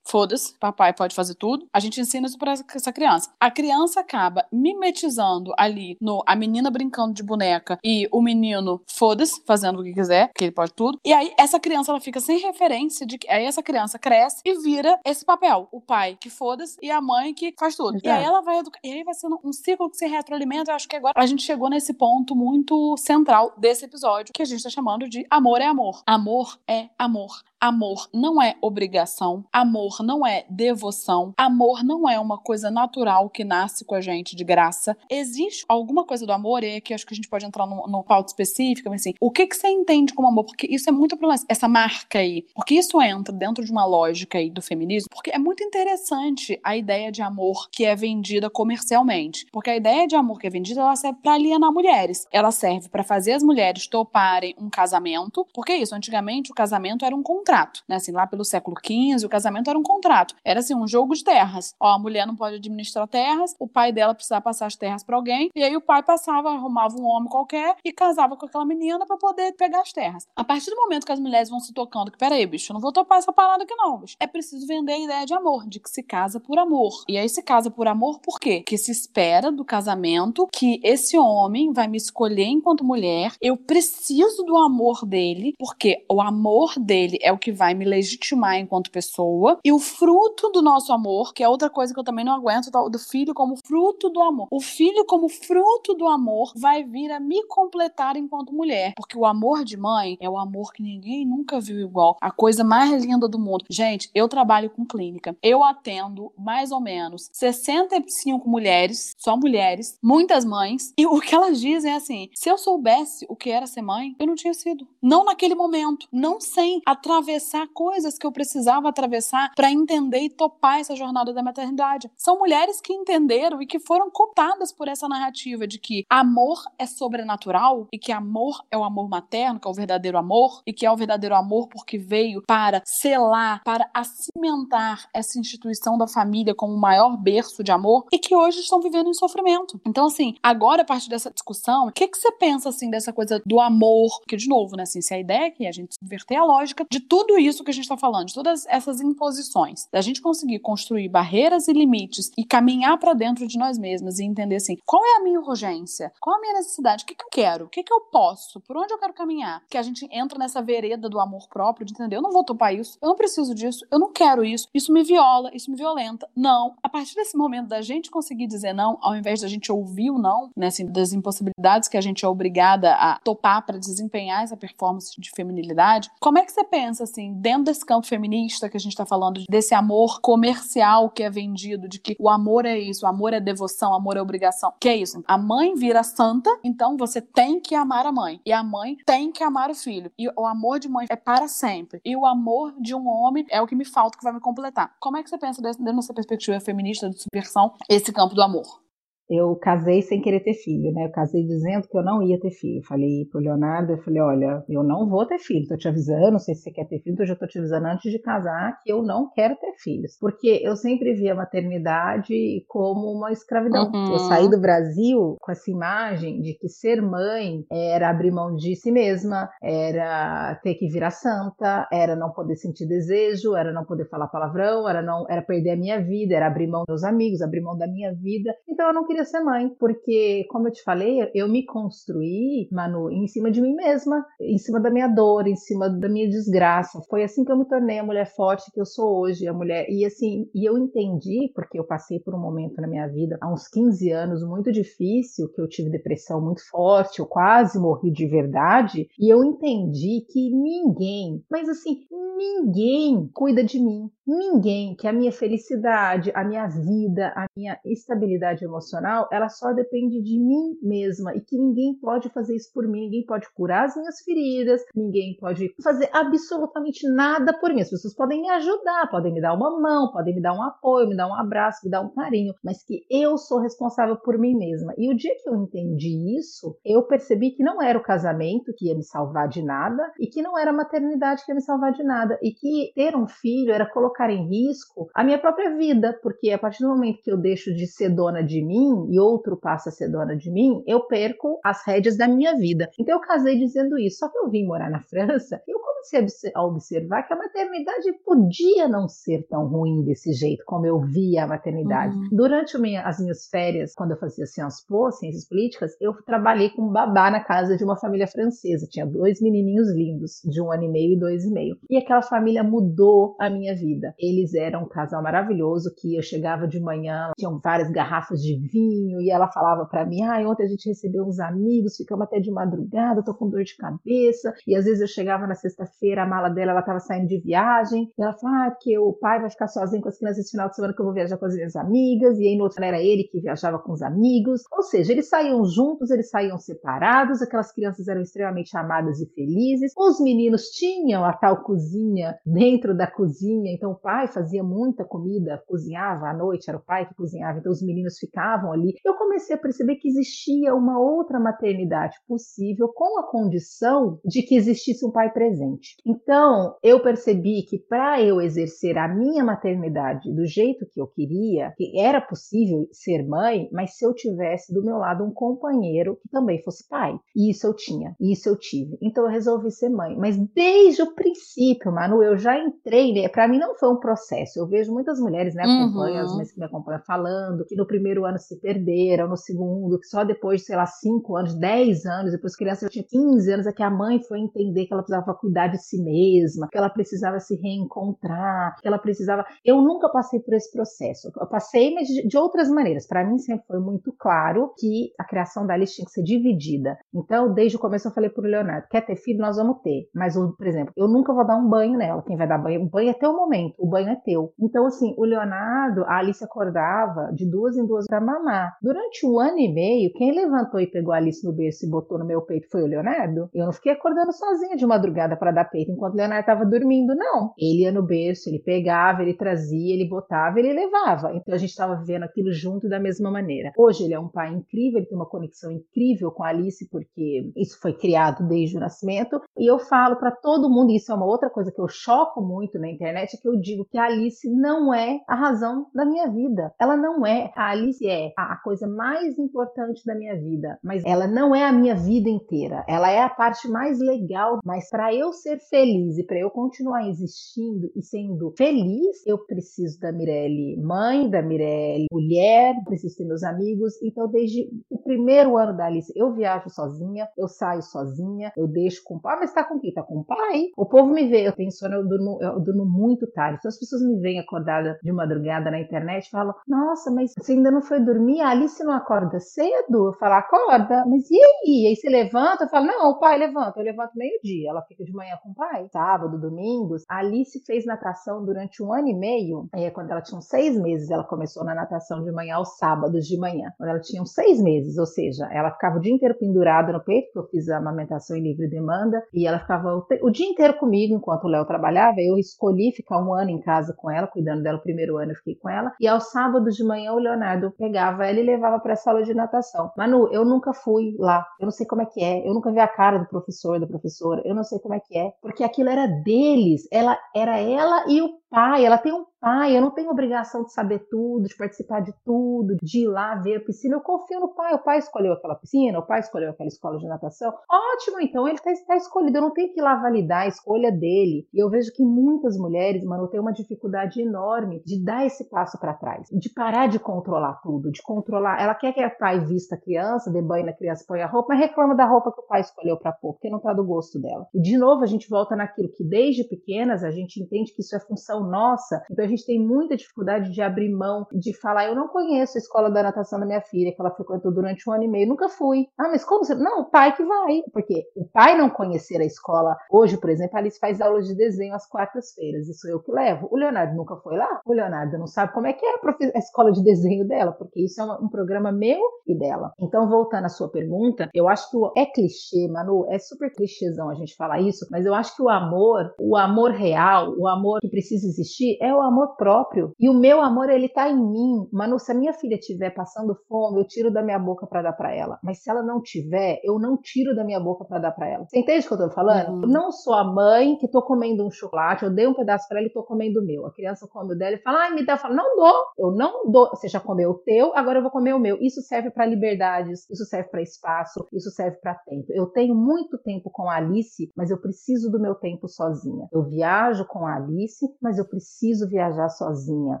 Foda-se, 0.04 0.54
papai 0.58 0.92
pode 0.92 1.14
fazer 1.14 1.34
tudo. 1.34 1.66
A 1.72 1.80
gente 1.80 2.00
ensina 2.00 2.26
isso 2.26 2.38
pra 2.38 2.52
essa 2.52 2.92
criança. 2.92 3.30
A 3.40 3.50
criança 3.50 4.00
acaba 4.00 4.46
mimetizando 4.52 5.52
ali 5.56 5.96
no 6.00 6.22
a 6.26 6.34
menina 6.34 6.70
brincando 6.70 7.14
de 7.14 7.22
boneca 7.22 7.78
e 7.84 8.08
o 8.12 8.20
menino, 8.20 8.82
foda-se, 8.86 9.42
fazendo 9.46 9.80
o 9.80 9.84
que 9.84 9.92
quiser, 9.92 10.30
que 10.36 10.44
ele 10.44 10.52
pode 10.52 10.72
tudo. 10.72 10.98
E 11.04 11.12
aí 11.12 11.32
essa 11.38 11.58
criança 11.58 11.92
ela 11.92 12.00
fica 12.00 12.20
sem 12.20 12.38
referência 12.38 13.06
de 13.06 13.18
que 13.18 13.28
aí 13.30 13.44
essa 13.44 13.62
criança 13.62 13.98
cresce 13.98 14.42
e 14.44 14.54
vira 14.58 14.98
esse 15.04 15.24
papel, 15.24 15.68
o 15.72 15.80
pai 15.80 16.16
que 16.20 16.30
foda-se 16.30 16.76
e 16.82 16.90
a 16.90 17.00
mãe 17.00 17.32
que 17.34 17.54
faz 17.58 17.76
tudo. 17.76 17.96
Exato. 17.96 18.06
E 18.06 18.10
aí 18.10 18.24
ela 18.24 18.40
vai 18.40 18.58
educar, 18.58 18.78
e 18.82 18.92
aí 18.92 19.04
vai 19.04 19.14
sendo 19.14 19.38
um 19.44 19.52
ciclo 19.52 19.90
que 19.90 19.96
se 19.96 20.06
retroalimenta. 20.06 20.70
Eu 20.70 20.76
acho 20.76 20.88
que 20.88 20.96
agora 20.96 21.14
a 21.16 21.26
gente 21.26 21.42
chegou 21.42 21.68
nesse 21.68 21.94
ponto 21.94 22.34
muito 22.34 22.96
central 22.96 23.52
desse 23.56 23.84
episódio 23.84 24.32
que 24.34 24.42
a 24.42 24.46
gente 24.46 24.62
tá 24.62 24.70
chamando 24.70 25.08
de 25.08 25.26
amor 25.30 25.60
é 25.60 25.66
amor. 25.66 26.02
Amor 26.06 26.58
é 26.68 26.88
amor. 26.98 27.42
Amor 27.64 28.08
não 28.12 28.42
é 28.42 28.56
obrigação, 28.60 29.44
amor 29.52 30.02
não 30.02 30.26
é 30.26 30.44
devoção, 30.50 31.32
amor 31.36 31.84
não 31.84 32.08
é 32.08 32.18
uma 32.18 32.36
coisa 32.36 32.72
natural 32.72 33.30
que 33.30 33.44
nasce 33.44 33.84
com 33.84 33.94
a 33.94 34.00
gente 34.00 34.34
de 34.34 34.42
graça. 34.42 34.96
Existe 35.08 35.64
alguma 35.68 36.04
coisa 36.04 36.26
do 36.26 36.32
amor, 36.32 36.64
e 36.64 36.74
aqui 36.74 36.92
acho 36.92 37.06
que 37.06 37.14
a 37.14 37.16
gente 37.16 37.28
pode 37.28 37.46
entrar 37.46 37.64
no, 37.64 37.86
no 37.86 38.02
pauta 38.02 38.32
específica, 38.32 38.90
mas 38.90 39.02
assim, 39.02 39.14
o 39.20 39.30
que, 39.30 39.46
que 39.46 39.56
você 39.56 39.68
entende 39.68 40.12
como 40.12 40.26
amor? 40.26 40.42
Porque 40.46 40.66
isso 40.68 40.88
é 40.88 40.92
muito 40.92 41.16
problemático, 41.16 41.46
essa 41.48 41.68
marca 41.68 42.18
aí, 42.18 42.44
porque 42.52 42.74
isso 42.74 43.00
entra 43.00 43.32
dentro 43.32 43.64
de 43.64 43.70
uma 43.70 43.84
lógica 43.84 44.38
aí 44.38 44.50
do 44.50 44.60
feminismo, 44.60 45.08
porque 45.12 45.30
é 45.30 45.38
muito 45.38 45.62
interessante 45.62 46.58
a 46.64 46.76
ideia 46.76 47.12
de 47.12 47.22
amor 47.22 47.70
que 47.70 47.84
é 47.84 47.94
vendida 47.94 48.50
comercialmente, 48.50 49.46
porque 49.52 49.70
a 49.70 49.76
ideia 49.76 50.08
de 50.08 50.16
amor 50.16 50.40
que 50.40 50.48
é 50.48 50.50
vendida, 50.50 50.80
ela 50.80 50.96
serve 50.96 51.20
para 51.22 51.34
alienar 51.34 51.72
mulheres, 51.72 52.26
ela 52.32 52.50
serve 52.50 52.88
para 52.88 53.04
fazer 53.04 53.34
as 53.34 53.42
mulheres 53.44 53.86
toparem 53.86 54.52
um 54.58 54.68
casamento, 54.68 55.46
porque 55.54 55.70
é 55.70 55.76
isso, 55.76 55.94
antigamente 55.94 56.50
o 56.50 56.54
casamento 56.56 57.04
era 57.04 57.14
um 57.14 57.22
contrato 57.22 57.51
contrato, 57.52 57.82
né? 57.86 57.96
Assim, 57.96 58.12
lá 58.12 58.26
pelo 58.26 58.44
século 58.44 58.76
XV, 58.78 59.26
o 59.26 59.28
casamento 59.28 59.68
era 59.68 59.78
um 59.78 59.82
contrato. 59.82 60.34
Era 60.42 60.60
assim, 60.60 60.74
um 60.74 60.88
jogo 60.88 61.14
de 61.14 61.22
terras. 61.22 61.74
Ó, 61.78 61.88
a 61.94 61.98
mulher 61.98 62.26
não 62.26 62.34
pode 62.34 62.56
administrar 62.56 63.06
terras, 63.06 63.54
o 63.58 63.68
pai 63.68 63.92
dela 63.92 64.14
precisava 64.14 64.40
passar 64.40 64.66
as 64.66 64.76
terras 64.76 65.04
para 65.04 65.16
alguém, 65.16 65.50
e 65.54 65.62
aí 65.62 65.76
o 65.76 65.80
pai 65.80 66.02
passava, 66.02 66.50
arrumava 66.50 66.96
um 66.96 67.04
homem 67.04 67.28
qualquer 67.28 67.76
e 67.84 67.92
casava 67.92 68.36
com 68.36 68.46
aquela 68.46 68.64
menina 68.64 69.04
para 69.06 69.18
poder 69.18 69.52
pegar 69.52 69.80
as 69.80 69.92
terras. 69.92 70.26
A 70.34 70.42
partir 70.42 70.70
do 70.70 70.76
momento 70.76 71.04
que 71.04 71.12
as 71.12 71.20
mulheres 71.20 71.50
vão 71.50 71.60
se 71.60 71.74
tocando 71.74 72.10
que, 72.10 72.18
peraí, 72.18 72.46
bicho, 72.46 72.72
eu 72.72 72.74
não 72.74 72.80
vou 72.80 72.92
topar 72.92 73.18
essa 73.18 73.32
parada 73.32 73.64
aqui 73.64 73.74
não, 73.74 73.98
bicho. 73.98 74.16
É 74.18 74.26
preciso 74.26 74.66
vender 74.66 74.92
a 74.92 74.98
ideia 74.98 75.26
de 75.26 75.34
amor, 75.34 75.68
de 75.68 75.78
que 75.78 75.90
se 75.90 76.02
casa 76.02 76.40
por 76.40 76.58
amor. 76.58 77.04
E 77.08 77.18
aí 77.18 77.28
se 77.28 77.42
casa 77.42 77.70
por 77.70 77.86
amor 77.86 78.20
por 78.20 78.40
quê? 78.40 78.62
Que 78.66 78.78
se 78.78 78.90
espera 78.90 79.52
do 79.52 79.64
casamento 79.64 80.48
que 80.52 80.80
esse 80.82 81.18
homem 81.18 81.72
vai 81.72 81.86
me 81.86 81.98
escolher 81.98 82.46
enquanto 82.46 82.84
mulher, 82.84 83.32
eu 83.40 83.56
preciso 83.56 84.42
do 84.44 84.56
amor 84.56 85.04
dele, 85.04 85.54
porque 85.58 86.04
o 86.10 86.20
amor 86.20 86.72
dele 86.78 87.18
é 87.20 87.32
o 87.32 87.41
que 87.42 87.50
vai 87.50 87.74
me 87.74 87.84
legitimar 87.84 88.56
enquanto 88.56 88.90
pessoa. 88.90 89.58
E 89.64 89.72
o 89.72 89.78
fruto 89.80 90.48
do 90.50 90.62
nosso 90.62 90.92
amor, 90.92 91.34
que 91.34 91.42
é 91.42 91.48
outra 91.48 91.68
coisa 91.68 91.92
que 91.92 91.98
eu 91.98 92.04
também 92.04 92.24
não 92.24 92.34
aguento, 92.34 92.70
do 92.70 92.98
filho 92.98 93.34
como 93.34 93.56
fruto 93.66 94.08
do 94.08 94.22
amor. 94.22 94.46
O 94.50 94.60
filho 94.60 95.04
como 95.04 95.28
fruto 95.28 95.94
do 95.94 96.06
amor 96.06 96.52
vai 96.56 96.84
vir 96.84 97.10
a 97.10 97.18
me 97.18 97.44
completar 97.46 98.16
enquanto 98.16 98.54
mulher. 98.54 98.92
Porque 98.96 99.18
o 99.18 99.26
amor 99.26 99.64
de 99.64 99.76
mãe 99.76 100.16
é 100.20 100.30
o 100.30 100.38
amor 100.38 100.72
que 100.72 100.82
ninguém 100.82 101.26
nunca 101.26 101.60
viu 101.60 101.80
igual. 101.80 102.16
A 102.20 102.30
coisa 102.30 102.62
mais 102.62 103.04
linda 103.04 103.28
do 103.28 103.38
mundo. 103.38 103.64
Gente, 103.68 104.08
eu 104.14 104.28
trabalho 104.28 104.70
com 104.70 104.86
clínica. 104.86 105.36
Eu 105.42 105.64
atendo 105.64 106.32
mais 106.38 106.70
ou 106.70 106.80
menos 106.80 107.28
65 107.32 108.48
mulheres, 108.48 109.14
só 109.18 109.36
mulheres, 109.36 109.98
muitas 110.00 110.44
mães. 110.44 110.92
E 110.96 111.06
o 111.06 111.18
que 111.20 111.34
elas 111.34 111.60
dizem 111.60 111.90
é 111.90 111.96
assim: 111.96 112.28
se 112.34 112.48
eu 112.48 112.56
soubesse 112.56 113.26
o 113.28 113.34
que 113.34 113.50
era 113.50 113.66
ser 113.66 113.82
mãe, 113.82 114.14
eu 114.20 114.26
não 114.26 114.36
tinha 114.36 114.54
sido. 114.54 114.86
Não 115.02 115.24
naquele 115.24 115.56
momento. 115.56 116.06
Não 116.12 116.40
sem 116.40 116.80
atravessar 116.86 117.31
atravessar 117.32 117.66
coisas 117.68 118.18
que 118.18 118.26
eu 118.26 118.32
precisava 118.32 118.88
atravessar 118.88 119.52
para 119.54 119.70
entender 119.70 120.20
e 120.20 120.30
topar 120.30 120.80
essa 120.80 120.94
jornada 120.94 121.32
da 121.32 121.42
maternidade. 121.42 122.10
São 122.16 122.38
mulheres 122.38 122.80
que 122.80 122.92
entenderam 122.92 123.62
e 123.62 123.66
que 123.66 123.78
foram 123.78 124.10
cooptadas 124.10 124.72
por 124.72 124.88
essa 124.88 125.08
narrativa 125.08 125.66
de 125.66 125.78
que 125.78 126.04
amor 126.10 126.62
é 126.78 126.86
sobrenatural 126.86 127.86
e 127.92 127.98
que 127.98 128.12
amor 128.12 128.62
é 128.70 128.76
o 128.76 128.84
amor 128.84 129.08
materno, 129.08 129.58
que 129.58 129.66
é 129.66 129.70
o 129.70 129.74
verdadeiro 129.74 130.18
amor, 130.18 130.62
e 130.66 130.72
que 130.72 130.84
é 130.84 130.90
o 130.90 130.96
verdadeiro 130.96 131.34
amor 131.34 131.68
porque 131.68 131.96
veio 131.96 132.42
para 132.46 132.82
selar, 132.84 133.62
para 133.64 133.88
acimentar 133.94 135.08
essa 135.14 135.38
instituição 135.38 135.96
da 135.96 136.06
família 136.06 136.54
como 136.54 136.74
o 136.74 136.80
maior 136.80 137.16
berço 137.16 137.64
de 137.64 137.72
amor 137.72 138.06
e 138.12 138.18
que 138.18 138.34
hoje 138.34 138.60
estão 138.60 138.80
vivendo 138.80 139.08
em 139.08 139.14
sofrimento. 139.14 139.80
Então, 139.86 140.06
assim, 140.06 140.34
agora 140.42 140.82
a 140.82 140.84
partir 140.84 141.08
dessa 141.08 141.30
discussão, 141.30 141.86
o 141.86 141.92
que, 141.92 142.08
que 142.08 142.18
você 142.18 142.30
pensa 142.32 142.68
assim 142.68 142.90
dessa 142.90 143.12
coisa 143.12 143.40
do 143.46 143.60
amor? 143.60 144.20
Que, 144.26 144.36
de 144.36 144.48
novo, 144.48 144.76
né, 144.76 144.82
assim, 144.82 145.00
se 145.00 145.14
a 145.14 145.18
ideia 145.18 145.46
é 145.46 145.50
que 145.50 145.66
a 145.66 145.72
gente 145.72 145.96
inverter 146.02 146.38
a 146.38 146.44
lógica 146.44 146.84
de 146.90 147.00
tudo 147.00 147.21
tudo 147.22 147.38
isso 147.38 147.62
que 147.62 147.70
a 147.70 147.74
gente 147.74 147.84
está 147.84 147.96
falando, 147.96 148.26
de 148.26 148.34
todas 148.34 148.66
essas 148.66 149.00
imposições, 149.00 149.86
da 149.92 150.00
gente 150.00 150.20
conseguir 150.20 150.58
construir 150.58 151.08
barreiras 151.08 151.68
e 151.68 151.72
limites 151.72 152.32
e 152.36 152.44
caminhar 152.44 152.98
para 152.98 153.14
dentro 153.14 153.46
de 153.46 153.56
nós 153.56 153.78
mesmas 153.78 154.18
e 154.18 154.24
entender 154.24 154.56
assim, 154.56 154.76
qual 154.84 155.04
é 155.04 155.18
a 155.18 155.22
minha 155.22 155.40
urgência? 155.40 156.12
Qual 156.20 156.36
a 156.36 156.40
minha 156.40 156.54
necessidade? 156.54 157.04
O 157.04 157.06
que, 157.06 157.14
que 157.14 157.24
eu 157.24 157.28
quero? 157.30 157.66
O 157.66 157.68
que, 157.68 157.82
que 157.84 157.92
eu 157.92 158.00
posso? 158.00 158.60
Por 158.60 158.76
onde 158.76 158.92
eu 158.92 158.98
quero 158.98 159.12
caminhar? 159.12 159.62
Que 159.70 159.78
a 159.78 159.82
gente 159.82 160.08
entra 160.10 160.36
nessa 160.36 160.60
vereda 160.60 161.08
do 161.08 161.20
amor 161.20 161.48
próprio, 161.48 161.86
de 161.86 161.92
entender, 161.92 162.16
eu 162.16 162.22
não 162.22 162.32
vou 162.32 162.44
topar 162.44 162.74
isso, 162.74 162.98
eu 163.00 163.08
não 163.08 163.16
preciso 163.16 163.54
disso, 163.54 163.86
eu 163.90 164.00
não 164.00 164.12
quero 164.12 164.44
isso, 164.44 164.68
isso 164.74 164.92
me 164.92 165.04
viola, 165.04 165.50
isso 165.54 165.70
me 165.70 165.76
violenta. 165.76 166.28
Não. 166.34 166.74
A 166.82 166.88
partir 166.88 167.14
desse 167.14 167.36
momento 167.36 167.68
da 167.68 167.82
gente 167.82 168.10
conseguir 168.10 168.48
dizer 168.48 168.72
não, 168.72 168.98
ao 169.00 169.14
invés 169.14 169.40
da 169.40 169.48
gente 169.48 169.70
ouvir 169.70 170.10
o 170.10 170.18
não, 170.18 170.50
né, 170.56 170.66
assim, 170.66 170.86
das 170.86 171.12
impossibilidades 171.12 171.88
que 171.88 171.96
a 171.96 172.00
gente 172.00 172.24
é 172.24 172.28
obrigada 172.28 172.94
a 172.94 173.20
topar 173.22 173.64
para 173.64 173.78
desempenhar 173.78 174.42
essa 174.42 174.56
performance 174.56 175.20
de 175.20 175.30
feminilidade, 175.30 176.10
como 176.20 176.38
é 176.38 176.44
que 176.44 176.50
você 176.50 176.64
pensa 176.64 177.01
pensa 177.02 177.04
assim, 177.04 177.34
dentro 177.34 177.64
desse 177.64 177.84
campo 177.84 178.06
feminista 178.06 178.68
que 178.68 178.76
a 178.76 178.80
gente 178.80 178.96
tá 178.96 179.04
falando, 179.04 179.42
desse 179.48 179.74
amor 179.74 180.20
comercial 180.20 181.10
que 181.10 181.22
é 181.22 181.30
vendido, 181.30 181.88
de 181.88 181.98
que 181.98 182.16
o 182.18 182.28
amor 182.28 182.64
é 182.64 182.78
isso, 182.78 183.04
o 183.04 183.08
amor 183.08 183.32
é 183.32 183.40
devoção, 183.40 183.92
o 183.92 183.94
amor 183.94 184.16
é 184.16 184.22
obrigação. 184.22 184.72
Que 184.80 184.88
é 184.88 184.96
isso? 184.96 185.22
A 185.26 185.36
mãe 185.36 185.74
vira 185.74 186.02
santa, 186.02 186.50
então 186.64 186.96
você 186.96 187.20
tem 187.20 187.60
que 187.60 187.74
amar 187.74 188.06
a 188.06 188.12
mãe. 188.12 188.40
E 188.46 188.52
a 188.52 188.62
mãe 188.62 188.96
tem 189.04 189.32
que 189.32 189.42
amar 189.42 189.70
o 189.70 189.74
filho. 189.74 190.10
E 190.18 190.28
o 190.28 190.46
amor 190.46 190.78
de 190.78 190.88
mãe 190.88 191.06
é 191.10 191.16
para 191.16 191.48
sempre. 191.48 192.00
E 192.04 192.16
o 192.16 192.24
amor 192.24 192.74
de 192.80 192.94
um 192.94 193.08
homem 193.08 193.44
é 193.50 193.60
o 193.60 193.66
que 193.66 193.74
me 193.74 193.84
falta, 193.84 194.16
que 194.16 194.24
vai 194.24 194.32
me 194.32 194.40
completar. 194.40 194.94
Como 195.00 195.16
é 195.16 195.22
que 195.22 195.30
você 195.30 195.38
pensa 195.38 195.60
dentro 195.60 195.82
dessa 195.82 196.14
perspectiva 196.14 196.60
feminista 196.60 197.08
de 197.10 197.20
subversão, 197.20 197.74
esse 197.88 198.12
campo 198.12 198.34
do 198.34 198.42
amor? 198.42 198.82
Eu 199.28 199.56
casei 199.56 200.02
sem 200.02 200.20
querer 200.20 200.40
ter 200.40 200.54
filho, 200.54 200.92
né? 200.92 201.06
Eu 201.06 201.10
casei 201.10 201.42
dizendo 201.44 201.88
que 201.88 201.96
eu 201.96 202.02
não 202.02 202.22
ia 202.22 202.38
ter 202.38 202.50
filho. 202.50 202.82
Falei 202.86 203.26
pro 203.30 203.40
Leonardo, 203.40 203.92
eu 203.92 203.98
falei, 203.98 204.20
olha, 204.20 204.64
eu 204.68 204.82
não 204.82 205.08
vou 205.08 205.26
ter 205.26 205.38
filho, 205.38 205.66
tô 205.68 205.76
te 205.76 205.88
avisando, 205.88 206.32
não 206.32 206.38
sei 206.38 206.54
se 206.54 206.62
você 206.62 206.70
quer 206.70 206.86
ter 206.86 207.00
filho, 207.00 207.14
então 207.14 207.24
eu 207.24 207.28
já 207.28 207.36
tô 207.36 207.46
te 207.46 207.58
avisando 207.58 207.86
antes 207.86 208.10
de 208.10 208.18
casar 208.18 208.78
que 208.82 208.92
eu 208.92 209.02
não 209.02 209.30
quero 209.34 209.56
ter 209.56 209.72
filhos. 209.82 210.16
Porque 210.20 210.60
eu 210.62 210.76
sempre 210.76 211.14
vi 211.14 211.30
a 211.30 211.34
maternidade 211.34 212.64
como 212.68 213.12
uma 213.12 213.32
escravidão. 213.32 213.90
Uhum. 213.92 214.12
Eu 214.12 214.18
saí 214.18 214.48
do 214.50 214.60
Brasil 214.60 215.36
com 215.40 215.52
essa 215.52 215.70
imagem 215.70 216.40
de 216.40 216.54
que 216.54 216.68
ser 216.68 217.00
mãe 217.00 217.64
era 217.70 218.10
abrir 218.10 218.30
mão 218.30 218.54
de 218.54 218.76
si 218.76 218.90
mesma, 218.90 219.48
era 219.62 220.54
ter 220.62 220.74
que 220.74 220.88
virar 220.88 221.10
santa, 221.10 221.88
era 221.92 222.16
não 222.16 222.30
poder 222.32 222.56
sentir 222.56 222.86
desejo, 222.86 223.56
era 223.56 223.72
não 223.72 223.84
poder 223.84 224.08
falar 224.08 224.28
palavrão, 224.28 224.88
era 224.88 225.02
não 225.02 225.24
era 225.28 225.42
perder 225.42 225.70
a 225.70 225.76
minha 225.76 226.00
vida, 226.00 226.34
era 226.34 226.46
abrir 226.46 226.66
mão 226.66 226.84
dos 226.86 227.02
meus 227.02 227.04
amigos, 227.04 227.42
abrir 227.42 227.60
mão 227.60 227.76
da 227.76 227.86
minha 227.86 228.12
vida. 228.14 228.54
Então 228.68 228.88
eu 228.88 228.94
não 228.94 229.06
queria 229.12 229.24
ser 229.24 229.40
mãe, 229.40 229.68
porque, 229.78 230.46
como 230.48 230.68
eu 230.68 230.72
te 230.72 230.82
falei, 230.82 231.30
eu 231.34 231.46
me 231.46 231.64
construí, 231.66 232.66
Manu, 232.72 233.10
em 233.10 233.26
cima 233.26 233.50
de 233.50 233.60
mim 233.60 233.74
mesma, 233.74 234.24
em 234.40 234.56
cima 234.56 234.80
da 234.80 234.90
minha 234.90 235.06
dor, 235.06 235.46
em 235.46 235.54
cima 235.54 235.88
da 235.90 236.08
minha 236.08 236.28
desgraça. 236.28 237.00
Foi 237.10 237.22
assim 237.22 237.44
que 237.44 237.52
eu 237.52 237.58
me 237.58 237.66
tornei 237.66 237.98
a 237.98 238.04
mulher 238.04 238.26
forte 238.34 238.70
que 238.72 238.80
eu 238.80 238.86
sou 238.86 239.20
hoje, 239.20 239.46
a 239.46 239.52
mulher. 239.52 239.86
E 239.90 240.04
assim, 240.06 240.48
e 240.54 240.66
eu 240.66 240.78
entendi, 240.78 241.52
porque 241.54 241.78
eu 241.78 241.84
passei 241.84 242.18
por 242.20 242.34
um 242.34 242.40
momento 242.40 242.80
na 242.80 242.88
minha 242.88 243.06
vida, 243.06 243.36
há 243.40 243.52
uns 243.52 243.68
15 243.68 244.10
anos, 244.10 244.42
muito 244.42 244.72
difícil, 244.72 245.50
que 245.52 245.60
eu 245.60 245.68
tive 245.68 245.90
depressão 245.90 246.40
muito 246.40 246.62
forte, 246.70 247.18
eu 247.18 247.26
quase 247.26 247.78
morri 247.78 248.10
de 248.10 248.26
verdade, 248.26 249.08
e 249.18 249.32
eu 249.32 249.44
entendi 249.44 250.24
que 250.30 250.50
ninguém, 250.50 251.44
mas 251.50 251.68
assim, 251.68 252.06
ninguém 252.36 253.28
cuida 253.34 253.62
de 253.62 253.78
mim. 253.78 254.10
Ninguém, 254.26 254.94
que 254.94 255.08
a 255.08 255.12
minha 255.12 255.32
felicidade, 255.32 256.30
a 256.34 256.44
minha 256.44 256.66
vida, 256.68 257.32
a 257.36 257.46
minha 257.56 257.78
estabilidade 257.84 258.64
emocional, 258.64 259.01
ela 259.30 259.48
só 259.48 259.72
depende 259.72 260.22
de 260.22 260.38
mim 260.38 260.78
mesma 260.82 261.34
e 261.34 261.40
que 261.40 261.56
ninguém 261.56 261.94
pode 262.00 262.28
fazer 262.30 262.56
isso 262.56 262.70
por 262.72 262.86
mim, 262.86 263.02
ninguém 263.02 263.24
pode 263.24 263.46
curar 263.54 263.84
as 263.86 263.96
minhas 263.96 264.20
feridas, 264.20 264.82
ninguém 264.94 265.36
pode 265.38 265.74
fazer 265.82 266.08
absolutamente 266.12 267.08
nada 267.08 267.52
por 267.52 267.72
mim. 267.72 267.82
As 267.82 267.90
pessoas 267.90 268.14
podem 268.14 268.40
me 268.40 268.50
ajudar, 268.50 269.08
podem 269.10 269.32
me 269.32 269.40
dar 269.40 269.54
uma 269.54 269.80
mão, 269.80 270.10
podem 270.12 270.34
me 270.34 270.42
dar 270.42 270.54
um 270.54 270.62
apoio, 270.62 271.08
me 271.08 271.16
dar 271.16 271.28
um 271.28 271.34
abraço, 271.34 271.80
me 271.84 271.90
dar 271.90 272.02
um 272.02 272.10
carinho, 272.10 272.54
mas 272.64 272.82
que 272.84 273.04
eu 273.10 273.36
sou 273.36 273.60
responsável 273.60 274.16
por 274.16 274.38
mim 274.38 274.54
mesma. 274.56 274.94
E 274.96 275.12
o 275.12 275.16
dia 275.16 275.34
que 275.42 275.48
eu 275.48 275.56
entendi 275.56 276.38
isso, 276.38 276.76
eu 276.84 277.02
percebi 277.04 277.50
que 277.50 277.62
não 277.62 277.82
era 277.82 277.98
o 277.98 278.02
casamento 278.02 278.72
que 278.76 278.88
ia 278.88 278.94
me 278.94 279.04
salvar 279.04 279.48
de 279.48 279.62
nada 279.62 280.12
e 280.18 280.26
que 280.26 280.42
não 280.42 280.58
era 280.58 280.70
a 280.70 280.74
maternidade 280.74 281.44
que 281.44 281.52
ia 281.52 281.54
me 281.56 281.62
salvar 281.62 281.92
de 281.92 282.02
nada 282.02 282.38
e 282.42 282.52
que 282.52 282.92
ter 282.94 283.16
um 283.16 283.26
filho 283.26 283.72
era 283.72 283.86
colocar 283.86 284.30
em 284.30 284.48
risco 284.48 285.08
a 285.14 285.24
minha 285.24 285.38
própria 285.38 285.76
vida, 285.76 286.18
porque 286.22 286.50
a 286.50 286.58
partir 286.58 286.82
do 286.82 286.90
momento 286.90 287.22
que 287.22 287.30
eu 287.30 287.36
deixo 287.36 287.74
de 287.74 287.86
ser 287.86 288.10
dona 288.10 288.42
de 288.42 288.64
mim 288.64 288.91
e 289.10 289.18
outro 289.18 289.56
passa 289.56 289.88
a 289.88 289.92
ser 289.92 290.08
dona 290.08 290.36
de 290.36 290.50
mim, 290.50 290.82
eu 290.86 291.06
perco 291.06 291.58
as 291.64 291.84
rédeas 291.86 292.16
da 292.16 292.28
minha 292.28 292.56
vida. 292.56 292.90
Então 292.98 293.16
eu 293.16 293.20
casei 293.20 293.58
dizendo 293.58 293.98
isso. 293.98 294.18
Só 294.18 294.28
que 294.28 294.38
eu 294.38 294.50
vim 294.50 294.66
morar 294.66 294.90
na 294.90 295.00
França, 295.00 295.60
eu 295.66 295.78
comecei 295.80 296.52
a 296.54 296.64
observar 296.64 297.22
que 297.22 297.32
a 297.32 297.36
maternidade 297.36 298.12
podia 298.24 298.88
não 298.88 299.08
ser 299.08 299.46
tão 299.48 299.66
ruim 299.68 300.02
desse 300.04 300.32
jeito 300.32 300.64
como 300.66 300.86
eu 300.86 301.00
via 301.00 301.44
a 301.44 301.46
maternidade. 301.46 302.16
Uhum. 302.16 302.28
Durante 302.32 302.78
minha, 302.78 303.02
as 303.02 303.20
minhhas 303.20 303.46
férias, 303.46 303.94
quando 303.94 304.12
eu 304.12 304.16
fazia 304.18 304.46
Sciences 304.46 304.84
Po, 304.86 305.10
Ciências 305.12 305.48
Políticas, 305.48 305.92
eu 306.00 306.12
trabalhei 306.24 306.70
com 306.70 306.88
babá 306.88 307.30
na 307.30 307.40
casa 307.40 307.76
de 307.76 307.84
uma 307.84 307.96
família 307.96 308.26
francesa. 308.26 308.86
Tinha 308.88 309.06
dois 309.06 309.40
menininhos 309.40 309.90
lindos, 309.94 310.40
de 310.44 310.60
um 310.60 310.72
ano 310.72 310.84
e 310.84 310.88
meio 310.88 311.12
e 311.12 311.18
dois 311.18 311.44
e 311.44 311.52
meio. 311.52 311.76
E 311.88 311.96
aquela 311.96 312.22
família 312.22 312.62
mudou 312.62 313.36
a 313.38 313.48
minha 313.48 313.74
vida. 313.74 314.14
Eles 314.18 314.54
eram 314.54 314.84
um 314.84 314.88
casal 314.88 315.22
maravilhoso 315.22 315.94
que 315.96 316.16
eu 316.16 316.22
chegava 316.22 316.66
de 316.66 316.80
manhã, 316.80 317.30
tinham 317.38 317.60
várias 317.62 317.90
garrafas 317.90 318.40
de 318.42 318.58
vinho 318.58 318.81
e 319.20 319.30
ela 319.30 319.48
falava 319.48 319.84
para 319.86 320.04
mim: 320.06 320.22
"Ah, 320.22 320.38
ontem 320.48 320.64
a 320.64 320.68
gente 320.68 320.88
recebeu 320.88 321.24
uns 321.24 321.38
amigos, 321.40 321.96
ficamos 321.96 322.24
até 322.24 322.40
de 322.40 322.50
madrugada, 322.50 323.22
tô 323.24 323.34
com 323.34 323.48
dor 323.48 323.64
de 323.64 323.76
cabeça". 323.76 324.52
E 324.66 324.76
às 324.76 324.84
vezes 324.84 325.00
eu 325.00 325.08
chegava 325.08 325.46
na 325.46 325.54
sexta-feira, 325.54 326.22
a 326.22 326.26
mala 326.26 326.48
dela 326.48 326.72
ela 326.72 326.80
estava 326.80 327.00
saindo 327.00 327.28
de 327.28 327.40
viagem, 327.40 328.10
e 328.18 328.22
ela 328.22 328.32
falou: 328.34 328.56
"Ah, 328.56 328.70
porque 328.70 328.98
o 328.98 329.12
pai 329.12 329.40
vai 329.40 329.50
ficar 329.50 329.68
sozinho 329.68 330.02
com 330.02 330.08
as 330.08 330.18
crianças 330.18 330.38
esse 330.44 330.50
final 330.50 330.68
de 330.68 330.74
semana 330.76 330.94
que 330.94 331.00
eu 331.00 331.04
vou 331.04 331.14
viajar 331.14 331.36
com 331.38 331.46
as 331.46 331.54
minhas 331.54 331.76
amigas". 331.76 332.38
E 332.38 332.46
aí 332.48 332.56
no 332.56 332.64
outro 332.64 332.82
era 332.84 333.00
ele 333.00 333.24
que 333.24 333.40
viajava 333.40 333.78
com 333.78 333.92
os 333.92 334.02
amigos. 334.02 334.62
Ou 334.72 334.82
seja, 334.82 335.12
eles 335.12 335.28
saíam 335.28 335.64
juntos, 335.64 336.10
eles 336.10 336.28
saíam 336.30 336.58
separados, 336.58 337.40
aquelas 337.42 337.72
crianças 337.72 338.08
eram 338.08 338.20
extremamente 338.20 338.76
amadas 338.76 339.20
e 339.20 339.26
felizes. 339.34 339.92
Os 339.96 340.20
meninos 340.20 340.66
tinham 340.70 341.24
a 341.24 341.32
tal 341.32 341.62
cozinha 341.62 342.36
dentro 342.44 342.96
da 342.96 343.06
cozinha, 343.06 343.72
então 343.72 343.94
pai 344.02 344.26
fazia 344.26 344.62
muita 344.62 345.04
comida, 345.04 345.62
cozinhava 345.66 346.26
à 346.28 346.34
noite, 346.34 346.68
era 346.68 346.76
o 346.76 346.82
pai 346.82 347.06
que 347.06 347.14
cozinhava, 347.14 347.58
então 347.58 347.70
os 347.72 347.82
meninos 347.82 348.18
ficavam 348.18 348.71
ali. 348.72 348.94
Eu 349.04 349.14
comecei 349.14 349.54
a 349.54 349.58
perceber 349.58 349.96
que 349.96 350.08
existia 350.08 350.74
uma 350.74 350.98
outra 350.98 351.38
maternidade 351.38 352.16
possível 352.26 352.88
com 352.88 353.18
a 353.18 353.30
condição 353.30 354.18
de 354.24 354.42
que 354.42 354.56
existisse 354.56 355.04
um 355.06 355.10
pai 355.10 355.32
presente. 355.32 355.96
Então, 356.06 356.76
eu 356.82 357.02
percebi 357.02 357.62
que 357.62 357.78
para 357.78 358.22
eu 358.22 358.40
exercer 358.40 358.96
a 358.98 359.08
minha 359.08 359.44
maternidade 359.44 360.32
do 360.32 360.46
jeito 360.46 360.86
que 360.90 361.00
eu 361.00 361.06
queria, 361.06 361.72
que 361.76 361.98
era 361.98 362.20
possível 362.20 362.88
ser 362.92 363.26
mãe, 363.26 363.68
mas 363.72 363.96
se 363.96 364.04
eu 364.04 364.14
tivesse 364.14 364.72
do 364.72 364.84
meu 364.84 364.96
lado 364.96 365.24
um 365.24 365.32
companheiro 365.32 366.18
que 366.22 366.28
também 366.28 366.62
fosse 366.62 366.88
pai. 366.88 367.18
E 367.34 367.50
isso 367.50 367.66
eu 367.66 367.74
tinha, 367.74 368.14
e 368.20 368.32
isso 368.32 368.48
eu 368.48 368.56
tive. 368.56 368.98
Então 369.02 369.24
eu 369.24 369.30
resolvi 369.30 369.70
ser 369.70 369.88
mãe. 369.88 370.16
Mas 370.16 370.36
desde 370.54 371.02
o 371.02 371.14
princípio, 371.14 371.92
Manu, 371.92 372.22
eu 372.22 372.36
já 372.36 372.58
entrei, 372.58 373.12
né? 373.12 373.28
Para 373.28 373.48
mim 373.48 373.58
não 373.58 373.74
foi 373.74 373.90
um 373.90 373.98
processo. 373.98 374.58
Eu 374.58 374.66
vejo 374.66 374.92
muitas 374.92 375.18
mulheres, 375.18 375.54
né, 375.54 375.62
acompanham, 375.62 376.18
uhum. 376.18 376.24
as 376.24 376.36
mães 376.36 376.52
que 376.52 376.58
me 376.58 376.66
acompanham 376.66 377.00
falando 377.06 377.64
que 377.66 377.76
no 377.76 377.86
primeiro 377.86 378.24
ano 378.24 378.38
se 378.38 378.58
perderam, 378.62 379.28
no 379.28 379.36
segundo, 379.36 379.98
que 379.98 380.06
só 380.06 380.24
depois, 380.24 380.64
sei 380.64 380.76
lá, 380.76 380.86
5 380.86 381.36
anos, 381.36 381.54
10 381.54 382.06
anos, 382.06 382.32
depois 382.32 382.54
que 382.54 382.62
a 382.62 382.66
criança 382.66 382.88
tinha 382.88 383.04
15 383.04 383.52
anos, 383.52 383.66
é 383.66 383.72
que 383.72 383.82
a 383.82 383.90
mãe 383.90 384.22
foi 384.22 384.38
entender 384.38 384.86
que 384.86 384.92
ela 384.92 385.02
precisava 385.02 385.34
cuidar 385.34 385.66
de 385.66 385.78
si 385.78 386.00
mesma, 386.02 386.68
que 386.70 386.78
ela 386.78 386.88
precisava 386.88 387.40
se 387.40 387.56
reencontrar, 387.56 388.76
que 388.80 388.86
ela 388.86 388.98
precisava. 388.98 389.44
Eu 389.64 389.80
nunca 389.82 390.08
passei 390.08 390.38
por 390.40 390.54
esse 390.54 390.70
processo. 390.70 391.30
Eu 391.36 391.46
passei, 391.46 391.92
mas 391.94 392.06
de, 392.06 392.38
outras 392.38 392.70
maneiras. 392.70 393.06
Para 393.06 393.24
mim 393.24 393.38
sempre 393.38 393.66
foi 393.66 393.80
muito 393.80 394.14
claro 394.18 394.72
que 394.78 395.12
a 395.18 395.24
criação 395.24 395.66
da 395.66 395.74
Alice 395.74 395.94
tinha 395.94 396.06
que 396.06 396.12
ser 396.12 396.22
dividida. 396.22 396.96
Então, 397.12 397.52
desde 397.52 397.76
o 397.76 397.80
começo 397.80 398.08
eu 398.08 398.12
falei 398.12 398.30
pro 398.30 398.42
Leonardo, 398.42 398.86
quer 398.88 399.04
ter 399.04 399.16
filho, 399.16 399.40
nós 399.40 399.56
vamos 399.56 399.80
ter. 399.82 400.08
Mas, 400.14 400.34
por 400.34 400.66
exemplo, 400.66 400.92
eu 400.96 401.08
nunca 401.08 401.32
vou 401.32 401.46
dar 401.46 401.56
um 401.56 401.68
banho 401.68 401.98
nela. 401.98 402.22
Quem 402.22 402.36
vai 402.36 402.46
dar 402.46 402.58
banho, 402.58 402.82
o 402.82 402.88
banho 402.88 403.10
é 403.10 403.14
teu 403.14 403.32
momento. 403.32 403.74
O 403.78 403.88
banho 403.88 404.08
é 404.08 404.16
teu. 404.16 404.52
Então, 404.60 404.86
assim, 404.86 405.14
o 405.18 405.24
Leonardo, 405.24 406.04
a 406.04 406.18
Alice 406.18 406.44
acordava 406.44 407.32
de 407.32 407.48
duas 407.48 407.76
em 407.76 407.86
duas 407.86 408.06
para 408.06 408.20
mamar. 408.20 408.51
Durante 408.80 409.26
um 409.26 409.38
ano 409.38 409.58
e 409.58 409.72
meio, 409.72 410.12
quem 410.12 410.32
levantou 410.32 410.80
e 410.80 410.86
pegou 410.86 411.12
a 411.12 411.16
Alice 411.16 411.44
no 411.44 411.52
berço 411.52 411.86
e 411.86 411.90
botou 411.90 412.18
no 412.18 412.24
meu 412.24 412.42
peito 412.42 412.68
foi 412.70 412.82
o 412.82 412.86
Leonardo. 412.86 413.48
Eu 413.54 413.66
não 413.66 413.72
fiquei 413.72 413.92
acordando 413.92 414.32
sozinha 414.32 414.76
de 414.76 414.86
madrugada 414.86 415.36
para 415.36 415.52
dar 415.52 415.64
peito 415.64 415.90
enquanto 415.90 416.14
o 416.14 416.16
Leonardo 416.16 416.40
estava 416.40 416.64
dormindo, 416.64 417.14
não. 417.14 417.52
Ele 417.58 417.82
ia 417.82 417.92
no 417.92 418.02
berço, 418.02 418.48
ele 418.48 418.58
pegava, 418.58 419.22
ele 419.22 419.34
trazia, 419.34 419.94
ele 419.94 420.08
botava, 420.08 420.58
ele 420.58 420.72
levava. 420.72 421.32
Então 421.34 421.54
a 421.54 421.58
gente 421.58 421.70
estava 421.70 421.96
vivendo 421.96 422.24
aquilo 422.24 422.52
junto 422.52 422.88
da 422.88 422.98
mesma 422.98 423.30
maneira. 423.30 423.72
Hoje 423.76 424.04
ele 424.04 424.14
é 424.14 424.20
um 424.20 424.28
pai 424.28 424.52
incrível, 424.52 424.98
ele 424.98 425.06
tem 425.06 425.16
uma 425.16 425.28
conexão 425.28 425.70
incrível 425.70 426.30
com 426.30 426.42
a 426.42 426.48
Alice, 426.48 426.88
porque 426.90 427.50
isso 427.56 427.78
foi 427.80 427.92
criado 427.92 428.46
desde 428.46 428.76
o 428.76 428.80
nascimento. 428.80 429.40
E 429.58 429.70
eu 429.70 429.78
falo 429.78 430.16
para 430.16 430.30
todo 430.30 430.70
mundo, 430.70 430.90
e 430.90 430.96
isso 430.96 431.12
é 431.12 431.14
uma 431.14 431.26
outra 431.26 431.50
coisa 431.50 431.72
que 431.72 431.80
eu 431.80 431.88
choco 431.88 432.40
muito 432.40 432.78
na 432.78 432.90
internet, 432.90 433.36
é 433.36 433.40
que 433.40 433.48
eu 433.48 433.58
digo 433.58 433.86
que 433.90 433.98
a 433.98 434.04
Alice 434.04 434.48
não 434.50 434.92
é 434.92 435.20
a 435.28 435.34
razão 435.34 435.86
da 435.94 436.04
minha 436.04 436.28
vida. 436.30 436.72
Ela 436.80 436.96
não 436.96 437.26
é. 437.26 437.52
A 437.56 437.70
Alice 437.70 438.06
é 438.06 438.32
a 438.44 438.56
coisa 438.56 438.86
mais 438.86 439.38
importante 439.38 440.04
da 440.04 440.14
minha 440.14 440.36
vida, 440.38 440.78
mas 440.82 441.02
ela 441.04 441.26
não 441.26 441.54
é 441.54 441.64
a 441.64 441.72
minha 441.72 441.94
vida 441.94 442.28
inteira. 442.28 442.84
Ela 442.88 443.10
é 443.10 443.22
a 443.22 443.28
parte 443.28 443.68
mais 443.68 443.98
legal, 443.98 444.58
mas 444.64 444.88
para 444.90 445.14
eu 445.14 445.32
ser 445.32 445.58
feliz 445.68 446.18
e 446.18 446.24
para 446.24 446.38
eu 446.38 446.50
continuar 446.50 447.08
existindo 447.08 447.90
e 447.96 448.02
sendo 448.02 448.52
feliz, 448.56 449.26
eu 449.26 449.38
preciso 449.38 449.98
da 450.00 450.12
Mirelle 450.12 450.80
mãe, 450.82 451.28
da 451.28 451.42
Mirelle 451.42 452.06
mulher, 452.12 452.74
preciso 452.84 453.16
ter 453.16 453.24
meus 453.24 453.42
amigos. 453.42 454.00
Então, 454.02 454.28
desde 454.28 454.68
o 454.90 454.98
primeiro 454.98 455.56
ano 455.56 455.76
da 455.76 455.86
Alice, 455.86 456.12
eu 456.16 456.32
viajo 456.34 456.68
sozinha, 456.70 457.28
eu 457.36 457.48
saio 457.48 457.82
sozinha, 457.82 458.52
eu 458.56 458.66
deixo 458.66 459.02
com 459.04 459.16
o 459.16 459.20
pai, 459.20 459.38
mas 459.38 459.52
tá 459.52 459.64
com 459.64 459.78
quem? 459.78 459.92
Tá 459.92 460.02
com 460.02 460.18
o 460.20 460.24
pai? 460.24 460.66
O 460.76 460.86
povo 460.86 461.12
me 461.12 461.28
vê, 461.28 461.46
eu 461.46 461.52
tenho 461.52 461.70
sono, 461.70 461.94
eu 461.94 462.08
durmo, 462.08 462.38
eu 462.40 462.60
durmo 462.60 462.84
muito 462.84 463.26
tarde. 463.32 463.58
Então, 463.58 463.68
as 463.68 463.78
pessoas 463.78 464.02
me 464.02 464.18
veem 464.20 464.40
acordada 464.40 464.98
de 465.02 465.12
madrugada 465.12 465.70
na 465.70 465.80
internet 465.80 466.26
e 466.26 466.30
falam: 466.30 466.54
Nossa, 466.66 467.10
mas 467.10 467.32
você 467.36 467.52
ainda 467.52 467.70
não 467.70 467.82
foi 467.82 468.00
dormir? 468.00 468.21
A 468.42 468.50
Alice 468.50 468.82
não 468.84 468.92
acorda 468.92 469.40
cedo? 469.40 470.08
Eu 470.08 470.12
falo: 470.14 470.34
Acorda, 470.34 471.04
mas 471.06 471.30
e 471.30 471.36
aí? 471.36 471.86
Aí 471.88 471.96
você 471.96 472.08
levanta? 472.08 472.64
Eu 472.64 472.68
falo: 472.68 472.86
Não, 472.86 473.10
o 473.10 473.18
pai 473.18 473.38
levanta. 473.38 473.80
Eu 473.80 473.84
levanto 473.84 474.12
meio-dia. 474.14 474.70
Ela 474.70 474.82
fica 474.82 475.04
de 475.04 475.12
manhã 475.12 475.36
com 475.42 475.50
o 475.50 475.54
pai. 475.54 475.88
Sábado, 475.90 476.40
domingos. 476.40 477.04
A 477.08 477.18
Alice 477.18 477.62
fez 477.64 477.84
natação 477.84 478.44
durante 478.44 478.82
um 478.82 478.92
ano 478.92 479.08
e 479.08 479.14
meio. 479.14 479.68
É, 479.74 479.90
quando 479.90 480.10
ela 480.10 480.20
tinha 480.20 480.38
uns 480.38 480.48
seis 480.48 480.78
meses, 480.78 481.10
ela 481.10 481.24
começou 481.24 481.64
na 481.64 481.74
natação 481.74 482.22
de 482.22 482.30
manhã 482.30 482.56
aos 482.56 482.76
sábados 482.76 483.26
de 483.26 483.38
manhã. 483.38 483.72
Quando 483.76 483.90
ela 483.90 484.00
tinha 484.00 484.22
uns 484.22 484.32
seis 484.32 484.62
meses, 484.62 484.98
ou 484.98 485.06
seja, 485.06 485.48
ela 485.52 485.70
ficava 485.70 485.98
o 485.98 486.00
dia 486.00 486.12
inteiro 486.12 486.36
pendurada 486.38 486.92
no 486.92 487.02
peito, 487.02 487.32
que 487.32 487.38
eu 487.38 487.46
fiz 487.48 487.68
a 487.68 487.78
amamentação 487.78 488.36
em 488.36 488.42
livre 488.42 488.68
demanda, 488.68 489.22
e 489.32 489.46
ela 489.46 489.58
ficava 489.58 489.96
o, 489.96 490.06
o 490.22 490.30
dia 490.30 490.46
inteiro 490.46 490.74
comigo 490.74 491.14
enquanto 491.14 491.44
o 491.44 491.48
Léo 491.48 491.66
trabalhava. 491.66 492.20
Eu 492.20 492.38
escolhi 492.38 492.92
ficar 492.92 493.18
um 493.22 493.32
ano 493.32 493.50
em 493.50 493.60
casa 493.60 493.94
com 493.96 494.10
ela, 494.10 494.26
cuidando 494.26 494.62
dela 494.62 494.78
o 494.78 494.82
primeiro 494.82 495.16
ano 495.16 495.32
eu 495.32 495.36
fiquei 495.36 495.56
com 495.56 495.68
ela. 495.68 495.92
E 496.00 496.06
aos 496.06 496.30
sábados 496.30 496.76
de 496.76 496.84
manhã 496.84 497.12
o 497.12 497.18
Leonardo 497.18 497.70
pegava 497.70 498.11
ela 498.20 498.38
e 498.38 498.42
levava 498.42 498.78
para 498.80 498.94
a 498.94 498.96
sala 498.96 499.22
de 499.22 499.32
natação. 499.34 499.90
Manu, 499.96 500.28
eu 500.32 500.44
nunca 500.44 500.72
fui 500.72 501.16
lá. 501.18 501.46
Eu 501.58 501.66
não 501.66 501.72
sei 501.72 501.86
como 501.86 502.02
é 502.02 502.06
que 502.06 502.22
é. 502.22 502.46
Eu 502.46 502.52
nunca 502.52 502.70
vi 502.70 502.80
a 502.80 502.88
cara 502.88 503.18
do 503.18 503.26
professor, 503.26 503.78
da 503.78 503.86
professora. 503.86 504.42
Eu 504.44 504.54
não 504.54 504.64
sei 504.64 504.78
como 504.78 504.94
é 504.94 505.00
que 505.00 505.16
é, 505.16 505.32
porque 505.40 505.64
aquilo 505.64 505.88
era 505.88 506.06
deles. 506.06 506.88
Ela 506.90 507.18
era 507.34 507.58
ela 507.58 508.04
e 508.08 508.20
o 508.20 508.41
pai, 508.52 508.84
ela 508.84 508.98
tem 508.98 509.14
um 509.14 509.24
pai, 509.40 509.76
eu 509.76 509.80
não 509.80 509.90
tenho 509.90 510.10
obrigação 510.10 510.62
de 510.62 510.72
saber 510.72 511.00
tudo, 511.10 511.48
de 511.48 511.56
participar 511.56 512.00
de 512.00 512.12
tudo, 512.24 512.76
de 512.80 513.00
ir 513.00 513.08
lá 513.08 513.34
ver 513.34 513.56
a 513.56 513.60
piscina. 513.60 513.96
Eu 513.96 514.00
confio 514.00 514.38
no 514.38 514.54
pai. 514.54 514.74
O 514.74 514.78
pai 514.78 514.98
escolheu 514.98 515.32
aquela 515.32 515.56
piscina, 515.56 515.98
o 515.98 516.06
pai 516.06 516.20
escolheu 516.20 516.50
aquela 516.50 516.68
escola 516.68 516.98
de 516.98 517.08
natação. 517.08 517.52
Ótimo, 517.68 518.20
então 518.20 518.46
ele 518.46 518.58
está 518.58 518.70
tá 518.86 518.96
escolhido. 518.96 519.38
Eu 519.38 519.42
não 519.42 519.50
tenho 519.52 519.72
que 519.72 519.80
ir 519.80 519.82
lá 519.82 519.96
validar 519.96 520.42
a 520.42 520.46
escolha 520.46 520.92
dele. 520.92 521.48
E 521.52 521.58
eu 521.58 521.70
vejo 521.70 521.92
que 521.92 522.04
muitas 522.04 522.56
mulheres, 522.56 523.02
mano, 523.04 523.26
têm 523.26 523.40
uma 523.40 523.52
dificuldade 523.52 524.20
enorme 524.20 524.82
de 524.84 525.02
dar 525.02 525.26
esse 525.26 525.48
passo 525.48 525.78
para 525.80 525.94
trás, 525.94 526.28
de 526.30 526.50
parar 526.50 526.86
de 526.86 526.98
controlar 526.98 527.58
tudo, 527.62 527.90
de 527.90 528.02
controlar. 528.02 528.62
Ela 528.62 528.74
quer 528.74 528.92
que 528.92 529.04
o 529.04 529.18
pai 529.18 529.40
vista 529.40 529.74
a 529.74 529.80
criança, 529.80 530.30
dê 530.30 530.42
banho 530.42 530.66
na 530.66 530.72
criança, 530.72 531.04
põe 531.08 531.22
a 531.22 531.26
roupa, 531.26 531.48
mas 531.50 531.58
reclama 531.58 531.96
da 531.96 532.04
roupa 532.04 532.30
que 532.30 532.40
o 532.40 532.46
pai 532.46 532.60
escolheu 532.60 532.98
para 532.98 533.12
pôr, 533.12 533.32
porque 533.32 533.50
não 533.50 533.58
tá 533.58 533.72
do 533.72 533.84
gosto 533.84 534.20
dela. 534.20 534.46
E 534.54 534.60
de 534.60 534.76
novo 534.76 535.02
a 535.02 535.06
gente 535.06 535.28
volta 535.28 535.56
naquilo 535.56 535.88
que 535.88 536.04
desde 536.04 536.44
pequenas 536.44 537.02
a 537.02 537.10
gente 537.10 537.42
entende 537.42 537.72
que 537.74 537.80
isso 537.80 537.96
é 537.96 538.00
função 538.00 538.41
nossa. 538.42 539.02
Então 539.10 539.24
a 539.24 539.28
gente 539.28 539.46
tem 539.46 539.58
muita 539.58 539.96
dificuldade 539.96 540.52
de 540.52 540.62
abrir 540.62 540.90
mão, 540.90 541.26
de 541.32 541.58
falar, 541.58 541.86
eu 541.86 541.94
não 541.94 542.08
conheço 542.08 542.56
a 542.56 542.60
escola 542.60 542.90
da 542.90 543.02
natação 543.02 543.38
da 543.38 543.46
minha 543.46 543.60
filha, 543.60 543.92
que 543.94 544.00
ela 544.00 544.10
frequentou 544.10 544.52
durante 544.52 544.88
um 544.88 544.92
ano 544.92 545.04
e 545.04 545.08
meio, 545.08 545.28
nunca 545.28 545.48
fui. 545.48 545.86
Ah, 545.98 546.08
mas 546.08 546.24
como 546.24 546.44
você. 546.44 546.54
Não, 546.54 546.82
o 546.82 546.90
pai 546.90 547.14
que 547.14 547.24
vai. 547.24 547.62
Porque 547.72 548.04
o 548.16 548.26
pai 548.28 548.56
não 548.56 548.70
conhecer 548.70 549.20
a 549.20 549.24
escola. 549.24 549.76
Hoje, 549.90 550.18
por 550.18 550.30
exemplo, 550.30 550.56
a 550.56 550.60
Alice 550.60 550.78
faz 550.78 551.00
aulas 551.00 551.26
de 551.26 551.34
desenho 551.34 551.74
às 551.74 551.88
quartas-feiras, 551.88 552.68
isso 552.68 552.88
eu 552.88 553.00
que 553.00 553.12
levo. 553.12 553.48
O 553.50 553.56
Leonardo 553.56 553.94
nunca 553.96 554.16
foi 554.16 554.36
lá. 554.36 554.60
O 554.66 554.72
Leonardo 554.72 555.18
não 555.18 555.26
sabe 555.26 555.52
como 555.52 555.66
é 555.66 555.72
que 555.72 555.84
é 555.84 555.94
a, 556.34 556.38
escola 556.38 556.72
de 556.72 556.82
desenho 556.82 557.26
dela, 557.26 557.52
porque 557.52 557.84
isso 557.84 558.00
é 558.00 558.04
um 558.04 558.28
programa 558.28 558.72
meu 558.72 559.00
e 559.26 559.36
dela. 559.36 559.72
Então, 559.80 560.08
voltando 560.08 560.46
à 560.46 560.48
sua 560.48 560.70
pergunta, 560.70 561.28
eu 561.34 561.48
acho 561.48 561.70
que 561.70 562.00
é 562.00 562.06
clichê, 562.06 562.68
Manu, 562.68 563.06
é 563.10 563.18
super 563.18 563.52
clichêzão 563.52 564.10
a 564.10 564.14
gente 564.14 564.36
falar 564.36 564.60
isso, 564.60 564.86
mas 564.90 565.06
eu 565.06 565.14
acho 565.14 565.36
que 565.36 565.42
o 565.42 565.48
amor, 565.48 566.14
o 566.18 566.36
amor 566.36 566.70
real, 566.70 567.34
o 567.38 567.46
amor 567.48 567.80
que 567.80 567.88
precisa 567.88 568.26
existir, 568.32 568.78
é 568.80 568.94
o 568.94 569.00
amor 569.00 569.36
próprio. 569.36 569.92
E 569.98 570.08
o 570.08 570.14
meu 570.14 570.40
amor, 570.40 570.70
ele 570.70 570.88
tá 570.88 571.08
em 571.08 571.16
mim. 571.16 571.68
Manu, 571.72 571.98
se 571.98 572.10
a 572.10 572.14
minha 572.14 572.32
filha 572.32 572.56
estiver 572.56 572.90
passando 572.90 573.36
fome, 573.48 573.80
eu 573.80 573.86
tiro 573.86 574.10
da 574.10 574.22
minha 574.22 574.38
boca 574.38 574.66
para 574.66 574.82
dar 574.82 574.92
para 574.92 575.14
ela. 575.14 575.38
Mas 575.42 575.62
se 575.62 575.70
ela 575.70 575.82
não 575.82 576.00
tiver, 576.00 576.60
eu 576.64 576.78
não 576.78 576.96
tiro 576.96 577.34
da 577.34 577.44
minha 577.44 577.60
boca 577.60 577.84
para 577.84 577.98
dar 577.98 578.12
para 578.12 578.28
ela. 578.28 578.46
Você 578.48 578.58
entende 578.58 578.84
o 578.84 578.88
que 578.88 578.94
eu 578.94 579.08
tô 579.08 579.10
falando? 579.10 579.50
Uhum. 579.50 579.62
Eu 579.62 579.68
não 579.68 579.92
sou 579.92 580.14
a 580.14 580.24
mãe 580.24 580.76
que 580.76 580.88
tô 580.88 581.02
comendo 581.02 581.46
um 581.46 581.50
chocolate, 581.50 582.04
eu 582.04 582.10
dei 582.10 582.26
um 582.26 582.34
pedaço 582.34 582.66
para 582.68 582.78
ela 582.78 582.86
e 582.86 582.92
tô 582.92 583.02
comendo 583.02 583.40
o 583.40 583.44
meu. 583.44 583.66
A 583.66 583.72
criança 583.72 584.08
come 584.10 584.34
o 584.34 584.38
dela 584.38 584.56
e 584.56 584.62
fala, 584.62 584.82
ai, 584.82 584.94
me 584.94 585.04
dá. 585.04 585.14
Eu 585.14 585.18
falo, 585.18 585.34
não 585.34 585.56
dou. 585.56 585.74
Eu 585.98 586.10
não 586.12 586.50
dou. 586.50 586.70
Você 586.70 586.88
já 586.88 587.00
comeu 587.00 587.30
o 587.30 587.38
teu, 587.38 587.72
agora 587.76 587.98
eu 587.98 588.02
vou 588.02 588.10
comer 588.10 588.34
o 588.34 588.38
meu. 588.38 588.58
Isso 588.60 588.80
serve 588.82 589.10
para 589.10 589.26
liberdades, 589.26 590.08
isso 590.10 590.24
serve 590.24 590.48
para 590.48 590.62
espaço, 590.62 591.26
isso 591.32 591.50
serve 591.50 591.76
para 591.78 591.94
tempo. 591.94 592.26
Eu 592.30 592.46
tenho 592.46 592.74
muito 592.74 593.18
tempo 593.18 593.50
com 593.50 593.68
a 593.68 593.76
Alice, 593.76 594.30
mas 594.36 594.50
eu 594.50 594.60
preciso 594.60 595.10
do 595.10 595.20
meu 595.20 595.34
tempo 595.34 595.68
sozinha. 595.68 596.28
Eu 596.32 596.44
viajo 596.44 597.04
com 597.06 597.26
a 597.26 597.36
Alice, 597.36 597.86
mas 598.00 598.18
eu 598.18 598.21
preciso 598.28 598.88
viajar 598.88 599.28
sozinha. 599.28 600.00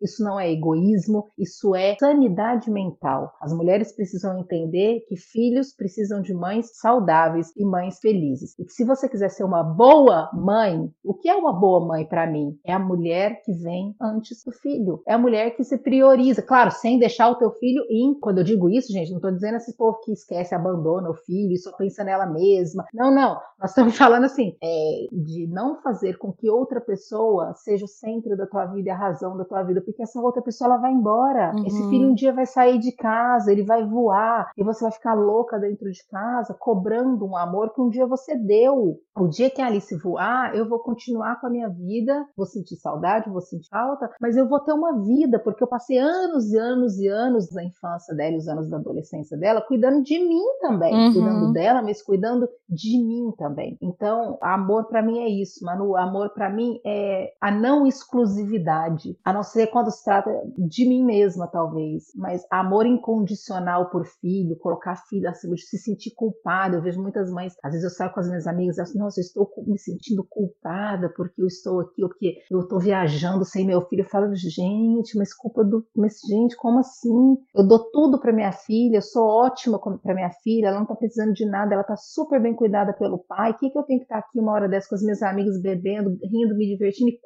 Isso 0.00 0.22
não 0.22 0.38
é 0.38 0.50
egoísmo, 0.50 1.28
isso 1.38 1.74
é 1.74 1.96
sanidade 1.98 2.70
mental. 2.70 3.32
As 3.40 3.52
mulheres 3.52 3.92
precisam 3.94 4.38
entender 4.38 5.04
que 5.08 5.16
filhos 5.16 5.74
precisam 5.74 6.20
de 6.20 6.34
mães 6.34 6.70
saudáveis 6.74 7.52
e 7.56 7.64
mães 7.64 7.98
felizes. 7.98 8.58
E 8.58 8.64
que 8.64 8.72
se 8.72 8.84
você 8.84 9.08
quiser 9.08 9.30
ser 9.30 9.44
uma 9.44 9.62
boa 9.62 10.30
mãe, 10.32 10.90
o 11.04 11.14
que 11.14 11.28
é 11.28 11.34
uma 11.34 11.52
boa 11.52 11.86
mãe 11.86 12.04
para 12.06 12.26
mim? 12.26 12.58
É 12.64 12.72
a 12.72 12.78
mulher 12.78 13.42
que 13.44 13.52
vem 13.52 13.94
antes 14.00 14.42
do 14.44 14.52
filho. 14.52 15.02
É 15.06 15.14
a 15.14 15.18
mulher 15.18 15.54
que 15.56 15.64
se 15.64 15.78
prioriza, 15.78 16.42
claro, 16.42 16.70
sem 16.70 16.98
deixar 16.98 17.28
o 17.30 17.36
teu 17.36 17.50
filho 17.52 17.84
em. 17.90 18.18
Quando 18.18 18.38
eu 18.38 18.44
digo 18.44 18.68
isso, 18.68 18.92
gente, 18.92 19.10
não 19.10 19.18
estou 19.18 19.32
dizendo 19.32 19.56
esse 19.56 19.76
povo 19.76 20.00
que 20.00 20.12
esquece, 20.12 20.54
abandona 20.54 21.10
o 21.10 21.14
filho 21.14 21.52
e 21.52 21.58
só 21.58 21.72
pensa 21.76 22.04
nela 22.04 22.26
mesma. 22.26 22.84
Não, 22.92 23.14
não. 23.14 23.38
Nós 23.58 23.70
estamos 23.70 23.96
falando 23.98 24.24
assim, 24.24 24.56
é, 24.62 25.06
de 25.12 25.46
não 25.46 25.80
fazer 25.82 26.18
com 26.18 26.32
que 26.32 26.50
outra 26.50 26.80
pessoa 26.80 27.54
seja 27.54 27.84
o 27.84 27.88
centro 28.02 28.36
da 28.36 28.46
tua 28.46 28.66
vida 28.66 28.88
e 28.88 28.90
a 28.90 28.96
razão 28.96 29.36
da 29.36 29.44
tua 29.44 29.62
vida, 29.62 29.80
porque 29.80 30.02
essa 30.02 30.20
outra 30.20 30.42
pessoa 30.42 30.72
ela 30.72 30.80
vai 30.80 30.92
embora. 30.92 31.52
Uhum. 31.54 31.66
Esse 31.66 31.88
filho 31.88 32.10
um 32.10 32.14
dia 32.14 32.32
vai 32.32 32.46
sair 32.46 32.78
de 32.78 32.92
casa, 32.92 33.52
ele 33.52 33.62
vai 33.62 33.86
voar 33.86 34.50
e 34.58 34.64
você 34.64 34.84
vai 34.84 34.92
ficar 34.92 35.14
louca 35.14 35.58
dentro 35.58 35.90
de 35.90 36.04
casa, 36.08 36.54
cobrando 36.58 37.24
um 37.24 37.36
amor 37.36 37.72
que 37.72 37.80
um 37.80 37.88
dia 37.88 38.06
você 38.06 38.36
deu. 38.36 38.98
O 39.16 39.28
dia 39.28 39.50
que 39.50 39.62
a 39.62 39.66
Alice 39.66 39.94
voar, 39.98 40.54
eu 40.56 40.68
vou 40.68 40.80
continuar 40.80 41.40
com 41.40 41.46
a 41.46 41.50
minha 41.50 41.68
vida, 41.68 42.26
vou 42.36 42.46
sentir 42.46 42.76
saudade, 42.76 43.30
vou 43.30 43.40
sentir 43.40 43.68
falta, 43.68 44.10
mas 44.20 44.36
eu 44.36 44.48
vou 44.48 44.60
ter 44.60 44.72
uma 44.72 44.98
vida, 45.00 45.38
porque 45.38 45.62
eu 45.62 45.68
passei 45.68 45.98
anos 45.98 46.50
e 46.52 46.58
anos 46.58 46.98
e 46.98 47.06
anos 47.06 47.48
da 47.50 47.62
infância 47.62 48.14
dela, 48.14 48.36
os 48.36 48.48
anos 48.48 48.68
da 48.68 48.78
adolescência 48.78 49.36
dela, 49.36 49.60
cuidando 49.60 50.02
de 50.02 50.18
mim 50.18 50.44
também, 50.60 50.94
uhum. 50.94 51.12
cuidando 51.12 51.52
dela, 51.52 51.82
mas 51.82 52.02
cuidando 52.02 52.48
de 52.68 52.98
mim 52.98 53.32
também. 53.36 53.76
Então, 53.80 54.38
amor 54.40 54.86
para 54.86 55.02
mim 55.02 55.20
é 55.20 55.28
isso, 55.28 55.64
Manu. 55.64 55.96
Amor 55.96 56.30
para 56.30 56.50
mim 56.50 56.80
é 56.84 57.32
a 57.40 57.50
não 57.50 57.81
exclusividade, 57.86 59.18
a 59.24 59.32
não 59.32 59.42
ser 59.42 59.68
quando 59.68 59.90
se 59.90 60.04
trata 60.04 60.30
de 60.56 60.88
mim 60.88 61.04
mesma, 61.04 61.46
talvez, 61.46 62.04
mas 62.14 62.44
amor 62.50 62.86
incondicional 62.86 63.90
por 63.90 64.04
filho, 64.06 64.56
colocar 64.56 64.96
filho 65.08 65.28
acima 65.28 65.54
de 65.54 65.62
se 65.62 65.78
sentir 65.78 66.12
culpada. 66.14 66.76
Eu 66.76 66.82
vejo 66.82 67.00
muitas 67.00 67.30
mães, 67.30 67.54
às 67.62 67.72
vezes 67.72 67.84
eu 67.84 67.90
saio 67.90 68.12
com 68.12 68.20
as 68.20 68.28
minhas 68.28 68.46
amigas, 68.46 68.78
assim, 68.78 68.98
nossa, 68.98 69.20
eu 69.20 69.22
estou 69.22 69.50
me 69.66 69.78
sentindo 69.78 70.24
culpada 70.24 71.12
porque 71.16 71.42
eu 71.42 71.46
estou 71.46 71.80
aqui, 71.80 72.02
porque 72.02 72.38
eu 72.50 72.60
estou 72.60 72.78
viajando 72.78 73.44
sem 73.44 73.66
meu 73.66 73.82
filho. 73.82 74.02
Eu 74.02 74.08
falo, 74.08 74.34
gente, 74.34 75.16
mas 75.16 75.34
culpa 75.34 75.64
do, 75.64 75.86
mas 75.96 76.20
gente, 76.28 76.56
como 76.56 76.78
assim? 76.78 77.36
Eu 77.54 77.66
dou 77.66 77.90
tudo 77.90 78.20
para 78.20 78.32
minha 78.32 78.52
filha, 78.52 78.96
eu 78.96 79.02
sou 79.02 79.26
ótima 79.26 79.78
para 79.78 80.14
minha 80.14 80.30
filha, 80.42 80.68
ela 80.68 80.78
não 80.78 80.86
tá 80.86 80.94
precisando 80.94 81.32
de 81.32 81.44
nada, 81.44 81.74
ela 81.74 81.84
tá 81.84 81.96
super 81.96 82.40
bem 82.40 82.54
cuidada 82.54 82.92
pelo 82.92 83.18
pai. 83.18 83.52
O 83.52 83.54
que 83.54 83.70
que 83.70 83.78
eu 83.78 83.82
tenho 83.82 84.00
que 84.00 84.04
estar 84.04 84.20
tá 84.20 84.26
aqui 84.26 84.38
uma 84.38 84.52
hora 84.52 84.68
dessa 84.68 84.88
com 84.88 84.94
as 84.94 85.02
minhas 85.02 85.22
amigas 85.22 85.60
bebendo, 85.60 86.18
rindo, 86.22 86.56
me 86.56 86.66
divertindo 86.66 87.10
e 87.10 87.18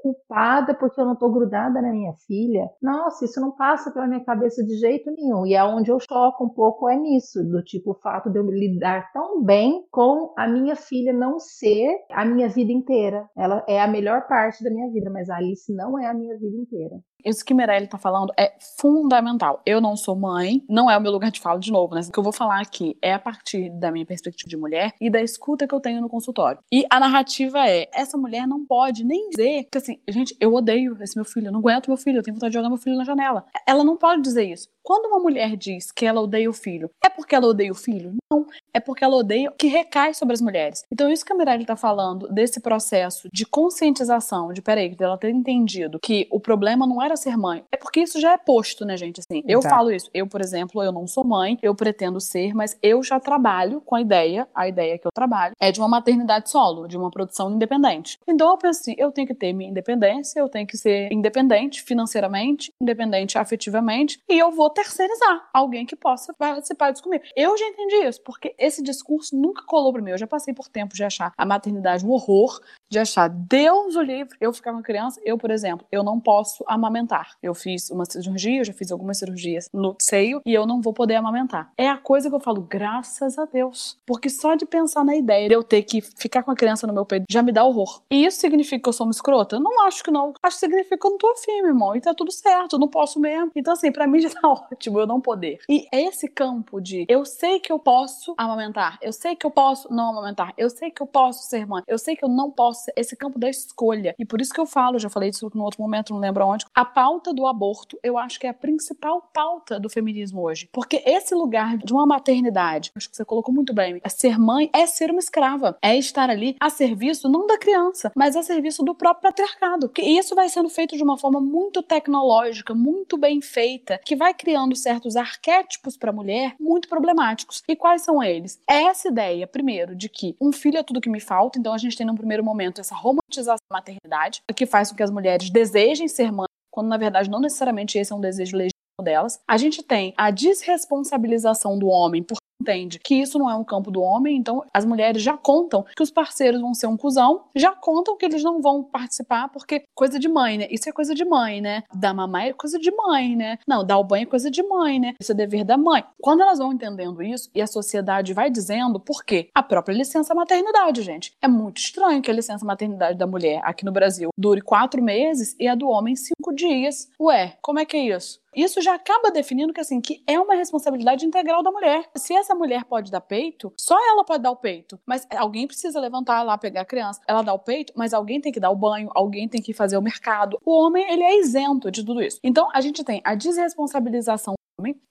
culpada 0.46 0.74
porque 0.74 1.00
eu 1.00 1.04
não 1.04 1.16
tô 1.16 1.30
grudada 1.30 1.82
na 1.82 1.90
minha 1.90 2.12
filha? 2.26 2.68
Nossa, 2.80 3.24
isso 3.24 3.40
não 3.40 3.52
passa 3.52 3.90
pela 3.90 4.06
minha 4.06 4.24
cabeça 4.24 4.62
de 4.64 4.76
jeito 4.78 5.10
nenhum. 5.10 5.44
E 5.44 5.54
é 5.54 5.60
eu 5.60 5.98
choco 6.00 6.44
um 6.44 6.48
pouco 6.48 6.88
é 6.88 6.96
nisso, 6.96 7.42
do 7.44 7.62
tipo 7.62 7.90
o 7.90 8.00
fato 8.00 8.30
de 8.30 8.38
eu 8.38 8.50
lidar 8.50 9.10
tão 9.12 9.42
bem 9.42 9.84
com 9.90 10.32
a 10.36 10.46
minha 10.48 10.76
filha 10.76 11.12
não 11.12 11.38
ser 11.38 11.88
a 12.10 12.24
minha 12.24 12.48
vida 12.48 12.72
inteira. 12.72 13.28
Ela 13.36 13.64
é 13.68 13.80
a 13.80 13.88
melhor 13.88 14.26
parte 14.26 14.62
da 14.62 14.70
minha 14.70 14.90
vida, 14.90 15.10
mas 15.10 15.28
a 15.28 15.36
Alice 15.36 15.72
não 15.74 15.98
é 15.98 16.06
a 16.06 16.14
minha 16.14 16.36
vida 16.38 16.56
inteira. 16.56 16.96
Isso 17.26 17.44
que 17.44 17.52
Mirelle 17.52 17.88
tá 17.88 17.98
falando 17.98 18.32
é 18.38 18.54
fundamental. 18.78 19.60
Eu 19.66 19.80
não 19.80 19.96
sou 19.96 20.14
mãe, 20.14 20.62
não 20.68 20.88
é 20.88 20.96
o 20.96 21.00
meu 21.00 21.10
lugar 21.10 21.32
de 21.32 21.40
fala 21.40 21.58
de 21.58 21.72
novo, 21.72 21.94
né? 21.96 22.02
O 22.06 22.12
que 22.12 22.18
eu 22.18 22.22
vou 22.22 22.32
falar 22.32 22.60
aqui 22.60 22.96
é 23.02 23.12
a 23.12 23.18
partir 23.18 23.68
da 23.70 23.90
minha 23.90 24.06
perspectiva 24.06 24.48
de 24.48 24.56
mulher 24.56 24.92
e 25.00 25.10
da 25.10 25.20
escuta 25.20 25.66
que 25.66 25.74
eu 25.74 25.80
tenho 25.80 26.00
no 26.00 26.08
consultório. 26.08 26.60
E 26.72 26.86
a 26.88 27.00
narrativa 27.00 27.68
é: 27.68 27.88
essa 27.92 28.16
mulher 28.16 28.46
não 28.46 28.64
pode 28.64 29.04
nem 29.04 29.28
dizer 29.30 29.64
que 29.64 29.78
assim, 29.78 29.98
gente, 30.08 30.36
eu 30.40 30.54
odeio 30.54 30.96
esse 31.02 31.16
meu 31.16 31.24
filho, 31.24 31.48
eu 31.48 31.52
não 31.52 31.58
aguento 31.58 31.88
meu 31.88 31.96
filho, 31.96 32.18
eu 32.18 32.22
tenho 32.22 32.36
vontade 32.36 32.52
de 32.52 32.58
jogar 32.58 32.68
meu 32.68 32.78
filho 32.78 32.96
na 32.96 33.04
janela. 33.04 33.44
Ela 33.66 33.82
não 33.82 33.96
pode 33.96 34.22
dizer 34.22 34.44
isso. 34.44 34.68
Quando 34.86 35.06
uma 35.06 35.18
mulher 35.18 35.56
diz 35.56 35.90
que 35.90 36.06
ela 36.06 36.20
odeia 36.20 36.48
o 36.48 36.52
filho, 36.52 36.88
é 37.04 37.08
porque 37.08 37.34
ela 37.34 37.48
odeia 37.48 37.72
o 37.72 37.74
filho? 37.74 38.14
Não, 38.30 38.46
é 38.72 38.78
porque 38.78 39.02
ela 39.02 39.16
odeia 39.16 39.50
o 39.50 39.52
que 39.52 39.66
recai 39.66 40.14
sobre 40.14 40.34
as 40.34 40.40
mulheres. 40.40 40.84
Então, 40.92 41.10
isso 41.10 41.24
que 41.24 41.32
a 41.32 41.36
Mirelle 41.36 41.66
tá 41.66 41.74
falando 41.74 42.28
desse 42.28 42.60
processo 42.60 43.28
de 43.32 43.44
conscientização, 43.44 44.52
de 44.52 44.62
peraí, 44.62 44.94
dela 44.94 45.18
ter 45.18 45.30
entendido 45.30 45.98
que 45.98 46.28
o 46.30 46.38
problema 46.38 46.86
não 46.86 47.02
era 47.02 47.16
ser 47.16 47.36
mãe, 47.36 47.64
é 47.72 47.76
porque 47.76 47.98
isso 47.98 48.20
já 48.20 48.34
é 48.34 48.38
posto, 48.38 48.84
né, 48.84 48.96
gente? 48.96 49.18
Assim, 49.18 49.42
eu 49.48 49.58
Exato. 49.58 49.74
falo 49.74 49.90
isso. 49.90 50.08
Eu, 50.14 50.28
por 50.28 50.40
exemplo, 50.40 50.80
eu 50.80 50.92
não 50.92 51.08
sou 51.08 51.24
mãe, 51.24 51.58
eu 51.60 51.74
pretendo 51.74 52.20
ser, 52.20 52.54
mas 52.54 52.78
eu 52.80 53.02
já 53.02 53.18
trabalho 53.18 53.80
com 53.80 53.96
a 53.96 54.00
ideia, 54.00 54.46
a 54.54 54.68
ideia 54.68 54.98
que 54.98 55.06
eu 55.08 55.12
trabalho 55.12 55.52
é 55.58 55.72
de 55.72 55.80
uma 55.80 55.88
maternidade 55.88 56.48
solo, 56.48 56.86
de 56.86 56.96
uma 56.96 57.10
produção 57.10 57.52
independente. 57.52 58.20
Então, 58.28 58.52
eu 58.52 58.56
penso 58.56 58.82
assim, 58.82 58.94
eu 58.96 59.10
tenho 59.10 59.26
que 59.26 59.34
ter 59.34 59.52
minha 59.52 59.68
independência, 59.68 60.38
eu 60.38 60.48
tenho 60.48 60.64
que 60.64 60.76
ser 60.78 61.12
independente 61.12 61.82
financeiramente, 61.82 62.70
independente 62.80 63.36
afetivamente, 63.36 64.20
e 64.30 64.38
eu 64.38 64.52
vou 64.52 64.75
terceirizar 64.76 65.48
alguém 65.54 65.86
que 65.86 65.96
possa 65.96 66.34
participar 66.34 66.90
disso 66.90 67.02
comigo. 67.02 67.24
Eu 67.34 67.56
já 67.56 67.66
entendi 67.66 67.96
isso, 68.06 68.22
porque 68.22 68.54
esse 68.58 68.82
discurso 68.82 69.34
nunca 69.34 69.62
colou 69.64 69.90
para 69.90 70.02
mim. 70.02 70.10
Eu 70.10 70.18
já 70.18 70.26
passei 70.26 70.52
por 70.52 70.68
tempo 70.68 70.94
de 70.94 71.02
achar 71.02 71.32
a 71.36 71.46
maternidade 71.46 72.04
um 72.04 72.10
horror, 72.10 72.60
de 72.88 72.98
achar 72.98 73.28
Deus 73.28 73.96
o 73.96 74.02
livre, 74.02 74.36
eu 74.40 74.52
ficar 74.52 74.72
com 74.72 74.82
criança, 74.82 75.20
eu, 75.24 75.36
por 75.36 75.50
exemplo, 75.50 75.86
eu 75.90 76.02
não 76.02 76.20
posso 76.20 76.64
amamentar. 76.66 77.36
Eu 77.42 77.54
fiz 77.54 77.90
uma 77.90 78.04
cirurgia, 78.04 78.60
eu 78.60 78.64
já 78.64 78.72
fiz 78.72 78.90
algumas 78.90 79.18
cirurgias 79.18 79.68
no 79.72 79.96
seio 80.00 80.40
e 80.44 80.52
eu 80.52 80.66
não 80.66 80.80
vou 80.80 80.92
poder 80.92 81.16
amamentar. 81.16 81.72
É 81.76 81.88
a 81.88 81.96
coisa 81.96 82.28
que 82.28 82.34
eu 82.34 82.40
falo, 82.40 82.60
graças 82.60 83.38
a 83.38 83.44
Deus. 83.44 83.98
Porque 84.06 84.28
só 84.28 84.54
de 84.54 84.66
pensar 84.66 85.04
na 85.04 85.16
ideia 85.16 85.48
de 85.48 85.54
eu 85.54 85.62
ter 85.62 85.82
que 85.82 86.00
ficar 86.00 86.42
com 86.42 86.50
a 86.50 86.56
criança 86.56 86.86
no 86.86 86.92
meu 86.92 87.04
peito 87.04 87.24
já 87.30 87.42
me 87.42 87.52
dá 87.52 87.64
horror. 87.64 88.02
E 88.10 88.24
isso 88.24 88.40
significa 88.40 88.82
que 88.82 88.88
eu 88.88 88.92
sou 88.92 89.06
uma 89.06 89.12
escrota? 89.12 89.58
Não 89.58 89.86
acho 89.86 90.02
que 90.02 90.10
não. 90.10 90.32
Acho 90.42 90.56
que 90.56 90.60
significa 90.60 90.98
que 90.98 91.06
eu 91.06 91.10
não 91.10 91.18
tô 91.18 91.28
afim, 91.30 91.62
meu 91.62 91.68
irmão. 91.68 91.96
E 91.96 92.00
tá 92.00 92.14
tudo 92.14 92.32
certo, 92.32 92.76
eu 92.76 92.78
não 92.78 92.88
posso 92.88 93.18
mesmo. 93.20 93.50
Então, 93.54 93.72
assim, 93.72 93.90
para 93.90 94.06
mim 94.06 94.20
já 94.20 94.30
tá 94.30 94.48
ótimo 94.48 95.00
eu 95.00 95.06
não 95.06 95.20
poder. 95.20 95.58
E 95.68 95.86
é 95.92 96.02
esse 96.02 96.28
campo 96.28 96.80
de 96.80 97.04
eu 97.08 97.24
sei 97.24 97.60
que 97.60 97.72
eu 97.72 97.78
posso 97.78 98.34
amamentar, 98.36 98.98
eu 99.02 99.12
sei 99.12 99.34
que 99.34 99.46
eu 99.46 99.50
posso 99.50 99.92
não 99.92 100.10
amamentar, 100.10 100.52
eu 100.56 100.70
sei 100.70 100.90
que 100.90 101.02
eu 101.02 101.06
posso 101.06 101.48
ser 101.48 101.66
mãe, 101.66 101.82
eu 101.86 101.98
sei 101.98 102.16
que 102.16 102.24
eu 102.24 102.28
não 102.28 102.50
posso 102.50 102.75
ser 102.76 102.92
esse 102.96 103.16
campo 103.16 103.38
da 103.38 103.48
escolha. 103.48 104.14
E 104.18 104.24
por 104.24 104.40
isso 104.40 104.52
que 104.52 104.60
eu 104.60 104.66
falo, 104.66 104.98
já 104.98 105.10
falei 105.10 105.30
disso 105.30 105.50
no 105.54 105.64
outro 105.64 105.82
momento, 105.82 106.12
não 106.12 106.20
lembro 106.20 106.46
onde, 106.46 106.64
a 106.74 106.84
pauta 106.84 107.32
do 107.32 107.46
aborto, 107.46 107.98
eu 108.02 108.16
acho 108.18 108.38
que 108.38 108.46
é 108.46 108.50
a 108.50 108.54
principal 108.54 109.30
pauta 109.32 109.78
do 109.80 109.88
feminismo 109.88 110.42
hoje. 110.42 110.68
Porque 110.72 111.02
esse 111.04 111.34
lugar 111.34 111.76
de 111.78 111.92
uma 111.92 112.06
maternidade, 112.06 112.92
acho 112.94 113.10
que 113.10 113.16
você 113.16 113.24
colocou 113.24 113.54
muito 113.54 113.74
bem, 113.74 114.00
é 114.02 114.08
ser 114.08 114.38
mãe 114.38 114.70
é 114.72 114.86
ser 114.86 115.10
uma 115.10 115.20
escrava, 115.20 115.76
é 115.82 115.96
estar 115.96 116.30
ali 116.30 116.56
a 116.60 116.70
serviço 116.70 117.28
não 117.28 117.46
da 117.46 117.58
criança, 117.58 118.12
mas 118.14 118.36
a 118.36 118.42
serviço 118.42 118.82
do 118.82 118.94
próprio 118.94 119.22
patriarcado. 119.22 119.90
E 119.98 120.18
isso 120.18 120.34
vai 120.34 120.48
sendo 120.48 120.68
feito 120.68 120.96
de 120.96 121.02
uma 121.02 121.18
forma 121.18 121.40
muito 121.40 121.82
tecnológica, 121.82 122.74
muito 122.74 123.16
bem 123.16 123.40
feita, 123.40 124.00
que 124.04 124.16
vai 124.16 124.34
criando 124.34 124.74
certos 124.76 125.16
arquétipos 125.16 125.96
para 125.96 126.10
a 126.10 126.12
mulher 126.12 126.54
muito 126.60 126.88
problemáticos. 126.88 127.62
E 127.68 127.74
quais 127.74 128.02
são 128.02 128.22
eles? 128.22 128.60
É 128.68 128.84
essa 128.84 129.08
ideia, 129.08 129.46
primeiro, 129.46 129.94
de 129.94 130.08
que 130.08 130.36
um 130.40 130.52
filho 130.52 130.78
é 130.78 130.82
tudo 130.82 131.00
que 131.00 131.10
me 131.10 131.20
falta, 131.20 131.58
então 131.58 131.72
a 131.72 131.78
gente 131.78 131.96
tem 131.96 132.06
num 132.06 132.14
primeiro 132.14 132.44
momento 132.44 132.65
essa 132.80 132.94
romantização 132.94 133.64
da 133.70 133.76
maternidade, 133.76 134.40
que 134.54 134.66
faz 134.66 134.90
com 134.90 134.96
que 134.96 135.02
as 135.02 135.10
mulheres 135.10 135.50
desejem 135.50 136.08
ser 136.08 136.32
mães, 136.32 136.48
quando 136.70 136.88
na 136.88 136.96
verdade 136.96 137.30
não 137.30 137.40
necessariamente 137.40 137.98
esse 137.98 138.12
é 138.12 138.16
um 138.16 138.20
desejo 138.20 138.56
legítimo 138.56 138.76
delas. 139.02 139.40
A 139.48 139.56
gente 139.56 139.82
tem 139.82 140.14
a 140.16 140.30
desresponsabilização 140.30 141.78
do 141.78 141.88
homem 141.88 142.22
por 142.22 142.36
entende 142.66 142.98
que 142.98 143.14
isso 143.14 143.38
não 143.38 143.48
é 143.48 143.54
um 143.54 143.64
campo 143.64 143.90
do 143.90 144.02
homem, 144.02 144.36
então 144.36 144.64
as 144.74 144.84
mulheres 144.84 145.22
já 145.22 145.36
contam 145.36 145.84
que 145.96 146.02
os 146.02 146.10
parceiros 146.10 146.60
vão 146.60 146.74
ser 146.74 146.88
um 146.88 146.96
cuzão, 146.96 147.44
já 147.54 147.72
contam 147.72 148.16
que 148.16 148.24
eles 148.24 148.42
não 148.42 148.60
vão 148.60 148.82
participar 148.82 149.48
porque 149.48 149.84
coisa 149.94 150.18
de 150.18 150.28
mãe, 150.28 150.58
né? 150.58 150.66
Isso 150.70 150.88
é 150.88 150.92
coisa 150.92 151.14
de 151.14 151.24
mãe, 151.24 151.60
né? 151.60 151.84
Dar 151.94 152.12
mamãe 152.12 152.48
é 152.48 152.52
coisa 152.52 152.78
de 152.78 152.90
mãe, 152.90 153.36
né? 153.36 153.58
Não, 153.66 153.84
dar 153.84 153.98
o 153.98 154.04
banho 154.04 154.24
é 154.24 154.26
coisa 154.26 154.50
de 154.50 154.62
mãe, 154.62 154.98
né? 154.98 155.14
Isso 155.20 155.32
é 155.32 155.34
dever 155.34 155.64
da 155.64 155.76
mãe. 155.76 156.04
Quando 156.20 156.42
elas 156.42 156.58
vão 156.58 156.72
entendendo 156.72 157.22
isso 157.22 157.50
e 157.54 157.62
a 157.62 157.66
sociedade 157.66 158.34
vai 158.34 158.50
dizendo 158.50 158.98
por 158.98 159.24
quê? 159.24 159.48
A 159.54 159.62
própria 159.62 159.94
licença 159.94 160.34
maternidade, 160.34 161.02
gente. 161.02 161.32
É 161.40 161.48
muito 161.48 161.78
estranho 161.78 162.22
que 162.22 162.30
a 162.30 162.34
licença 162.34 162.64
maternidade 162.64 163.18
da 163.18 163.26
mulher 163.26 163.60
aqui 163.64 163.84
no 163.84 163.92
Brasil 163.92 164.30
dure 164.36 164.60
quatro 164.60 165.02
meses 165.02 165.54
e 165.60 165.68
a 165.68 165.74
do 165.74 165.88
homem 165.88 166.16
cinco 166.16 166.52
dias. 166.54 167.08
Ué, 167.20 167.56
como 167.62 167.78
é 167.78 167.84
que 167.84 167.96
é 167.96 168.16
isso? 168.16 168.40
Isso 168.56 168.80
já 168.80 168.94
acaba 168.94 169.30
definindo 169.30 169.72
que 169.72 169.80
assim 169.80 170.00
que 170.00 170.22
é 170.26 170.40
uma 170.40 170.54
responsabilidade 170.54 171.26
integral 171.26 171.62
da 171.62 171.70
mulher. 171.70 172.08
Se 172.16 172.34
essa 172.34 172.54
mulher 172.54 172.84
pode 172.86 173.10
dar 173.10 173.20
peito, 173.20 173.70
só 173.78 173.94
ela 174.10 174.24
pode 174.24 174.42
dar 174.42 174.50
o 174.50 174.56
peito. 174.56 174.98
Mas 175.06 175.26
alguém 175.36 175.66
precisa 175.66 176.00
levantar 176.00 176.42
lá, 176.42 176.56
pegar 176.56 176.80
a 176.80 176.86
criança. 176.86 177.20
Ela 177.28 177.42
dá 177.42 177.52
o 177.52 177.58
peito, 177.58 177.92
mas 177.94 178.14
alguém 178.14 178.40
tem 178.40 178.50
que 178.50 178.60
dar 178.60 178.70
o 178.70 178.76
banho, 178.76 179.10
alguém 179.14 179.46
tem 179.46 179.60
que 179.60 179.74
fazer 179.74 179.98
o 179.98 180.02
mercado. 180.02 180.58
O 180.64 180.72
homem, 180.72 181.04
ele 181.12 181.22
é 181.22 181.38
isento 181.38 181.90
de 181.90 182.02
tudo 182.02 182.22
isso. 182.22 182.40
Então, 182.42 182.68
a 182.72 182.80
gente 182.80 183.04
tem 183.04 183.20
a 183.24 183.34
desresponsabilização 183.34 184.54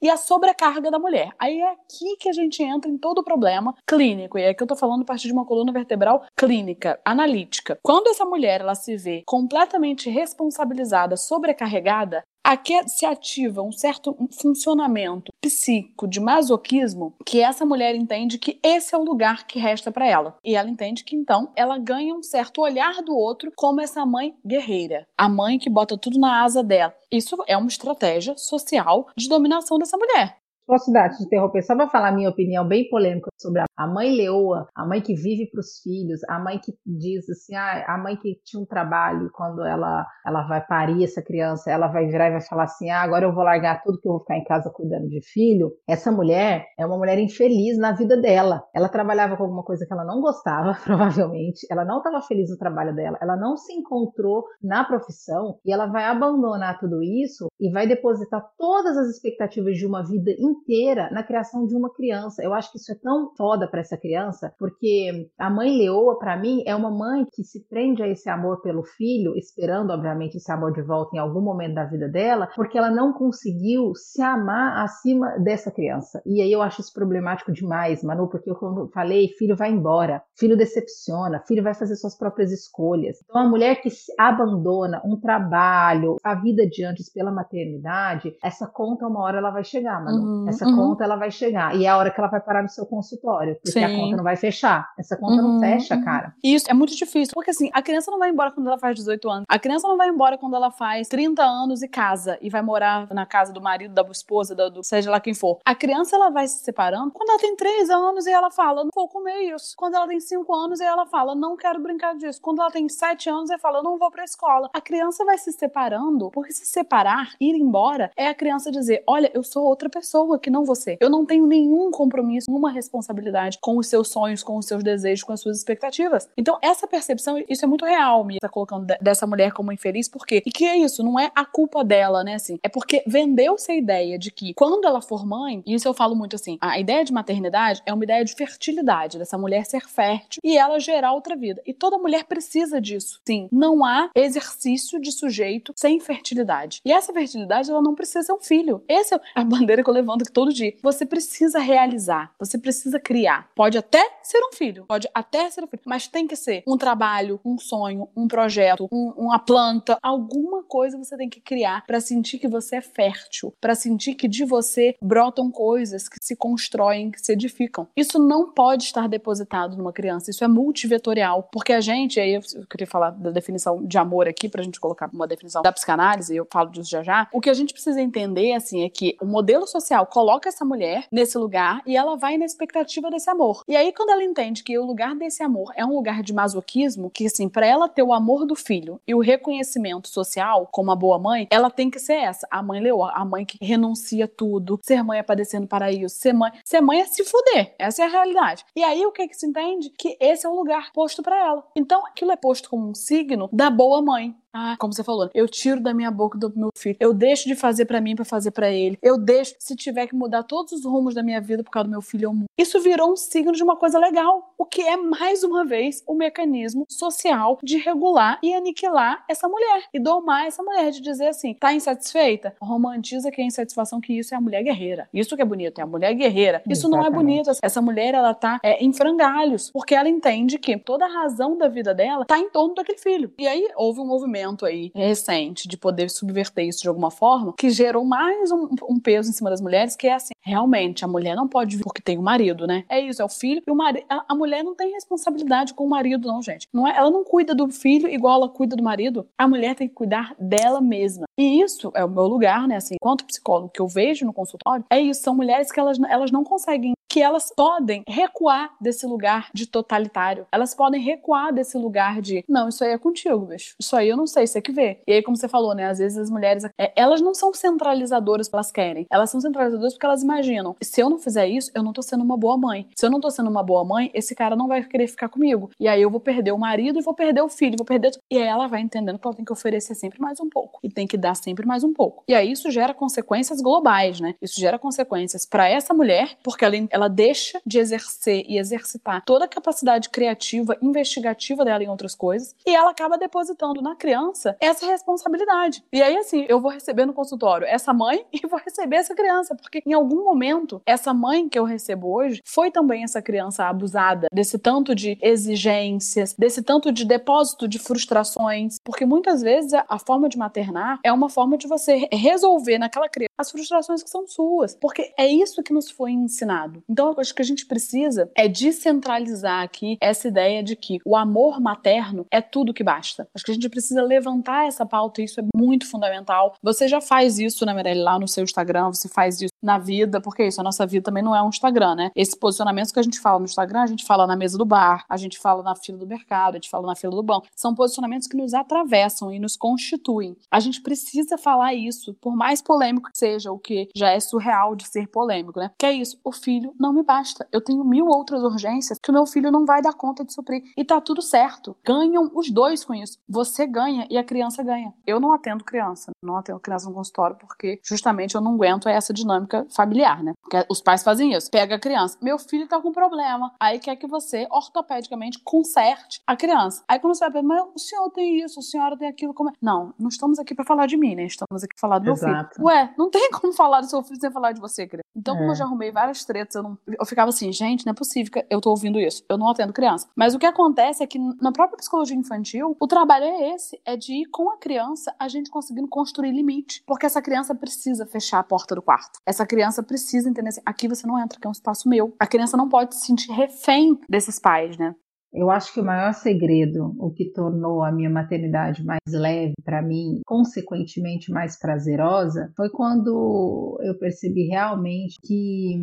e 0.02 0.10
a 0.10 0.18
sobrecarga 0.18 0.92
da 0.92 1.00
mulher. 1.00 1.32
Aí 1.40 1.60
é 1.60 1.72
aqui 1.72 2.16
que 2.20 2.30
a 2.30 2.34
gente 2.34 2.62
entra 2.62 2.90
em 2.90 2.98
todo 2.98 3.20
o 3.20 3.24
problema 3.24 3.74
clínico. 3.88 4.38
E 4.38 4.44
é 4.44 4.54
que 4.54 4.62
eu 4.62 4.68
tô 4.68 4.76
falando 4.76 5.02
a 5.02 5.06
partir 5.06 5.28
de 5.28 5.34
uma 5.34 5.46
coluna 5.46 5.72
vertebral 5.72 6.24
clínica, 6.38 7.00
analítica. 7.04 7.80
Quando 7.82 8.08
essa 8.08 8.26
mulher 8.26 8.62
ela 8.62 8.76
se 8.76 8.96
vê 8.96 9.24
completamente 9.26 10.10
responsabilizada, 10.10 11.18
sobrecarregada, 11.18 12.24
Aqui 12.48 12.76
se 12.88 13.08
ativa 13.08 13.64
um 13.64 13.72
certo 13.72 14.16
funcionamento 14.40 15.34
psíquico 15.42 16.08
de 16.08 16.20
masoquismo 16.20 17.16
que 17.26 17.42
essa 17.42 17.66
mulher 17.66 17.96
entende 17.96 18.38
que 18.38 18.60
esse 18.62 18.94
é 18.94 18.98
o 19.00 19.04
lugar 19.04 19.48
que 19.48 19.58
resta 19.58 19.92
para 19.92 20.08
ela. 20.08 20.38
E 20.46 20.56
ela 20.56 20.70
entende 20.70 21.04
que 21.04 21.16
então 21.16 21.52
ela 21.56 21.80
ganha 21.80 22.14
um 22.14 22.22
certo 22.22 22.62
olhar 22.62 23.02
do 23.02 23.18
outro 23.18 23.52
como 23.56 23.82
essa 23.82 24.06
mãe 24.06 24.36
guerreira, 24.46 25.08
a 25.18 25.28
mãe 25.28 25.58
que 25.58 25.72
bota 25.72 25.98
tudo 25.98 26.20
na 26.20 26.44
asa 26.44 26.64
dela. 26.64 26.94
Isso 27.12 27.36
é 27.48 27.58
uma 27.58 27.66
estratégia 27.66 28.38
social 28.38 29.08
de 29.18 29.28
dominação 29.28 29.80
dessa 29.80 29.98
mulher. 29.98 30.38
Posso 30.68 30.92
dar, 30.92 31.10
te 31.10 31.24
interromper 31.24 31.64
só 31.64 31.76
para 31.76 31.90
falar 31.90 32.12
minha 32.12 32.30
opinião 32.30 32.68
bem 32.68 32.88
polêmica 32.90 33.30
sobre 33.42 33.62
a 33.62 33.66
mãe 33.88 34.16
leoa, 34.16 34.68
a 34.74 34.86
mãe 34.86 35.02
que 35.02 35.14
vive 35.14 35.50
para 35.52 35.60
os 35.60 35.80
filhos, 35.84 36.22
a 36.30 36.40
mãe 36.40 36.60
que 36.60 36.74
diz 36.86 37.30
assim, 37.30 37.56
ah, 37.56 37.86
a 37.88 37.98
mãe 37.98 38.16
que 38.16 38.40
tinha 38.44 38.62
um 38.62 38.66
trabalho 38.66 39.30
quando 39.34 39.66
ela, 39.66 40.06
ela 40.26 40.48
vai 40.48 40.66
parir 40.66 41.04
essa 41.04 41.22
criança, 41.22 41.70
ela 41.70 41.88
vai 41.88 42.08
virar 42.08 42.30
e 42.30 42.32
vai 42.32 42.42
falar 42.42 42.64
assim, 42.64 42.90
ah, 42.90 43.02
agora 43.02 43.26
eu 43.26 43.34
vou 43.34 43.44
largar 43.44 43.84
tudo 43.84 44.00
que 44.00 44.08
eu 44.08 44.14
vou 44.14 44.22
ficar 44.22 44.38
em 44.38 44.44
casa 44.46 44.70
cuidando 44.70 45.10
de 45.10 45.22
filho. 45.22 45.72
Essa 45.88 46.12
mulher 46.12 46.66
é 46.80 46.86
uma 46.86 46.98
mulher 46.98 47.20
infeliz 47.20 47.78
na 47.78 47.92
vida 47.92 48.16
dela. 48.16 48.64
Ela 48.74 48.88
trabalhava 48.88 49.36
com 49.36 49.44
alguma 49.44 49.64
coisa 49.64 49.86
que 49.86 49.94
ela 49.94 50.06
não 50.06 50.22
gostava, 50.22 50.78
provavelmente. 50.84 51.68
Ela 51.70 51.84
não 51.84 51.98
estava 51.98 52.22
feliz 52.22 52.50
no 52.50 52.58
trabalho 52.58 52.96
dela. 52.96 53.18
Ela 53.22 53.36
não 53.36 53.58
se 53.58 53.74
encontrou 53.74 54.46
na 54.64 54.84
profissão 54.84 55.60
e 55.66 55.74
ela 55.74 55.88
vai 55.88 56.06
abandonar 56.06 56.80
tudo 56.80 57.04
isso 57.04 57.48
e 57.60 57.72
vai 57.72 57.88
depositar 57.88 58.44
todas 58.58 58.98
as 58.98 59.08
expectativas 59.08 59.78
de 59.78 59.86
uma 59.86 60.04
vida 60.04 60.32
inteira 60.40 61.10
na 61.12 61.24
criação 61.24 61.66
de 61.66 61.76
uma 61.76 61.94
criança. 61.94 62.44
Eu 62.44 62.54
acho 62.54 62.72
que 62.72 62.78
isso 62.78 62.92
é 62.92 62.96
tão 62.96 63.34
foda 63.36 63.65
para 63.68 63.82
essa 63.82 63.98
criança, 63.98 64.54
porque 64.58 65.30
a 65.38 65.50
mãe 65.50 65.78
leoa, 65.78 66.18
para 66.18 66.38
mim, 66.38 66.64
é 66.66 66.76
uma 66.76 66.90
mãe 66.90 67.26
que 67.34 67.44
se 67.44 67.68
prende 67.68 68.02
a 68.02 68.08
esse 68.08 68.30
amor 68.30 68.62
pelo 68.62 68.84
filho, 68.84 69.36
esperando, 69.36 69.92
obviamente, 69.92 70.38
esse 70.38 70.52
amor 70.52 70.74
de 70.74 70.82
volta 70.82 71.16
em 71.16 71.20
algum 71.20 71.42
momento 71.42 71.76
da 71.76 71.86
vida 71.86 72.08
dela, 72.08 72.50
porque 72.56 72.78
ela 72.78 72.90
não 72.90 73.14
conseguiu 73.14 73.94
se 73.96 74.22
amar 74.22 74.84
acima 74.84 75.38
dessa 75.40 75.72
criança. 75.72 76.22
E 76.26 76.42
aí 76.42 76.52
eu 76.52 76.62
acho 76.62 76.82
isso 76.82 76.94
problemático 76.94 77.52
demais, 77.52 78.04
Manu, 78.04 78.28
porque 78.28 78.50
eu, 78.50 78.56
como 78.56 78.82
eu 78.82 78.88
falei, 78.90 79.30
filho 79.38 79.56
vai 79.56 79.72
embora, 79.72 80.22
filho 80.38 80.58
decepciona, 80.58 81.44
filho 81.48 81.64
vai 81.64 81.74
fazer 81.74 81.96
suas 81.96 82.18
próprias 82.18 82.52
escolhas. 82.52 83.18
Então, 83.24 83.42
a 83.42 83.48
mulher 83.48 83.82
que 83.82 83.90
abandona 84.18 85.02
um 85.06 85.20
trabalho, 85.20 86.18
a 86.24 86.36
vida 86.36 86.66
de 86.68 86.84
antes 86.84 87.12
pela 87.12 87.32
maternidade, 87.32 88.36
essa 88.44 88.68
conta 88.68 89.08
uma 89.08 89.22
hora 89.22 89.38
ela 89.38 89.52
vai 89.52 89.64
chegar, 89.64 90.04
Manu. 90.04 90.24
Uhum 90.24 90.46
essa 90.48 90.66
uhum. 90.66 90.76
conta 90.76 91.04
ela 91.04 91.16
vai 91.16 91.32
chegar. 91.32 91.76
E 91.76 91.86
é 91.86 91.90
a 91.90 91.98
hora 91.98 92.12
que 92.12 92.20
ela 92.20 92.30
vai 92.30 92.42
parar 92.42 92.64
no 92.64 92.70
seu 92.70 92.86
consultório. 92.86 93.55
Porque 93.56 93.80
Sim. 93.80 93.84
a 93.84 93.90
conta 93.90 94.18
não 94.18 94.24
vai 94.24 94.36
fechar. 94.36 94.90
Essa 94.98 95.18
conta 95.18 95.42
uhum. 95.42 95.54
não 95.54 95.60
fecha, 95.60 95.98
cara. 96.02 96.34
Isso 96.44 96.66
é 96.70 96.74
muito 96.74 96.96
difícil. 96.96 97.32
Porque 97.34 97.52
assim, 97.52 97.70
a 97.74 97.82
criança 97.82 98.12
não 98.12 98.20
vai 98.20 98.30
embora 98.30 98.52
quando 98.52 98.68
ela 98.68 98.78
faz 98.78 98.96
18 98.96 99.30
anos. 99.30 99.46
A 99.48 99.60
criança 99.60 99.88
não 99.88 99.98
vai 99.98 100.10
embora 100.10 100.38
quando 100.38 100.56
ela 100.56 100.72
faz 100.72 101.08
30 101.08 101.44
anos 101.44 101.82
e 101.82 101.88
casa. 101.88 102.38
E 102.42 102.50
vai 102.50 102.62
morar 102.62 103.08
na 103.14 103.26
casa 103.26 103.52
do 103.54 103.62
marido, 103.62 103.94
da 103.94 104.04
esposa, 104.10 104.56
do, 104.56 104.70
do 104.70 104.84
seja 104.84 105.10
lá 105.10 105.20
quem 105.20 105.34
for. 105.34 105.60
A 105.66 105.76
criança 105.76 106.16
ela 106.16 106.30
vai 106.30 106.48
se 106.48 106.64
separando 106.64 107.12
quando 107.12 107.30
ela 107.30 107.40
tem 107.40 107.56
3 107.56 107.90
anos 107.90 108.26
e 108.26 108.32
ela 108.32 108.52
fala, 108.52 108.84
não 108.84 108.92
vou 108.94 109.08
comer 109.08 109.54
isso. 109.56 109.74
Quando 109.78 109.96
ela 109.96 110.08
tem 110.08 110.20
5 110.20 110.54
anos 110.54 110.80
e 110.80 110.84
ela 110.84 111.06
fala, 111.06 111.36
não 111.36 111.56
quero 111.56 111.82
brincar 111.82 112.16
disso. 112.16 112.42
Quando 112.42 112.62
ela 112.62 112.72
tem 112.72 112.88
7 112.88 113.30
anos 113.30 113.50
e 113.50 113.58
fala, 113.58 113.82
não 113.82 113.98
vou 113.98 114.12
pra 114.12 114.24
escola. 114.24 114.70
A 114.74 114.82
criança 114.82 115.24
vai 115.26 115.38
se 115.38 115.52
separando, 115.52 116.30
porque 116.32 116.52
se 116.52 116.66
separar, 116.66 117.34
ir 117.40 117.56
embora, 117.56 118.12
é 118.16 118.28
a 118.28 118.36
criança 118.36 118.72
dizer, 118.72 119.04
olha, 119.08 119.32
eu 119.34 119.44
sou 119.44 119.64
outra 119.64 119.90
pessoa 119.90 120.40
que 120.40 120.50
não 120.50 120.66
você. 120.66 120.98
Eu 121.00 121.10
não 121.10 121.26
tenho 121.26 121.46
nenhum 121.46 121.92
compromisso, 121.92 122.50
nenhuma 122.50 122.72
responsabilidade 122.72 123.45
com 123.62 123.78
os 123.78 123.88
seus 123.88 124.10
sonhos, 124.10 124.44
com 124.44 124.58
os 124.58 124.66
seus 124.66 124.84
desejos, 124.84 125.24
com 125.24 125.34
as 125.34 125.42
suas 125.42 125.58
expectativas. 125.58 126.30
Então, 126.38 126.58
essa 126.62 126.88
percepção, 126.88 127.44
isso 127.50 127.66
é 127.66 127.68
muito 127.68 127.86
real, 127.86 128.24
me 128.24 128.40
tá 128.40 128.50
colocando 128.50 128.86
dessa 129.02 129.28
mulher 129.28 129.52
como 129.52 129.72
infeliz, 129.72 130.08
por 130.08 130.26
quê? 130.26 130.42
E 130.46 130.52
que 130.52 130.66
é 130.66 130.78
isso, 130.78 131.04
não 131.04 131.20
é 131.20 131.32
a 131.36 131.46
culpa 131.46 131.84
dela, 131.84 132.24
né, 132.24 132.36
assim, 132.36 132.60
é 132.64 132.70
porque 132.70 133.04
vendeu-se 133.08 133.72
a 133.72 133.76
ideia 133.76 134.18
de 134.18 134.32
que 134.32 134.54
quando 134.54 134.86
ela 134.86 135.02
for 135.02 135.26
mãe, 135.26 135.64
e 135.66 135.74
isso 135.74 135.88
eu 135.88 135.94
falo 135.94 136.16
muito 136.16 136.36
assim, 136.36 136.58
a 136.62 136.80
ideia 136.80 137.04
de 137.04 137.14
maternidade 137.14 137.82
é 137.86 137.94
uma 137.94 138.04
ideia 138.04 138.24
de 138.24 138.34
fertilidade, 138.34 139.18
dessa 139.18 139.38
mulher 139.38 139.66
ser 139.66 139.88
fértil 139.88 140.40
e 140.44 140.58
ela 140.58 140.80
gerar 140.80 141.14
outra 141.14 141.36
vida. 141.36 141.62
E 141.66 141.74
toda 141.74 141.98
mulher 141.98 142.26
precisa 142.26 142.80
disso. 142.80 143.20
Sim, 143.26 143.48
não 143.52 143.84
há 143.84 144.10
exercício 144.16 145.00
de 145.00 145.12
sujeito 145.12 145.74
sem 145.76 146.00
fertilidade. 146.00 146.82
E 146.86 146.92
essa 146.92 147.14
fertilidade, 147.14 147.70
ela 147.70 147.82
não 147.82 147.96
precisa 147.96 148.24
ser 148.24 148.34
um 148.34 148.40
filho. 148.40 148.84
Essa 148.88 149.16
é 149.16 149.20
a 149.36 149.44
bandeira 149.44 149.84
que 149.84 149.90
eu 149.90 149.94
levanto 149.94 150.26
todo 150.32 150.54
dia. 150.54 150.74
Você 150.82 151.06
precisa 151.06 151.60
realizar, 151.60 152.32
você 152.40 152.58
precisa 152.58 153.00
criar. 153.00 153.35
Pode 153.56 153.78
até 153.78 154.04
ser 154.22 154.40
um 154.40 154.54
filho, 154.54 154.86
pode 154.88 155.08
até 155.14 155.50
ser 155.50 155.64
um 155.64 155.68
filho, 155.68 155.82
mas 155.86 156.08
tem 156.08 156.28
que 156.28 156.36
ser 156.36 156.64
um 156.68 156.78
trabalho, 156.78 157.40
um 157.44 157.58
sonho, 157.58 158.10
um 158.16 158.28
projeto, 158.28 158.88
um, 158.92 159.14
uma 159.18 159.40
planta, 159.40 159.98
alguma 160.02 160.64
coisa 160.64 160.98
você 160.98 161.16
tem 161.18 161.30
que 161.30 161.40
criar 161.40 161.86
para 161.86 162.00
sentir 162.00 162.40
que 162.40 162.48
você 162.48 162.78
é 162.78 162.82
fértil, 162.82 163.54
para 163.62 163.76
sentir 163.76 164.16
que 164.16 164.28
de 164.28 164.46
você 164.46 164.96
brotam 165.02 165.52
coisas 165.52 166.08
que 166.08 166.18
se 166.22 166.36
constroem, 166.36 167.12
que 167.12 167.22
se 167.22 167.32
edificam. 167.32 167.88
Isso 167.96 168.20
não 168.20 168.52
pode 168.52 168.84
estar 168.84 169.08
depositado 169.08 169.78
numa 169.78 169.94
criança, 169.94 170.32
isso 170.32 170.44
é 170.44 170.48
multivetorial, 170.48 171.48
porque 171.52 171.74
a 171.74 171.82
gente, 171.82 172.20
aí 172.20 172.36
eu 172.36 172.42
queria 172.70 172.88
falar 172.88 173.12
da 173.12 173.32
definição 173.32 173.84
de 173.86 173.98
amor 173.98 174.28
aqui, 174.28 174.50
pra 174.50 174.64
gente 174.64 174.80
colocar 174.80 175.10
uma 175.14 175.28
definição 175.28 175.62
da 175.62 175.72
psicanálise, 175.72 176.36
eu 176.36 176.48
falo 176.52 176.70
disso 176.70 176.90
já 176.90 177.04
já. 177.04 177.28
O 177.32 177.40
que 177.40 177.50
a 177.50 177.54
gente 177.54 177.74
precisa 177.74 178.02
entender, 178.02 178.54
assim, 178.54 178.84
é 178.84 178.90
que 178.90 179.16
o 179.22 179.26
modelo 179.26 179.68
social 179.68 180.06
coloca 180.08 180.50
essa 180.50 180.66
mulher 180.66 181.08
nesse 181.12 181.38
lugar 181.38 181.82
e 181.86 181.96
ela 181.96 182.16
vai 182.16 182.38
na 182.38 182.46
expectativa 182.46 183.10
desse 183.10 183.25
esse 183.26 183.30
amor. 183.30 183.64
E 183.68 183.76
aí, 183.76 183.92
quando 183.92 184.12
ela 184.12 184.24
entende 184.24 184.64
que 184.64 184.78
o 184.78 184.86
lugar 184.86 185.16
desse 185.16 185.42
amor 185.42 185.74
é 185.76 185.84
um 185.84 185.96
lugar 185.96 186.22
de 186.22 186.34
masoquismo, 186.34 187.10
que 187.10 187.26
assim, 187.26 187.50
para 187.50 187.66
ela 187.66 187.90
ter 187.90 188.04
o 188.04 188.14
amor 188.14 188.46
do 188.46 188.56
filho 188.56 189.02
e 189.08 189.16
o 189.16 189.20
reconhecimento 189.20 190.08
social 190.08 190.70
como 190.72 190.90
uma 190.90 190.96
boa 190.96 191.18
mãe, 191.18 191.48
ela 191.50 191.72
tem 191.72 191.90
que 191.90 192.00
ser 192.00 192.14
essa, 192.14 192.48
a 192.52 192.62
mãe 192.62 192.80
leoa, 192.80 193.12
a 193.14 193.26
mãe 193.26 193.44
que 193.44 193.58
renuncia 193.60 194.28
tudo, 194.28 194.80
ser 194.84 195.04
mãe 195.04 195.20
é 195.20 195.24
padecer 195.24 195.60
no 195.60 195.68
paraíso, 195.68 196.16
ser 196.16 196.34
mãe, 196.34 196.52
ser 196.64 196.82
mãe 196.82 197.02
é 197.02 197.06
se 197.06 197.24
fuder, 197.24 197.74
essa 197.80 198.04
é 198.04 198.06
a 198.06 198.10
realidade. 198.10 198.64
E 198.76 198.84
aí 198.84 199.06
o 199.06 199.12
que 199.12 199.28
que 199.28 199.36
se 199.36 199.48
entende? 199.48 199.90
Que 199.98 200.16
esse 200.20 200.46
é 200.46 200.50
o 200.50 200.56
lugar 200.56 200.92
posto 200.94 201.24
para 201.24 201.38
ela. 201.38 201.66
Então, 201.76 202.06
aquilo 202.06 202.32
é 202.32 202.36
posto 202.36 202.70
como 202.70 202.88
um 202.88 202.94
signo 202.94 203.50
da 203.52 203.70
boa 203.70 204.02
mãe. 204.02 204.36
Ah, 204.58 204.78
como 204.80 204.94
você 204.94 205.04
falou, 205.04 205.30
eu 205.34 205.50
tiro 205.50 205.82
da 205.82 205.94
minha 205.94 206.10
boca 206.10 206.38
do 206.38 206.50
meu 206.56 206.70
filho. 206.78 206.96
Eu 206.98 207.14
deixo 207.14 207.46
de 207.46 207.56
fazer 207.56 207.84
para 207.84 208.00
mim 208.00 208.16
para 208.16 208.24
fazer 208.24 208.52
para 208.52 208.72
ele. 208.72 208.98
Eu 209.02 209.18
deixo, 209.18 209.54
se 209.60 209.76
tiver 209.76 210.08
que 210.08 210.16
mudar 210.16 210.44
todos 210.44 210.72
os 210.72 210.86
rumos 210.86 211.14
da 211.14 211.22
minha 211.22 211.42
vida 211.42 211.62
por 211.62 211.72
causa 211.72 211.90
do 211.90 211.92
meu 211.92 212.02
filho, 212.02 212.28
eu 212.28 212.34
mudo. 212.34 212.46
Isso 212.58 212.80
virou 212.80 213.12
um 213.12 213.18
signo 213.18 213.52
de 213.52 213.62
uma 213.62 213.76
coisa 213.76 214.00
legal, 214.00 214.54
o 214.58 214.66
que 214.66 214.82
é 214.82 214.96
mais 214.96 215.44
uma 215.44 215.66
vez 215.66 216.02
o 216.08 216.16
mecanismo 216.16 216.86
social 216.88 217.60
de 217.62 217.78
regular 217.78 218.40
e 218.42 218.54
aniquilar 218.54 219.26
essa 219.28 219.46
mulher 219.50 219.84
e 219.94 220.00
domar 220.00 220.46
essa 220.48 220.64
mulher 220.64 220.90
de 220.90 221.02
dizer 221.02 221.28
assim, 221.28 221.54
tá 221.54 221.74
insatisfeita? 221.74 222.56
Romantiza 222.62 223.30
que 223.32 223.42
a 223.42 223.46
insatisfação 223.46 224.00
que 224.00 224.18
isso 224.18 224.34
é 224.34 224.38
a 224.38 224.42
mulher 224.42 224.64
guerreira. 224.64 225.10
Isso 225.14 225.36
que 225.36 225.42
é 225.42 225.46
bonito, 225.46 225.80
é 225.80 225.84
a 225.84 225.88
mulher 225.88 226.14
guerreira. 226.14 226.64
Isso 226.66 226.88
Exatamente. 226.88 226.92
não 226.92 227.06
é 227.06 227.10
bonito. 227.10 227.52
Essa 227.62 227.82
mulher 227.82 228.14
ela 228.14 228.34
tá 228.34 228.62
é, 228.64 228.82
em 228.82 228.94
frangalhos, 228.94 229.70
porque 229.72 229.94
ela 229.94 230.08
entende 230.08 230.58
que 230.58 230.78
toda 230.78 231.04
a 231.04 231.10
razão 231.10 231.58
da 231.58 231.68
vida 231.68 231.94
dela 231.94 232.24
tá 232.24 232.40
em 232.40 232.50
torno 232.50 232.74
daquele 232.74 233.00
filho. 233.00 233.34
E 233.38 233.46
aí 233.46 233.68
houve 233.76 234.00
um 234.00 234.06
movimento 234.06 234.45
aí 234.64 234.92
recente 234.94 235.68
de 235.68 235.78
poder 235.78 236.10
subverter 236.10 236.68
isso 236.68 236.82
de 236.82 236.88
alguma 236.88 237.10
forma, 237.10 237.54
que 237.58 237.70
gerou 237.70 238.06
mais 238.06 238.52
um, 238.52 238.68
um 238.90 239.00
peso 239.00 239.30
em 239.30 239.34
cima 239.34 239.50
das 239.50 239.62
mulheres, 239.62 239.96
que 239.96 240.08
é 240.08 240.14
assim, 240.14 240.34
realmente, 240.42 241.04
a 241.04 241.08
mulher 241.08 241.36
não 241.36 241.48
pode 241.48 241.78
vir 241.78 241.84
porque 241.84 242.02
tem 242.02 242.18
o 242.18 242.22
um 242.22 242.24
marido, 242.24 242.68
né? 242.68 242.84
É 242.90 243.00
isso, 243.00 243.22
é 243.22 243.26
o 243.26 243.30
filho 243.30 243.62
e 243.66 243.72
o 243.72 243.76
marido. 243.76 244.06
A, 244.10 244.26
a, 244.30 244.36
mulher 244.36 244.64
não 244.64 244.76
tem 244.76 244.92
responsabilidade 244.92 245.74
com 245.74 245.86
o 245.86 245.90
marido, 245.90 246.28
não, 246.28 246.42
gente. 246.42 246.68
Não 246.74 246.88
é, 246.88 246.96
ela 246.96 247.10
não 247.10 247.24
cuida 247.24 247.56
do 247.56 247.70
filho 247.70 248.08
igual 248.08 248.36
ela 248.36 248.50
cuida 248.50 248.76
do 248.76 248.84
marido. 248.84 249.28
A 249.38 249.48
mulher 249.48 249.76
tem 249.76 249.88
que 249.88 249.94
cuidar 249.94 250.36
dela 250.38 250.82
mesma. 250.82 251.26
E 251.38 251.62
isso 251.62 251.92
é 251.96 252.04
o 252.04 252.10
meu 252.10 252.28
lugar, 252.28 252.68
né? 252.68 252.78
Assim, 252.78 252.96
enquanto 252.96 253.26
psicólogo 253.26 253.70
que 253.70 253.82
eu 253.82 253.88
vejo 253.88 254.26
no 254.26 254.34
consultório, 254.34 254.86
é 254.90 255.00
isso. 255.00 255.22
São 255.22 255.36
mulheres 255.36 255.72
que 255.72 255.80
elas, 255.80 255.98
elas 256.10 256.32
não 256.32 256.44
conseguem 256.44 256.94
que 257.16 257.22
elas 257.22 257.50
podem 257.56 258.04
recuar 258.08 258.76
desse 258.82 259.06
lugar 259.06 259.50
de 259.54 259.68
totalitário. 259.68 260.46
Elas 260.52 260.76
podem 260.76 261.02
recuar 261.02 261.54
desse 261.54 261.78
lugar 261.78 262.22
de, 262.22 262.44
não, 262.46 262.68
isso 262.68 262.84
aí 262.84 262.92
é 262.92 262.98
contigo, 262.98 263.46
bicho. 263.46 263.74
Isso 263.80 263.96
aí 263.96 264.10
eu 264.10 264.18
não 264.18 264.28
sei, 264.28 264.46
você 264.46 264.62
que 264.62 264.72
vê. 264.72 265.00
E 265.08 265.14
aí, 265.14 265.24
como 265.24 265.38
você 265.38 265.48
falou, 265.48 265.74
né, 265.74 265.86
às 265.86 266.00
vezes 266.00 266.18
as 266.18 266.30
mulheres, 266.30 266.66
é, 266.78 266.92
elas 266.94 267.22
não 267.22 267.34
são 267.34 267.54
centralizadoras 267.54 268.50
porque 268.50 268.56
elas 268.58 268.72
querem. 268.72 269.06
Elas 269.10 269.30
são 269.30 269.40
centralizadoras 269.40 269.94
porque 269.94 270.06
elas 270.06 270.24
imaginam, 270.24 270.76
se 270.84 271.02
eu 271.02 271.10
não 271.10 271.18
fizer 271.18 271.48
isso, 271.48 271.72
eu 271.74 271.82
não 271.82 271.94
tô 271.94 272.02
sendo 272.02 272.22
uma 272.22 272.36
boa 272.36 272.58
mãe. 272.58 272.90
Se 272.98 273.06
eu 273.06 273.10
não 273.10 273.22
tô 273.22 273.32
sendo 273.32 273.50
uma 273.50 273.64
boa 273.64 273.86
mãe, 273.86 274.12
esse 274.14 274.36
cara 274.36 274.56
não 274.56 274.68
vai 274.68 274.84
querer 274.84 275.08
ficar 275.08 275.30
comigo. 275.30 275.70
E 275.80 275.88
aí 275.88 276.02
eu 276.02 276.10
vou 276.10 276.20
perder 276.20 276.52
o 276.52 276.58
marido 276.58 277.00
e 277.00 277.02
vou 277.02 277.14
perder 277.14 277.42
o 277.42 277.48
filho, 277.48 277.78
vou 277.78 277.86
perder... 277.86 278.12
E 278.30 278.38
aí 278.38 278.48
ela 278.48 278.68
vai 278.68 278.82
entendendo 278.82 279.18
que 279.18 279.26
ela 279.26 279.36
tem 279.36 279.46
que 279.46 279.54
oferecer 279.54 279.96
sempre 279.96 280.20
mais 280.20 280.40
um 280.42 280.50
pouco. 280.50 280.80
E 280.84 280.90
tem 280.90 281.08
que 281.08 281.18
dar 281.26 281.36
sempre 281.36 281.66
mais 281.66 281.84
um 281.84 281.92
pouco. 281.92 282.24
E 282.28 282.36
aí 282.36 282.52
isso 282.52 282.70
gera 282.70 282.94
consequências 282.94 283.62
globais, 283.62 284.20
né? 284.20 284.36
Isso 284.42 284.60
gera 284.60 284.78
consequências 284.78 285.46
para 285.46 285.68
essa 285.68 285.94
mulher, 285.94 286.38
porque 286.44 286.64
ela, 286.64 286.76
ela 286.90 287.08
deixa 287.08 287.60
de 287.66 287.80
exercer 287.80 288.46
e 288.48 288.58
exercitar 288.58 289.24
toda 289.26 289.46
a 289.46 289.48
capacidade 289.48 290.10
criativa, 290.10 290.78
investigativa 290.82 291.66
dela 291.66 291.84
em 291.84 291.90
outras 291.90 292.14
coisas, 292.14 292.56
e 292.66 292.76
ela 292.76 292.92
acaba 292.92 293.18
depositando 293.18 293.82
na 293.82 293.96
criança 293.96 294.56
essa 294.60 294.86
responsabilidade. 294.86 295.84
E 295.92 296.02
aí, 296.02 296.16
assim, 296.18 296.46
eu 296.48 296.60
vou 296.60 296.72
receber 296.72 297.06
no 297.06 297.14
consultório 297.14 297.66
essa 297.68 297.94
mãe 297.94 298.26
e 298.32 298.46
vou 298.48 298.60
receber 298.60 298.98
essa 298.98 299.16
criança, 299.16 299.56
porque 299.56 299.82
em 299.86 299.94
algum 299.94 300.24
momento, 300.24 300.82
essa 300.86 301.14
mãe 301.14 301.50
que 301.50 301.58
eu 301.58 301.64
recebo 301.64 302.14
hoje 302.14 302.42
foi 302.46 302.70
também 302.70 303.04
essa 303.04 303.22
criança 303.22 303.66
abusada 303.66 304.28
desse 304.32 304.60
tanto 304.60 304.94
de 304.94 305.18
exigências, 305.22 306.36
desse 306.38 306.62
tanto 306.62 306.92
de 306.92 307.06
depósito 307.06 307.68
de 307.68 307.80
frustrações, 307.80 308.78
porque 308.84 309.06
muitas 309.06 309.42
vezes 309.42 309.74
a 309.74 309.98
forma 309.98 310.30
de 310.30 310.38
maternar 310.38 311.00
é 311.04 311.12
uma 311.16 311.30
forma 311.30 311.58
de 311.58 311.68
você 311.68 312.08
resolver 312.12 312.78
naquela 312.78 313.10
criança 313.10 313.26
as 313.38 313.52
frustrações 313.52 314.02
que 314.02 314.10
são 314.10 314.28
suas, 314.28 314.76
porque 314.76 315.14
é 315.18 315.28
isso 315.28 315.62
que 315.62 315.74
nos 315.74 315.92
foi 315.92 316.12
ensinado. 316.12 316.84
Então, 316.90 317.14
acho 317.18 317.34
que 317.34 317.42
a 317.42 317.46
gente 317.46 317.66
precisa 317.66 318.30
é 318.36 318.48
descentralizar 318.48 319.64
aqui 319.64 319.98
essa 320.02 320.28
ideia 320.28 320.64
de 320.64 320.76
que 320.76 321.00
o 321.06 321.16
amor 321.16 321.60
materno 321.60 322.26
é 322.32 322.42
tudo 322.42 322.74
que 322.74 322.84
basta. 322.84 323.28
Acho 323.34 323.46
que 323.46 323.52
a 323.52 323.54
gente 323.54 323.70
precisa 323.70 324.02
levantar 324.02 324.68
essa 324.68 324.86
pauta 324.86 325.22
e 325.22 325.26
isso 325.26 325.40
é 325.40 325.44
muito 325.56 325.90
fundamental. 325.90 326.56
Você 326.62 326.88
já 326.88 327.02
faz 327.02 327.40
isso, 327.40 327.66
né, 327.66 327.74
Mirelle, 327.74 328.02
lá 328.02 328.20
no 328.20 328.28
seu 328.28 328.44
Instagram, 328.44 328.88
você 328.88 329.10
faz 329.10 329.42
isso 329.42 329.54
na 329.66 329.78
vida, 329.78 330.22
porque 330.22 330.46
isso, 330.46 330.62
a 330.62 330.64
nossa 330.64 330.86
vida 330.86 331.04
também 331.04 331.24
não 331.24 331.36
é 331.36 331.42
um 331.42 331.50
Instagram, 331.50 331.96
né? 331.96 332.12
Esse 332.16 332.38
posicionamento 332.38 332.94
que 332.94 333.00
a 333.00 333.04
gente 333.04 333.20
fala 333.20 333.40
no 333.40 333.46
Instagram, 333.46 333.82
a 333.82 333.88
gente 333.88 334.06
fala 334.06 334.28
na 334.28 334.36
mesa 334.36 334.58
do 334.58 334.66
bar, 334.66 335.06
a 335.10 335.18
gente 335.18 335.40
fala 335.40 335.64
na 335.64 335.76
fila 335.76 335.98
do 335.98 336.08
mercado, 336.08 336.54
a 336.54 336.58
gente 336.58 336.70
fala 336.70 336.88
na 336.88 336.96
fila 336.96 337.16
do 337.16 337.24
banco. 337.24 337.48
São 337.56 337.74
posicionamentos 337.74 338.28
que 338.28 338.38
nos 338.38 338.54
atravessam 338.54 339.34
e 339.34 339.40
nos 339.40 339.58
constituem. 339.58 340.38
A 340.52 340.60
gente 340.60 340.82
precisa 340.82 341.38
falar 341.38 341.74
isso, 341.74 342.14
por 342.16 342.36
mais 342.36 342.62
polêmico 342.62 343.10
que 343.12 343.18
seja, 343.18 343.52
o 343.52 343.60
que 343.60 343.90
já 343.96 344.10
é 344.10 344.20
surreal 344.20 344.76
de 344.76 344.88
ser 344.88 345.08
polêmico, 345.08 345.60
né? 345.60 345.72
Que 345.78 345.86
é 345.86 345.94
isso, 345.94 346.20
o 346.24 346.32
filho 346.32 346.74
não 346.80 346.94
me 346.94 347.04
basta. 347.04 347.48
Eu 347.52 347.62
tenho 347.62 347.84
mil 347.84 348.08
outras 348.08 348.44
urgências 348.44 349.00
que 349.02 349.10
o 349.10 349.14
meu 349.14 349.26
filho 349.26 349.52
não 349.52 349.66
vai 349.66 349.82
dar 349.82 349.94
conta 349.94 350.24
de 350.24 350.34
suprir. 350.34 350.64
E 350.78 350.84
tá 350.84 351.02
tudo 351.02 351.22
certo. 351.22 351.76
Ganham 351.84 352.32
os 352.34 352.52
dois 352.52 352.84
com 352.84 352.94
isso. 352.94 353.18
Você 353.28 353.66
ganha 353.66 354.08
e 354.10 354.18
a 354.18 354.24
criança 354.24 354.64
ganha. 354.64 354.94
Eu 355.06 355.20
não 355.20 355.34
atendo 355.34 355.64
criança, 355.64 356.12
não 356.22 356.38
atendo 356.38 356.60
criança 356.60 356.88
no 356.88 356.96
consultório 356.96 357.36
porque 357.36 357.80
justamente 357.84 358.36
eu 358.36 358.42
não 358.42 358.56
aguento 358.56 358.88
essa 358.88 359.14
dinâmica 359.14 359.55
familiar, 359.70 360.24
né? 360.24 360.34
Porque 360.42 360.66
os 360.70 360.82
pais 360.82 361.04
fazem 361.04 361.34
isso. 361.34 361.50
Pega 361.50 361.76
a 361.76 361.80
criança. 361.80 362.18
Meu 362.22 362.38
filho 362.38 362.68
tá 362.68 362.80
com 362.82 362.92
problema. 362.92 363.54
Aí 363.60 363.80
quer 363.80 363.96
que 363.96 364.08
você 364.08 364.48
ortopedicamente 364.50 365.40
conserte 365.44 366.22
a 366.26 366.36
criança. 366.36 366.84
Aí 366.88 367.00
quando 367.00 367.16
você 367.16 367.30
vai 367.30 367.42
mas 367.42 367.64
o 367.76 367.80
senhor 367.80 368.10
tem 368.12 368.40
isso, 368.40 368.60
a 368.60 368.64
senhora 368.64 368.98
tem 368.98 369.08
aquilo. 369.08 369.34
Como 369.34 369.50
é? 369.50 369.54
Não, 369.62 369.94
não 370.00 370.08
estamos 370.10 370.40
aqui 370.40 370.56
para 370.56 370.66
falar 370.66 370.86
de 370.88 370.98
mim, 370.98 371.16
né? 371.16 371.26
Estamos 371.26 371.64
aqui 371.64 371.76
para 371.76 371.82
falar 371.82 372.00
do 372.00 372.12
Exato. 372.12 372.34
meu 372.34 372.50
filho. 372.50 372.66
Ué, 372.66 372.94
não 372.98 373.10
tem 373.10 373.30
como 373.32 373.54
falar 373.54 373.82
do 373.82 373.88
seu 373.88 374.02
filho 374.04 374.20
sem 374.20 374.32
falar 374.32 374.52
de 374.52 374.60
você, 374.60 374.88
criança. 374.88 375.06
Então, 375.16 375.36
é. 375.36 375.38
como 375.38 375.52
eu 375.52 375.56
já 375.56 375.66
arrumei 375.66 375.92
várias 375.92 376.26
tretas, 376.26 376.56
eu 376.56 376.64
não 376.64 376.78
eu 377.00 377.06
ficava 377.06 377.30
assim, 377.30 377.52
gente, 377.52 377.86
não 377.86 377.92
é 377.92 377.96
possível 377.96 378.32
que 378.32 378.46
eu 378.50 378.62
tô 378.62 378.70
ouvindo 378.70 379.00
isso. 379.00 379.24
Eu 379.30 379.38
não 379.38 379.50
atendo 379.50 379.74
criança. 379.74 380.08
Mas 380.16 380.34
o 380.34 380.40
que 380.40 380.46
acontece 380.46 381.04
é 381.04 381.08
que 381.08 381.20
na 381.42 381.52
própria 381.52 381.78
psicologia 381.78 382.16
infantil, 382.16 382.76
o 382.80 382.88
trabalho 382.88 383.26
é 383.26 383.54
esse, 383.54 383.80
é 383.86 383.96
de 383.96 384.22
ir 384.22 384.26
com 384.28 384.50
a 384.50 384.58
criança 384.58 385.14
a 385.20 385.28
gente 385.28 385.50
conseguindo 385.50 385.88
construir 385.88 386.32
limite. 386.32 386.84
Porque 386.86 387.06
essa 387.06 387.22
criança 387.22 387.54
precisa 387.56 388.06
fechar 388.06 388.40
a 388.40 388.44
porta 388.44 388.76
do 388.76 388.82
quarto. 388.82 389.20
Essa 389.36 389.46
criança 389.46 389.84
precisa 389.84 390.30
entender 390.30 390.48
assim, 390.48 390.62
aqui 390.66 390.88
você 390.88 391.06
não 391.06 391.22
entra, 391.22 391.38
que 391.38 391.46
é 391.46 391.50
um 391.50 391.52
espaço 391.52 391.90
meu. 391.90 392.16
A 392.18 392.26
criança 392.26 392.56
não 392.56 392.70
pode 392.70 392.96
se 392.96 393.06
sentir 393.06 393.34
refém 393.34 394.00
desses 394.10 394.40
pais, 394.40 394.78
né? 394.78 394.96
Eu 395.34 395.50
acho 395.50 395.74
que 395.74 395.82
o 395.82 395.84
maior 395.84 396.14
segredo, 396.14 396.96
o 396.98 397.12
que 397.12 397.34
tornou 397.34 397.84
a 397.84 397.92
minha 397.92 398.10
maternidade 398.10 398.82
mais 398.86 399.02
leve 399.10 399.54
para 399.66 399.82
mim, 399.82 400.22
consequentemente 400.26 401.30
mais 401.34 401.60
prazerosa, 401.60 402.50
foi 402.56 402.70
quando 402.70 403.78
eu 403.84 404.00
percebi 404.00 404.48
realmente 404.48 405.18
que. 405.22 405.78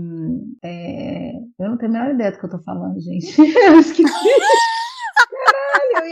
É... 0.65 1.33
Eu 1.61 1.69
não 1.69 1.77
tenho 1.77 1.91
a 1.91 1.93
menor 1.93 2.15
ideia 2.15 2.33
do 2.33 2.39
que 2.39 2.47
eu 2.47 2.51
tô 2.51 2.63
falando, 2.63 2.99
gente. 2.99 3.37
eu 3.39 3.79
esqueci. 3.79 4.11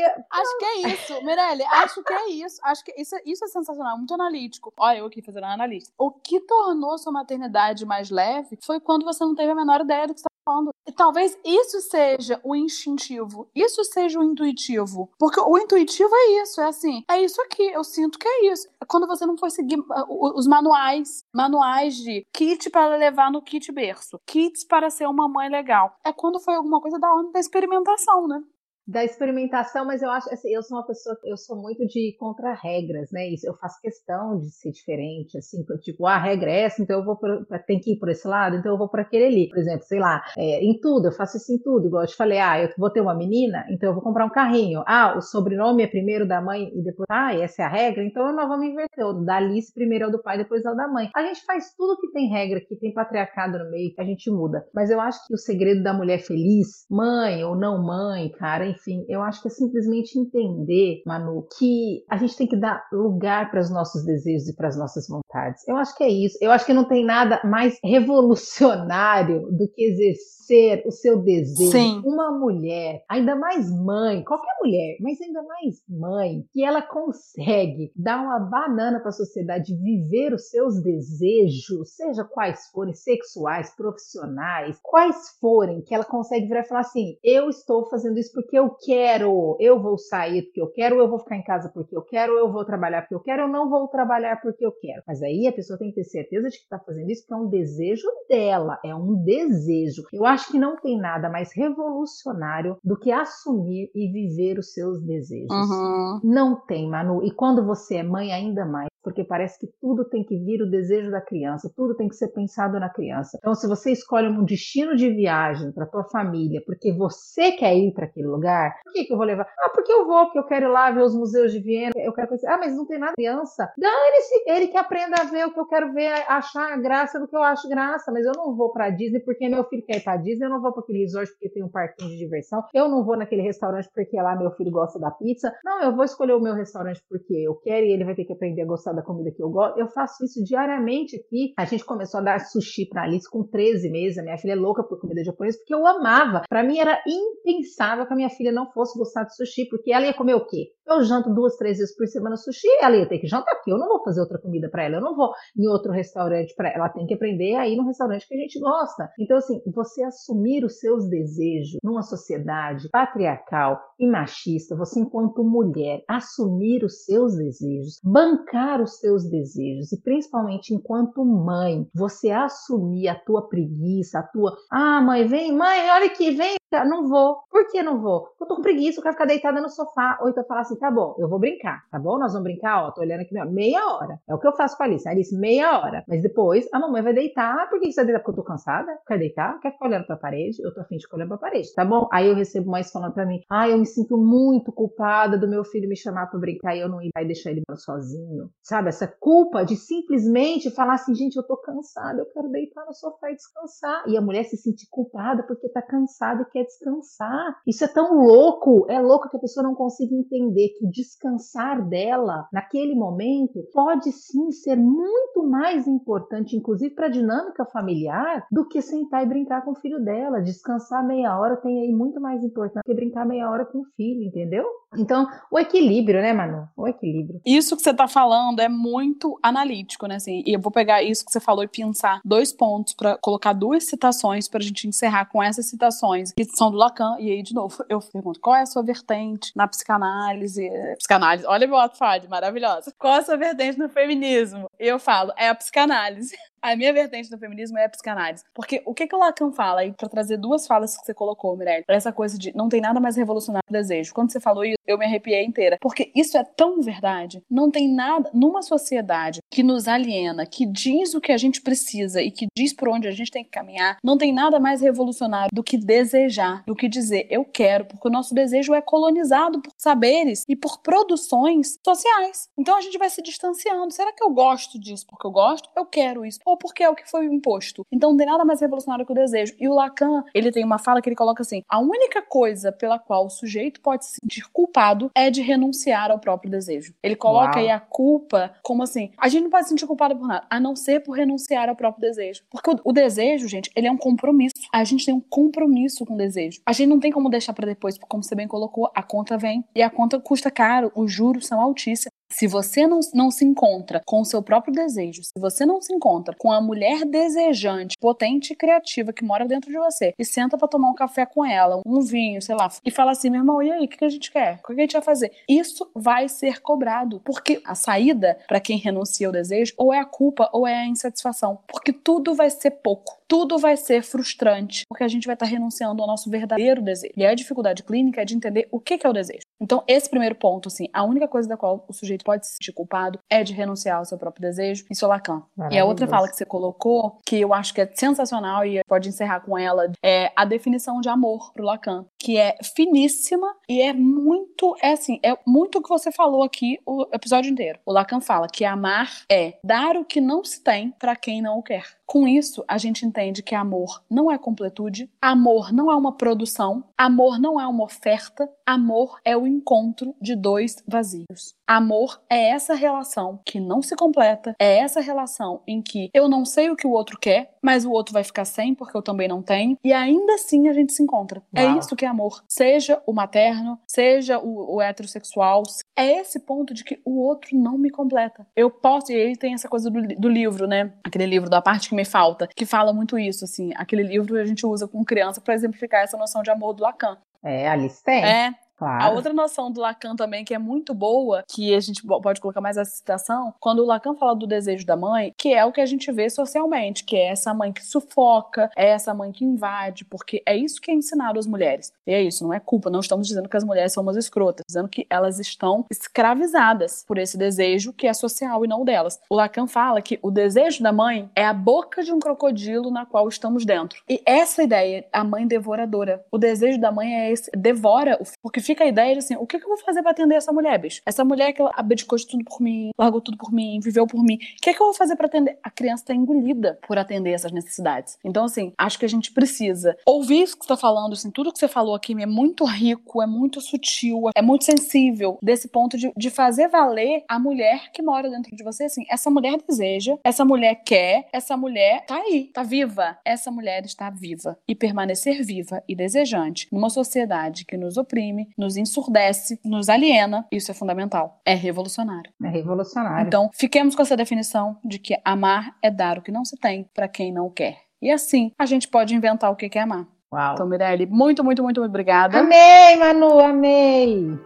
Ia... 0.01 0.25
Acho 0.31 0.59
que 0.59 0.65
é 0.65 0.89
isso, 0.89 1.25
Mirelle. 1.25 1.65
Acho 1.65 2.03
que 2.03 2.13
é 2.13 2.31
isso. 2.31 2.61
Acho 2.63 2.85
que 2.85 2.95
isso, 2.97 3.15
isso 3.25 3.45
é 3.45 3.49
sensacional, 3.49 3.97
muito 3.97 4.15
analítico. 4.15 4.73
Olha, 4.79 4.99
eu 4.99 5.07
aqui 5.07 5.23
fazendo 5.23 5.45
analista. 5.45 5.93
O 5.99 6.11
que 6.11 6.41
tornou 6.41 6.99
sua 6.99 7.13
maternidade 7.13 7.85
mais 7.85 8.11
leve 8.11 8.59
foi 8.65 8.81
quando 8.81 9.05
você 9.05 9.25
não 9.25 9.35
teve 9.35 9.51
a 9.51 9.55
menor 9.55 9.81
ideia 9.81 10.07
do 10.07 10.15
que 10.15 10.23
falando. 10.45 10.71
E 10.87 10.93
talvez 10.93 11.39
isso 11.45 11.81
seja 11.81 12.41
o 12.43 12.57
instintivo, 12.57 13.49
isso 13.55 13.85
seja 13.85 14.19
o 14.19 14.25
intuitivo. 14.25 15.11
Porque 15.19 15.41
o 15.41 15.59
intuitivo 15.59 16.11
é 16.13 16.43
isso, 16.43 16.61
é 16.61 16.67
assim, 16.67 17.05
é 17.09 17.23
isso 17.23 17.41
aqui, 17.43 17.71
eu 17.71 17.85
sinto 17.85 18.19
que 18.19 18.27
é 18.27 18.53
isso. 18.53 18.69
É 18.81 18.85
quando 18.85 19.07
você 19.07 19.25
não 19.25 19.37
foi 19.37 19.51
seguir 19.51 19.79
uh, 19.79 20.37
os 20.37 20.47
manuais, 20.47 21.25
manuais 21.35 21.95
de 21.97 22.27
kit 22.33 22.69
para 22.71 22.97
levar 22.97 23.31
no 23.31 23.43
kit 23.43 23.71
berço, 23.73 24.19
kits 24.27 24.65
para 24.65 24.91
ser 24.91 25.07
uma 25.07 25.29
mãe 25.29 25.49
legal. 25.49 25.95
É 26.05 26.13
quando 26.13 26.41
foi 26.41 26.55
alguma 26.55 26.81
coisa 26.81 26.99
da 26.99 27.13
ordem 27.13 27.33
da 27.33 27.41
experimentação, 27.41 28.27
né? 28.27 28.43
Da 28.91 29.05
experimentação, 29.05 29.84
mas 29.86 30.03
eu 30.03 30.11
acho 30.11 30.32
assim, 30.34 30.53
eu 30.53 30.62
sou 30.64 30.76
uma 30.76 30.86
pessoa, 30.86 31.16
eu 31.24 31.36
sou 31.36 31.57
muito 31.57 31.86
de 31.86 32.16
contra 32.18 32.53
regras, 32.55 33.11
né? 33.12 33.28
Isso 33.28 33.47
eu 33.47 33.55
faço 33.55 33.80
questão 33.80 34.38
de 34.41 34.51
ser 34.51 34.72
diferente, 34.72 35.38
assim, 35.38 35.64
tipo, 35.80 36.07
a 36.07 36.18
regra 36.18 36.51
é 36.51 36.62
essa, 36.62 36.82
então 36.82 36.99
eu 36.99 37.05
vou 37.05 37.16
por, 37.16 37.47
tem 37.66 37.78
que 37.78 37.93
ir 37.93 37.99
por 37.99 38.09
esse 38.09 38.26
lado, 38.26 38.57
então 38.57 38.72
eu 38.72 38.78
vou 38.78 38.88
por 38.88 38.99
aquele 38.99 39.26
ali. 39.26 39.49
Por 39.49 39.59
exemplo, 39.59 39.84
sei 39.84 40.01
lá, 40.01 40.24
é, 40.36 40.64
em 40.64 40.78
tudo, 40.80 41.07
eu 41.07 41.12
faço 41.12 41.36
isso 41.36 41.53
em 41.53 41.59
tudo, 41.59 41.86
igual 41.86 42.03
eu 42.03 42.09
te 42.09 42.16
falei, 42.16 42.41
ah, 42.41 42.61
eu 42.61 42.68
vou 42.76 42.91
ter 42.91 43.01
uma 43.01 43.14
menina, 43.14 43.64
então 43.70 43.91
eu 43.91 43.95
vou 43.95 44.03
comprar 44.03 44.24
um 44.24 44.30
carrinho. 44.30 44.82
Ah, 44.86 45.16
o 45.16 45.20
sobrenome 45.20 45.84
é 45.84 45.86
primeiro 45.86 46.26
da 46.26 46.41
mãe 46.41 46.72
e 46.74 46.82
depois, 46.82 47.07
ah, 47.09 47.32
essa 47.32 47.62
é 47.62 47.64
a 47.64 47.68
regra, 47.68 48.05
então 48.05 48.32
nós 48.34 48.49
vamos 48.49 48.66
inverter, 48.66 49.07
o 49.07 49.24
da 49.24 49.36
Alice 49.36 49.72
primeiro 49.72 50.07
é 50.07 50.09
o 50.09 50.11
do 50.11 50.20
pai, 50.20 50.36
depois 50.36 50.64
é 50.64 50.70
o 50.70 50.74
da 50.74 50.88
mãe. 50.88 51.11
A 51.14 51.22
gente 51.22 51.45
faz 51.45 51.72
tudo 51.76 52.01
que 52.01 52.11
tem 52.11 52.28
regra, 52.28 52.61
que 52.61 52.74
tem 52.74 52.93
patriarcado 52.93 53.57
no 53.57 53.70
meio, 53.70 53.95
que 53.95 54.01
a 54.01 54.05
gente 54.05 54.28
muda. 54.32 54.66
Mas 54.74 54.91
eu 54.91 55.01
acho 55.01 55.24
que 55.28 55.34
o 55.34 55.38
segredo 55.38 55.80
da 55.80 55.93
mulher 55.93 56.18
feliz, 56.18 56.86
mãe 56.91 57.45
ou 57.45 57.55
não 57.55 57.80
mãe, 57.80 58.30
cara, 58.32 58.66
enfim, 58.81 58.91
enfim, 58.91 59.05
eu 59.09 59.22
acho 59.22 59.43
que 59.43 59.49
é 59.49 59.51
simplesmente 59.51 60.18
entender, 60.18 61.03
Manu, 61.07 61.47
que 61.59 62.05
a 62.09 62.16
gente 62.16 62.37
tem 62.37 62.47
que 62.47 62.57
dar 62.57 62.87
lugar 62.93 63.51
para 63.51 63.61
os 63.61 63.70
nossos 63.70 64.05
desejos 64.05 64.49
e 64.49 64.57
para 64.57 64.68
as 64.68 64.76
nossas 64.76 65.07
vontades. 65.07 65.66
Eu 65.68 65.76
acho 65.76 65.97
que 65.97 66.05
é 66.05 66.09
isso. 66.09 66.39
Eu 66.41 66.51
acho 66.51 66.66
que 66.66 66.72
não 66.72 66.85
tem 66.85 67.05
nada 67.05 67.41
mais 67.45 67.78
revolucionário 67.85 69.51
do 69.53 69.68
que 69.68 69.85
exercer 69.85 70.83
o 70.85 70.91
seu 70.91 71.22
desejo. 71.22 71.70
Sim. 71.70 72.03
Uma 72.05 72.33
mulher, 72.33 73.05
ainda 73.09 73.37
mais 73.37 73.70
mãe, 73.70 74.24
qualquer 74.24 74.55
mulher, 74.62 74.97
mas 75.01 75.20
ainda 75.20 75.43
mais 75.43 75.83
mãe, 75.89 76.45
que 76.53 76.64
ela 76.64 76.83
consegue 76.83 77.93
dar 77.95 78.20
uma 78.20 78.39
banana 78.39 78.99
para 78.99 79.11
a 79.11 79.12
sociedade, 79.12 79.76
viver 79.76 80.33
os 80.33 80.49
seus 80.51 80.83
desejos, 80.83 81.95
seja 81.95 82.24
quais 82.24 82.68
forem, 82.72 82.95
sexuais, 82.95 83.74
profissionais, 83.76 84.78
quais 84.83 85.37
forem, 85.41 85.83
que 85.83 85.95
ela 85.95 86.05
consegue 86.05 86.47
virar 86.47 86.61
e 86.61 86.68
falar 86.68 86.81
assim: 86.81 87.16
eu 87.22 87.49
estou 87.49 87.89
fazendo 87.89 88.18
isso 88.18 88.33
porque 88.33 88.59
eu 88.61 88.71
quero, 88.71 89.57
eu 89.59 89.81
vou 89.81 89.97
sair 89.97 90.43
porque 90.43 90.61
eu 90.61 90.71
quero, 90.71 90.99
eu 90.99 91.09
vou 91.09 91.19
ficar 91.19 91.37
em 91.37 91.43
casa 91.43 91.71
porque 91.73 91.97
eu 91.97 92.03
quero, 92.03 92.35
eu 92.39 92.53
vou 92.53 92.65
trabalhar 92.65 93.03
porque 93.03 93.15
eu 93.15 93.21
quero, 93.21 93.43
eu 93.43 93.49
não 93.49 93.71
vou 93.71 93.89
trabalhar 93.89 94.41
porque 94.41 94.65
eu 94.65 94.73
quero. 94.73 95.03
Mas 95.07 95.23
aí 95.23 95.47
a 95.47 95.53
pessoa 95.53 95.79
tem 95.79 95.89
que 95.89 95.97
ter 95.97 96.05
certeza 96.05 96.49
de 96.51 96.57
que 96.59 96.65
está 96.65 96.79
fazendo 96.79 97.11
isso 97.11 97.23
porque 97.23 97.35
é 97.35 97.37
um 97.37 97.49
desejo 97.49 98.07
dela, 98.29 98.79
é 98.85 98.95
um 98.95 99.15
desejo. 99.25 100.03
Eu 100.13 100.27
acho 100.27 100.53
que 100.53 100.59
não 100.59 100.77
tem 100.77 100.99
nada 100.99 101.31
mais 101.31 101.55
revolucionário 101.55 102.77
do 102.85 102.99
que 102.99 103.11
assumir 103.11 103.91
e 103.95 104.13
viver 104.13 104.59
os 104.59 104.73
seus 104.75 105.03
desejos. 105.03 105.51
Uhum. 105.51 106.21
Não 106.23 106.57
tem, 106.67 106.89
Manu. 106.89 107.25
E 107.25 107.31
quando 107.31 107.65
você 107.65 107.97
é 107.97 108.03
mãe, 108.03 108.33
ainda 108.33 108.67
mais 108.67 108.89
porque 109.03 109.25
parece 109.25 109.59
que 109.59 109.69
tudo 109.81 110.05
tem 110.05 110.25
que 110.25 110.37
vir 110.39 110.63
o 110.63 110.71
desejo 110.71 111.11
da 111.11 111.21
criança, 111.21 111.73
tudo 111.77 111.97
tem 111.97 112.09
que 112.09 112.17
ser 112.17 112.29
pensado 112.29 112.79
na 112.79 112.89
criança. 112.89 113.39
Então, 113.39 113.55
se 113.55 113.67
você 113.67 113.93
escolhe 113.93 114.29
um 114.29 114.45
destino 114.45 114.97
de 114.97 115.11
viagem 115.11 115.73
para 115.73 115.87
tua 115.87 116.05
família, 116.05 116.63
porque 116.65 116.93
você 116.93 117.53
quer 117.53 117.77
ir 117.77 117.93
para 117.93 118.07
aquele 118.07 118.27
lugar, 118.27 118.75
por 118.85 118.93
que, 118.93 119.05
que 119.05 119.13
eu 119.13 119.17
vou 119.17 119.27
levar? 119.27 119.47
Ah, 119.59 119.71
porque 119.75 119.93
eu 119.93 120.07
vou, 120.07 120.25
porque 120.25 120.39
eu 120.39 120.45
quero 120.45 120.67
ir 120.67 120.69
lá 120.69 120.91
ver 120.91 121.03
os 121.03 121.15
museus 121.15 121.53
de 121.53 121.61
Viena, 121.61 121.93
eu 121.97 122.13
quero 122.13 122.29
conhecer. 122.29 122.47
Ah, 122.49 122.59
mas 122.59 122.75
não 122.75 122.87
tem 122.87 122.99
nada 122.99 123.15
criança. 123.15 123.73
Dane-se, 123.77 124.45
ele 124.47 124.69
que 124.69 124.77
aprenda 124.77 125.21
a 125.21 125.25
ver 125.25 125.47
o 125.47 125.53
que 125.53 125.61
eu 125.61 125.67
quero 125.67 125.93
ver, 125.93 126.13
achar 126.29 126.81
graça 126.81 127.19
do 127.19 127.29
que 127.29 127.37
eu 127.37 127.43
acho 127.43 127.69
graça, 127.69 128.11
mas 128.13 128.25
eu 128.25 128.33
não 128.37 128.55
vou 128.57 128.73
para 128.73 128.91
Disney 128.91 129.21
porque 129.21 129.49
meu 129.49 129.65
filho 129.65 129.85
quer 129.85 129.99
ir 129.99 130.05
para 130.05 130.17
Disney, 130.17 130.47
eu 130.47 130.51
não 130.51 130.61
vou 130.61 130.73
para 130.73 130.83
aquele 130.83 131.01
resort 131.01 131.31
porque 131.33 131.49
tem 131.49 131.63
um 131.63 131.69
parquinho 131.69 132.11
de 132.11 132.19
diversão, 132.19 132.63
eu 132.75 132.89
não 132.89 133.05
vou 133.05 133.17
naquele 133.17 133.43
restaurante 133.43 133.89
porque 133.95 134.17
lá 134.17 134.37
meu 134.37 134.51
filho 134.53 134.71
gosta 134.71 134.99
da 134.99 135.11
pizza. 135.11 135.53
Não, 135.65 135.83
eu 135.83 135.95
vou 135.95 136.05
escolher 136.05 136.35
o 136.35 136.41
meu 136.41 136.55
restaurante 136.55 137.03
porque 137.09 137.35
eu 137.35 137.55
quero 137.57 137.87
e 137.87 137.93
ele 137.93 138.05
vai 138.05 138.15
ter 138.15 138.25
que 138.25 138.33
aprender 138.33 138.63
a 138.63 138.67
gostar 138.67 138.89
da 138.95 139.03
comida 139.03 139.30
que 139.30 139.43
eu 139.43 139.51
gosto. 139.51 139.78
Eu 139.78 139.88
faço 139.88 140.24
isso 140.24 140.43
diariamente 140.43 141.16
aqui. 141.16 141.53
A 141.59 141.64
gente 141.64 141.84
começou 141.84 142.20
a 142.20 142.22
dar 142.22 142.41
sushi 142.41 142.86
para 142.86 143.03
Alice 143.03 143.28
com 143.28 143.43
13 143.43 143.91
meses. 143.91 144.18
A 144.18 144.22
minha 144.22 144.38
filha 144.38 144.53
é 144.53 144.57
louca 144.57 144.82
por 144.82 145.01
comida 145.01 145.24
japonesa 145.24 145.59
porque 145.59 145.74
eu 145.74 145.86
amava. 145.86 146.43
Para 146.49 146.62
mim 146.62 146.78
era 146.78 147.01
impensável 147.07 148.07
que 148.07 148.12
a 148.12 148.16
minha 148.16 148.30
filha 148.30 148.53
não 148.53 148.70
fosse 148.72 148.99
gostar 148.99 149.24
de 149.24 149.34
sushi, 149.34 149.66
porque 149.68 149.93
ela 149.93 150.07
ia 150.07 150.14
comer 150.14 150.34
o 150.34 150.47
quê? 150.47 150.72
Eu 150.86 151.05
janto 151.05 151.32
duas, 151.32 151.57
três 151.57 151.78
vezes 151.78 151.95
por 151.95 152.07
semana 152.09 152.36
sushi, 152.36 152.66
ela 152.80 152.97
ia 152.97 153.09
ter 153.09 153.18
que 153.18 153.26
jantar 153.26 153.53
aqui. 153.53 153.70
Eu 153.70 153.78
não 153.78 153.86
vou 153.86 154.03
fazer 154.03 154.20
outra 154.20 154.38
comida 154.38 154.68
para 154.68 154.84
ela, 154.84 154.97
eu 154.97 155.01
não 155.01 155.14
vou 155.14 155.30
em 155.57 155.68
outro 155.68 155.93
restaurante 155.93 156.53
para 156.57 156.68
ela. 156.68 156.80
Ela 156.80 156.88
tem 156.88 157.07
que 157.07 157.14
aprender 157.14 157.55
a 157.57 157.68
ir 157.68 157.76
no 157.76 157.86
restaurante 157.86 158.26
que 158.26 158.34
a 158.34 158.38
gente 158.38 158.59
gosta. 158.59 159.09
Então, 159.18 159.36
assim, 159.36 159.61
você 159.72 160.03
assumir 160.03 160.64
os 160.64 160.78
seus 160.78 161.09
desejos 161.09 161.78
numa 161.84 162.03
sociedade 162.03 162.88
patriarcal 162.91 163.78
e 163.99 164.07
machista, 164.07 164.74
você, 164.74 164.99
enquanto 164.99 165.45
mulher, 165.45 166.03
assumir 166.09 166.82
os 166.84 167.05
seus 167.05 167.36
desejos, 167.36 168.01
bancar 168.03 168.80
os 168.81 168.99
seus 168.99 169.28
desejos 169.28 169.93
e 169.93 170.01
principalmente 170.01 170.74
enquanto 170.74 171.24
mãe, 171.24 171.89
você 171.95 172.31
assumir 172.31 173.09
a 173.09 173.14
tua 173.14 173.49
preguiça, 173.49 174.18
a 174.18 174.22
tua, 174.22 174.57
ah, 174.70 175.01
mãe, 175.01 175.26
vem, 175.26 175.57
mãe, 175.57 175.91
olha 175.91 176.07
aqui, 176.07 176.31
vem, 176.31 176.60
não 176.85 177.09
vou. 177.09 177.39
Por 177.51 177.66
que 177.68 177.83
não 177.83 178.01
vou? 178.01 178.29
Eu 178.41 178.47
tô 178.47 178.57
com 178.57 178.62
preguiça, 178.62 178.99
eu 178.99 179.03
quero 179.03 179.14
ficar 179.14 179.27
deitada 179.27 179.61
no 179.61 179.68
sofá. 179.68 180.18
Ou 180.21 180.29
então 180.29 180.45
falar 180.45 180.61
assim, 180.61 180.79
tá 180.79 180.91
bom, 180.91 181.14
eu 181.18 181.29
vou 181.29 181.39
brincar, 181.39 181.83
tá 181.91 181.99
bom? 181.99 182.18
Nós 182.18 182.33
vamos 182.33 182.45
brincar, 182.45 182.85
ó, 182.85 182.91
tô 182.91 183.01
olhando 183.01 183.21
aqui, 183.21 183.35
meia 183.51 183.85
hora. 183.87 184.18
É 184.29 184.35
o 184.35 184.39
que 184.39 184.47
eu 184.47 184.53
faço 184.53 184.77
com 184.77 184.83
a 184.83 184.87
Alice. 184.87 185.09
Alice, 185.09 185.37
meia 185.37 185.79
hora. 185.79 186.05
Mas 186.07 186.23
depois 186.23 186.66
a 186.73 186.79
mamãe 186.79 187.03
vai 187.03 187.12
deitar. 187.12 187.68
Por 187.68 187.81
que 187.81 187.91
você 187.91 187.97
vai 187.97 188.07
deitar? 188.07 188.23
Porque 188.23 188.31
eu 188.39 188.45
tô 188.45 188.49
cansada? 188.49 188.99
Quer 189.07 189.18
deitar? 189.18 189.59
Quer 189.61 189.73
ficar 189.73 189.87
olhando 189.87 190.07
pra 190.07 190.16
parede? 190.16 190.62
Eu 190.62 190.73
tô 190.73 190.81
afim 190.81 190.97
de 190.97 191.05
ficar 191.05 191.16
olhando 191.16 191.29
pra 191.29 191.39
parede, 191.39 191.73
tá 191.75 191.85
bom? 191.85 192.09
Aí 192.12 192.29
eu 192.29 192.35
recebo 192.35 192.71
mais 192.71 192.91
falando 192.91 193.12
pra 193.12 193.27
mim, 193.27 193.41
ah, 193.51 193.68
eu 193.68 193.79
me 193.79 193.87
sinto 193.87 194.16
muito 194.16 194.73
culpada 194.73 195.37
do 195.39 195.49
meu 195.49 195.64
filho 195.64 195.89
me 195.89 195.97
chamar 195.97 196.27
pra 196.27 196.39
brincar 196.39 196.77
e 196.77 196.81
eu 196.81 196.89
não 196.89 197.03
ir 197.03 197.11
e 197.16 197.25
deixar 197.25 197.51
ele 197.51 197.62
sozinho. 197.77 198.51
Sabe? 198.62 198.89
Essa 198.89 199.07
culpa 199.07 199.64
de 199.64 199.77
simplesmente 199.77 200.71
falar 200.71 200.95
assim, 200.95 201.14
gente, 201.14 201.37
eu 201.37 201.43
tô 201.43 201.57
cansada, 201.57 202.21
eu 202.21 202.27
quero 202.27 202.49
deitar 202.51 202.85
no 202.87 202.95
sofá 202.95 203.31
e 203.31 203.35
descansar. 203.35 204.05
E 204.07 204.16
a 204.16 204.21
mulher 204.21 204.45
se 204.45 204.57
sentir 204.57 204.87
culpada 204.91 205.43
porque 205.43 205.68
tá 205.68 205.83
cansada 205.83 206.43
e 206.43 206.51
quer 206.51 206.60
descansar. 206.65 207.57
Isso 207.67 207.85
é 207.85 207.89
tão 207.89 208.25
louco, 208.25 208.87
é 208.89 209.01
louco 209.01 209.29
que 209.29 209.37
a 209.37 209.41
pessoa 209.41 209.63
não 209.63 209.75
consiga 209.75 210.15
entender 210.15 210.71
que 210.71 210.85
o 210.85 210.91
descansar 210.91 211.87
dela 211.89 212.49
naquele 212.53 212.95
momento 212.95 213.63
pode 213.73 214.13
sim 214.13 214.51
ser 214.51 214.77
muito 214.77 215.43
mais 215.45 215.87
importante, 215.87 216.57
inclusive 216.57 216.95
para 216.95 217.07
a 217.07 217.11
dinâmica 217.11 217.65
familiar, 217.65 218.47
do 218.51 218.67
que 218.67 218.83
sentar 218.83 219.23
e 219.23 219.29
brincar 219.29 219.65
com 219.65 219.73
o 219.73 219.77
filho 219.77 220.03
dela. 220.03 220.41
Descansar 220.41 221.07
meia 221.07 221.39
hora 221.39 221.57
tem 221.57 221.81
aí 221.81 221.93
muito 221.93 222.21
mais 222.21 222.43
importante 222.45 222.85
que 222.85 222.95
brincar 222.95 223.27
meia 223.27 223.51
hora 223.51 223.65
com 223.65 223.81
o 223.81 223.85
filho, 223.97 224.23
entendeu? 224.23 224.65
Então, 224.97 225.29
o 225.51 225.59
equilíbrio, 225.59 226.21
né, 226.21 226.33
Manu? 226.33 226.69
O 226.77 226.89
equilíbrio. 226.89 227.41
Isso 227.47 227.77
que 227.77 227.83
você 227.83 227.95
tá 227.95 228.09
falando 228.09 228.61
é 228.61 228.69
muito 228.69 229.39
analítico, 229.43 230.07
né? 230.07 230.17
Assim, 230.17 230.43
e 230.45 230.55
eu 230.55 230.61
vou 230.61 230.73
pegar 230.73 231.03
isso 231.03 231.25
que 231.25 231.31
você 231.31 231.39
falou 231.39 231.63
e 231.63 231.69
pensar 231.69 232.21
dois 232.25 232.53
pontos 232.53 232.93
para 232.95 233.17
colocar 233.19 233.53
duas 233.53 233.85
citações 233.85 234.49
para 234.49 234.59
a 234.59 234.63
gente 234.63 234.89
encerrar 234.89 235.27
com 235.27 235.43
essas 235.43 235.67
citações 235.67 236.33
que 236.33 236.45
são 236.57 236.71
do 236.71 236.77
Lacan. 236.77 237.17
E 237.19 237.31
aí, 237.31 237.43
de 237.43 237.55
novo, 237.55 237.85
eu 237.89 238.01
pergunto: 238.01 238.41
qual 238.41 238.57
é 238.57 238.63
a 238.63 238.67
sua 238.67 238.83
vertente 238.83 239.53
na 239.55 239.67
psicanálise? 239.69 240.69
Psicanálise, 240.99 241.47
olha 241.47 241.67
meu 241.67 241.77
ato 241.77 241.97
maravilhosa. 242.29 242.93
Qual 242.99 243.15
é 243.15 243.19
a 243.19 243.25
sua 243.25 243.37
vertente 243.37 243.79
no 243.79 243.89
feminismo? 243.89 244.71
E 244.79 244.87
eu 244.87 244.99
falo: 244.99 245.33
é 245.37 245.49
a 245.49 245.55
psicanálise. 245.55 246.37
A 246.63 246.77
minha 246.77 246.93
vertente 246.93 247.31
do 247.31 247.39
feminismo 247.39 247.79
é 247.79 247.87
a 247.87 247.89
psicanálise. 247.89 248.45
Porque 248.55 248.83
o 248.85 248.93
que, 248.93 249.07
que 249.07 249.17
o 249.17 249.19
Lacan 249.19 249.51
fala, 249.51 249.85
e 249.85 249.93
para 249.93 250.09
trazer 250.09 250.37
duas 250.37 250.67
falas 250.67 250.97
que 250.97 251.05
você 251.05 251.15
colocou, 251.15 251.57
Mirelle, 251.57 251.85
essa 251.89 252.13
coisa 252.13 252.39
de 252.39 252.55
não 252.55 252.69
tem 252.69 252.83
nada 252.83 253.01
mais 253.01 253.17
revolucionário 253.17 253.67
que 253.67 253.73
desejo. 253.73 254.13
Quando 254.13 254.31
você 254.31 254.41
falou 254.41 254.65
isso, 254.65 254.77
eu 254.87 254.99
me 254.99 255.07
arrepiei 255.07 255.43
inteira. 255.45 255.79
Porque 255.81 256.13
isso 256.15 256.37
é 256.37 256.45
tão 256.45 256.83
verdade. 256.83 257.43
Não 257.51 257.71
tem 257.71 257.89
nada 257.89 258.31
numa 258.35 258.61
sociedade 258.61 259.41
que 259.51 259.63
nos 259.63 259.89
aliena, 259.89 260.45
que 260.45 260.67
diz 260.67 261.15
o 261.15 261.21
que 261.21 261.33
a 261.33 261.39
gente 261.39 261.63
precisa 261.63 262.21
e 262.21 262.31
que 262.31 262.47
diz 262.55 262.75
por 262.75 262.89
onde 262.89 263.09
a 263.09 263.13
gente 263.13 263.31
tem 263.31 263.43
que 263.43 263.51
caminhar, 263.51 263.97
não 264.05 264.19
tem 264.19 264.33
nada 264.33 264.61
mais 264.61 264.83
revolucionário 264.83 265.51
do 265.53 265.63
que 265.63 265.79
desejar, 265.79 266.63
do 266.67 266.75
que 266.75 266.89
dizer 266.89 267.27
eu 267.31 267.45
quero, 267.45 267.87
porque 267.87 268.07
o 268.07 268.11
nosso 268.11 268.35
desejo 268.35 268.75
é 268.75 268.83
colonizado 268.83 269.63
por 269.63 269.73
saberes 269.79 270.45
e 270.49 270.55
por 270.55 270.83
produções 270.83 271.79
sociais. 271.85 272.49
Então 272.59 272.77
a 272.77 272.81
gente 272.81 272.99
vai 272.99 273.09
se 273.09 273.23
distanciando. 273.23 273.93
Será 273.93 274.13
que 274.13 274.23
eu 274.23 274.31
gosto 274.31 274.79
disso 274.79 275.07
porque 275.09 275.27
eu 275.27 275.31
gosto? 275.31 275.69
Eu 275.75 275.87
quero 275.87 276.27
isso 276.27 276.41
ou 276.51 276.57
porque 276.57 276.83
é 276.83 276.91
o 276.91 276.95
que 276.95 277.09
foi 277.09 277.27
imposto. 277.27 277.87
Então 277.91 278.11
não 278.11 278.17
tem 278.17 278.27
nada 278.27 278.45
mais 278.45 278.61
revolucionário 278.61 279.07
que 279.07 279.13
o 279.13 279.15
desejo. 279.15 279.55
E 279.59 279.69
o 279.69 279.75
Lacan, 279.75 280.25
ele 280.35 280.51
tem 280.51 280.65
uma 280.65 280.79
fala 280.79 281.01
que 281.01 281.09
ele 281.09 281.17
coloca 281.17 281.43
assim: 281.43 281.63
a 281.69 281.79
única 281.79 282.23
coisa 282.23 282.73
pela 282.73 282.99
qual 282.99 283.27
o 283.27 283.31
sujeito 283.31 283.81
pode 283.81 284.05
se 284.05 284.19
sentir 284.21 284.49
culpado 284.53 285.11
é 285.15 285.31
de 285.31 285.43
renunciar 285.43 286.11
ao 286.11 286.19
próprio 286.19 286.51
desejo. 286.51 286.95
Ele 287.03 287.17
coloca 287.17 287.57
Uau. 287.57 287.59
aí 287.59 287.71
a 287.71 287.81
culpa 287.81 288.55
como 288.63 288.83
assim: 288.83 289.13
a 289.17 289.29
gente 289.29 289.45
não 289.45 289.51
pode 289.51 289.65
se 289.65 289.71
sentir 289.71 289.87
culpado 289.87 290.17
por 290.17 290.27
nada, 290.27 290.47
a 290.51 290.61
não 290.61 290.75
ser 290.75 291.01
por 291.01 291.13
renunciar 291.13 291.69
ao 291.69 291.77
próprio 291.77 292.01
desejo. 292.01 292.43
Porque 292.51 292.71
o, 292.71 292.81
o 292.85 292.93
desejo, 292.93 293.49
gente, 293.49 293.71
ele 293.75 293.87
é 293.87 293.93
um 293.93 293.97
compromisso. 293.97 294.55
A 294.73 294.85
gente 294.85 295.07
tem 295.07 295.15
um 295.15 295.21
compromisso 295.21 296.05
com 296.05 296.15
o 296.15 296.19
desejo. 296.19 296.61
A 296.67 296.73
gente 296.73 296.89
não 296.89 297.01
tem 297.01 297.13
como 297.13 297.29
deixar 297.29 297.53
para 297.53 297.67
depois, 297.67 297.97
porque 297.97 298.11
como 298.11 298.23
você 298.23 298.35
bem 298.35 298.49
colocou, 298.49 298.91
a 298.95 299.03
conta 299.03 299.39
vem 299.39 299.65
e 299.75 299.83
a 299.83 299.91
conta 299.91 300.19
custa 300.19 300.51
caro, 300.51 300.91
os 300.95 301.13
juros 301.13 301.47
são 301.47 301.61
altíssimos. 301.61 302.20
Se 302.41 302.47
você 302.47 302.86
não, 302.86 303.01
não 303.12 303.30
se 303.30 303.45
encontra 303.45 304.01
com 304.07 304.22
o 304.22 304.24
seu 304.24 304.43
próprio 304.43 304.72
desejo, 304.72 305.22
se 305.22 305.38
você 305.38 305.66
não 305.66 305.82
se 305.82 305.93
encontra 305.93 306.34
com 306.34 306.51
a 306.51 306.59
mulher 306.59 307.05
desejante, 307.05 307.99
potente 308.01 308.55
e 308.55 308.57
criativa 308.57 309.12
que 309.12 309.22
mora 309.22 309.47
dentro 309.47 309.70
de 309.70 309.76
você 309.76 310.14
e 310.18 310.24
senta 310.24 310.57
para 310.57 310.66
tomar 310.66 310.88
um 310.88 310.95
café 310.95 311.26
com 311.26 311.45
ela, 311.45 311.82
um 311.84 312.01
vinho, 312.01 312.41
sei 312.41 312.55
lá, 312.55 312.70
e 312.82 312.91
fala 312.91 313.11
assim: 313.11 313.28
meu 313.28 313.41
irmão, 313.41 313.62
e 313.62 313.70
aí, 313.70 313.84
o 313.84 313.88
que, 313.88 313.99
que 313.99 314.05
a 314.07 314.09
gente 314.09 314.32
quer? 314.32 314.59
O 314.64 314.68
que 314.68 314.72
a 314.72 314.76
gente 314.76 314.95
vai 314.95 315.03
fazer? 315.03 315.30
Isso 315.47 315.86
vai 315.95 316.30
ser 316.30 316.62
cobrado, 316.62 317.20
porque 317.26 317.61
a 317.62 317.74
saída 317.74 318.38
para 318.49 318.59
quem 318.59 318.78
renuncia 318.78 319.26
ao 319.26 319.34
desejo 319.34 319.74
ou 319.76 319.93
é 319.93 319.99
a 319.99 320.07
culpa 320.07 320.49
ou 320.51 320.66
é 320.66 320.76
a 320.76 320.86
insatisfação, 320.86 321.59
porque 321.68 321.93
tudo 321.93 322.34
vai 322.34 322.49
ser 322.49 322.70
pouco 322.70 323.20
tudo 323.31 323.59
vai 323.59 323.76
ser 323.76 324.03
frustrante, 324.03 324.85
porque 324.89 325.05
a 325.05 325.09
gente 325.09 325.24
vai 325.24 325.35
estar 325.35 325.47
renunciando 325.47 326.03
ao 326.03 326.09
nosso 326.09 326.28
verdadeiro 326.28 326.83
desejo. 326.83 327.14
E 327.16 327.24
a 327.24 327.33
dificuldade 327.33 327.85
clínica 327.85 328.22
é 328.22 328.24
de 328.24 328.35
entender 328.35 328.66
o 328.72 328.81
que 328.81 328.99
é 329.01 329.09
o 329.09 329.12
desejo. 329.12 329.45
Então, 329.61 329.85
esse 329.87 330.11
primeiro 330.11 330.35
ponto, 330.35 330.66
assim, 330.66 330.89
a 330.93 331.05
única 331.05 331.28
coisa 331.28 331.49
da 331.49 331.57
qual 331.57 331.85
o 331.87 331.93
sujeito 331.93 332.24
pode 332.24 332.45
se 332.45 332.55
sentir 332.55 332.72
culpado 332.72 333.20
é 333.31 333.45
de 333.45 333.53
renunciar 333.53 333.99
ao 333.99 334.05
seu 334.05 334.18
próprio 334.18 334.43
desejo. 334.43 334.85
Isso 334.91 335.05
é 335.05 335.09
Lacan. 335.09 335.45
E 335.70 335.78
a 335.78 335.85
outra 335.85 336.09
fala 336.09 336.28
que 336.28 336.35
você 336.35 336.45
colocou, 336.45 337.18
que 337.24 337.37
eu 337.37 337.55
acho 337.55 337.72
que 337.72 337.81
é 337.81 337.89
sensacional 337.95 338.66
e 338.66 338.83
pode 338.89 339.09
encerrar 339.09 339.41
com 339.41 339.57
ela, 339.57 339.93
é 340.03 340.33
a 340.35 340.45
definição 340.45 341.01
de 341.01 341.09
amor 341.09 341.53
pro 341.53 341.64
Lacan, 341.64 342.07
que 342.18 342.37
é 342.37 342.57
finíssima 342.74 343.55
e 343.68 343.81
é 343.81 343.93
muito, 343.93 344.74
é 344.83 344.93
assim, 344.93 345.20
é 345.22 345.39
muito 345.47 345.78
o 345.78 345.83
que 345.83 345.89
você 345.89 346.11
falou 346.11 346.43
aqui 346.43 346.81
o 346.85 347.07
episódio 347.12 347.53
inteiro. 347.53 347.78
O 347.87 347.93
Lacan 347.93 348.20
fala 348.20 348.49
que 348.49 348.64
amar 348.64 349.22
é 349.31 349.55
dar 349.62 349.97
o 349.97 350.05
que 350.05 350.20
não 350.20 350.43
se 350.43 350.64
tem 350.64 350.91
para 350.99 351.14
quem 351.14 351.41
não 351.41 351.59
o 351.59 351.62
quer. 351.62 352.00
Com 352.11 352.27
isso, 352.27 352.65
a 352.67 352.77
gente 352.77 353.07
entende 353.07 353.41
que 353.41 353.55
amor 353.55 354.03
não 354.11 354.33
é 354.33 354.37
completude, 354.37 355.09
amor 355.23 355.73
não 355.73 355.93
é 355.93 355.95
uma 355.95 356.11
produção, 356.11 356.83
amor 356.99 357.39
não 357.39 357.61
é 357.61 357.65
uma 357.69 357.85
oferta, 357.85 358.51
amor 358.67 359.21
é 359.25 359.37
o 359.37 359.47
encontro 359.47 360.13
de 360.21 360.35
dois 360.35 360.83
vazios. 360.89 361.55
Amor 361.65 362.21
é 362.29 362.51
essa 362.51 362.75
relação 362.75 363.39
que 363.47 363.61
não 363.61 363.81
se 363.81 363.95
completa, 363.95 364.57
é 364.59 364.79
essa 364.79 365.01
relação 365.01 365.63
em 365.69 365.81
que 365.81 366.11
eu 366.13 366.29
não 366.29 366.45
sei 366.45 366.69
o 366.69 366.75
que 366.75 366.85
o 366.85 366.91
outro 366.91 367.17
quer, 367.17 367.57
mas 367.63 367.85
o 367.85 367.93
outro 367.93 368.13
vai 368.13 368.25
ficar 368.25 368.45
sem 368.45 368.75
porque 368.75 368.97
eu 368.97 369.03
também 369.03 369.29
não 369.29 369.41
tenho, 369.41 369.79
e 369.85 369.93
ainda 369.93 370.35
assim 370.35 370.67
a 370.67 370.73
gente 370.73 370.93
se 370.93 371.05
encontra. 371.05 371.41
É 371.55 371.63
Uau. 371.63 371.77
É 371.77 371.79
isso 371.79 371.95
que 371.95 372.05
é 372.05 372.09
amor. 372.09 372.43
Seja 372.49 373.01
o 373.07 373.13
materno, 373.13 373.79
seja 373.87 374.41
o, 374.41 374.75
o 374.75 374.83
heterossexual, 374.83 375.63
é 375.97 376.19
esse 376.19 376.41
ponto 376.41 376.75
de 376.75 376.83
que 376.83 377.01
o 377.05 377.21
outro 377.21 377.57
não 377.57 377.79
me 377.79 377.89
completa. 377.89 378.45
Eu 378.57 378.69
posso, 378.69 379.13
e 379.13 379.15
ele 379.15 379.37
tem 379.37 379.55
essa 379.55 379.69
coisa 379.69 379.89
do, 379.89 380.03
do 380.03 380.29
livro, 380.29 380.67
né? 380.67 380.93
Aquele 381.05 381.27
livro 381.27 381.49
da 381.49 381.63
parte 381.63 381.89
que 381.89 382.00
falta, 382.05 382.47
que 382.47 382.67
fala 382.67 382.93
muito 382.93 383.19
isso, 383.19 383.45
assim. 383.45 383.73
Aquele 383.77 384.03
livro 384.03 384.37
a 384.37 384.45
gente 384.45 384.67
usa 384.67 384.87
com 384.87 385.05
criança 385.05 385.41
para 385.41 385.55
exemplificar 385.55 386.03
essa 386.03 386.17
noção 386.17 386.43
de 386.43 386.51
amor 386.51 386.73
do 386.73 386.83
Lacan. 386.83 387.17
É, 387.43 387.69
Alice 387.69 388.03
tem. 388.03 388.25
É, 388.25 388.55
Claro. 388.81 389.05
A 389.05 389.11
outra 389.11 389.35
noção 389.35 389.70
do 389.70 389.78
Lacan 389.78 390.16
também, 390.16 390.43
que 390.43 390.55
é 390.55 390.59
muito 390.59 390.95
boa, 390.95 391.45
que 391.47 391.74
a 391.74 391.81
gente 391.81 392.03
pode 392.03 392.41
colocar 392.41 392.62
mais 392.62 392.78
essa 392.78 392.91
citação, 392.91 393.53
quando 393.61 393.81
o 393.81 393.85
Lacan 393.85 394.14
fala 394.14 394.35
do 394.35 394.47
desejo 394.47 394.87
da 394.87 394.97
mãe, 394.97 395.35
que 395.37 395.53
é 395.53 395.62
o 395.66 395.70
que 395.70 395.83
a 395.83 395.87
gente 395.87 396.11
vê 396.11 396.31
socialmente, 396.31 397.05
que 397.05 397.14
é 397.14 397.28
essa 397.28 397.53
mãe 397.53 397.74
que 397.74 397.85
sufoca, 397.85 398.70
é 398.74 398.89
essa 398.89 399.12
mãe 399.12 399.33
que 399.33 399.45
invade, 399.45 400.07
porque 400.07 400.43
é 400.47 400.57
isso 400.57 400.81
que 400.81 400.91
é 400.91 400.95
ensinado 400.95 401.39
às 401.39 401.47
mulheres. 401.47 401.93
E 402.07 402.14
é 402.14 402.22
isso, 402.22 402.43
não 402.43 402.55
é 402.55 402.59
culpa, 402.59 402.89
não 402.89 403.01
estamos 403.01 403.28
dizendo 403.28 403.51
que 403.51 403.57
as 403.57 403.64
mulheres 403.64 403.93
são 403.93 404.03
umas 404.03 404.16
escrotas, 404.16 404.64
dizendo 404.66 404.89
que 404.89 405.07
elas 405.11 405.39
estão 405.39 405.85
escravizadas 405.91 407.05
por 407.07 407.18
esse 407.18 407.37
desejo 407.37 407.93
que 407.93 408.07
é 408.07 408.14
social 408.14 408.64
e 408.64 408.68
não 408.68 408.83
delas. 408.83 409.20
O 409.28 409.37
Lacan 409.37 409.66
fala 409.66 410.01
que 410.01 410.18
o 410.22 410.31
desejo 410.31 410.83
da 410.83 410.91
mãe 410.91 411.28
é 411.37 411.45
a 411.45 411.53
boca 411.53 412.03
de 412.03 412.14
um 412.14 412.18
crocodilo 412.18 412.91
na 412.91 413.05
qual 413.05 413.28
estamos 413.28 413.66
dentro. 413.66 414.03
E 414.09 414.22
essa 414.24 414.62
ideia, 414.62 415.05
a 415.12 415.22
mãe 415.22 415.47
devoradora. 415.47 416.24
O 416.33 416.39
desejo 416.39 416.81
da 416.81 416.91
mãe 416.91 417.12
é 417.14 417.31
esse, 417.31 417.51
devora, 417.55 418.18
porque 418.43 418.70
fica 418.71 418.85
a 418.85 418.87
ideia 418.87 419.14
de 419.14 419.18
assim, 419.18 419.37
o 419.37 419.47
que, 419.47 419.57
eu 419.57 419.68
vou 419.68 419.77
fazer 419.79 420.01
para 420.01 420.12
atender 420.12 420.37
essa 420.37 420.53
mulher, 420.53 420.79
bicho? 420.79 421.03
Essa 421.05 421.25
mulher 421.25 421.53
que 421.53 421.61
ela 421.61 421.73
abdicou 421.75 422.16
de 422.16 422.27
tudo 422.27 422.45
por 422.45 422.61
mim, 422.61 422.91
largou 422.99 423.21
tudo 423.21 423.37
por 423.37 423.53
mim, 423.53 423.81
viveu 423.83 424.07
por 424.07 424.23
mim. 424.23 424.35
O 424.35 424.62
que, 424.62 424.73
que 424.73 424.81
eu 424.81 424.87
vou 424.87 424.95
fazer 424.95 425.16
para 425.16 425.27
atender? 425.27 425.59
A 425.62 425.71
criança 425.71 426.07
tá 426.07 426.14
engolida 426.14 426.79
por 426.87 426.97
atender 426.97 427.33
essas 427.33 427.51
necessidades. 427.51 428.16
Então, 428.25 428.45
assim, 428.45 428.73
acho 428.79 428.99
que 428.99 429.05
a 429.05 429.09
gente 429.09 429.33
precisa 429.33 429.97
ouvir 430.07 430.43
isso 430.43 430.57
que 430.57 430.64
você 430.64 430.68
tá 430.68 430.77
falando, 430.77 431.14
assim, 431.14 431.31
tudo 431.31 431.53
que 431.53 431.59
você 431.59 431.66
falou 431.66 431.95
aqui 431.95 432.14
é 432.21 432.27
muito 432.27 432.64
rico, 432.64 433.21
é 433.21 433.27
muito 433.27 433.61
sutil, 433.61 434.31
é 434.35 434.43
muito 434.43 434.64
sensível, 434.64 435.39
desse 435.43 435.68
ponto 435.68 435.97
de, 435.97 436.12
de 436.16 436.31
fazer 436.31 436.68
valer 436.68 437.25
a 437.29 437.39
mulher 437.39 437.91
que 437.93 438.03
mora 438.03 438.31
dentro 438.31 438.55
de 438.55 438.62
você, 438.62 438.85
assim, 438.85 439.05
essa 439.11 439.31
mulher 439.31 439.59
deseja, 439.68 440.16
essa 440.23 440.45
mulher 440.45 440.77
quer, 440.85 441.29
essa 441.33 441.57
mulher 441.57 442.05
tá 442.07 442.16
aí, 442.16 442.51
tá 442.53 442.62
viva. 442.62 443.18
Essa 443.25 443.51
mulher 443.51 443.85
está 443.85 444.11
viva. 444.11 444.57
E 444.68 444.75
permanecer 444.75 445.43
viva 445.45 445.83
e 445.89 445.97
desejante 445.97 446.68
numa 446.71 446.91
sociedade 446.91 447.64
que 447.64 447.77
nos 447.77 447.97
oprime, 447.97 448.49
nos 448.61 448.77
ensurdece, 448.77 449.59
nos 449.65 449.89
aliena, 449.89 450.47
isso 450.53 450.71
é 450.71 450.75
fundamental. 450.75 451.41
É 451.45 451.55
revolucionário. 451.55 452.31
É 452.45 452.49
revolucionário. 452.49 453.27
Então, 453.27 453.51
fiquemos 453.55 453.97
com 453.97 454.03
essa 454.03 454.17
definição 454.17 454.77
de 454.85 454.99
que 454.99 455.19
amar 455.25 455.75
é 455.83 455.91
dar 455.91 456.19
o 456.19 456.23
que 456.23 456.31
não 456.31 456.45
se 456.45 456.57
tem 456.57 456.89
para 456.95 457.09
quem 457.09 457.33
não 457.33 457.51
quer. 457.51 457.79
E 458.01 458.11
assim, 458.11 458.53
a 458.59 458.67
gente 458.67 458.87
pode 458.87 459.15
inventar 459.15 459.51
o 459.51 459.57
que 459.57 459.71
é 459.77 459.81
amar. 459.81 460.07
Uau. 460.33 460.55
Então, 460.55 460.69
Mirelle, 460.69 461.07
muito, 461.07 461.43
muito, 461.43 461.63
muito 461.63 461.83
obrigada. 461.83 462.39
Amei, 462.39 462.97
Manu, 462.97 463.41
amei! 463.41 464.39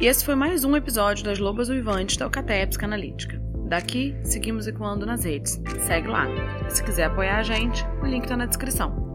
E 0.00 0.06
esse 0.06 0.24
foi 0.24 0.34
mais 0.34 0.64
um 0.64 0.76
episódio 0.76 1.24
das 1.24 1.38
Lobas 1.38 1.68
Uivantes 1.68 2.16
da 2.16 2.26
Alcateia 2.26 2.66
Psicanalítica. 2.66 3.40
Daqui, 3.68 4.16
seguimos 4.24 4.66
ecoando 4.66 5.06
nas 5.06 5.24
redes. 5.24 5.60
Segue 5.86 6.08
lá. 6.08 6.26
Se 6.68 6.82
quiser 6.82 7.04
apoiar 7.04 7.38
a 7.38 7.42
gente, 7.42 7.86
o 8.02 8.06
link 8.06 8.24
está 8.24 8.36
na 8.36 8.46
descrição. 8.46 9.09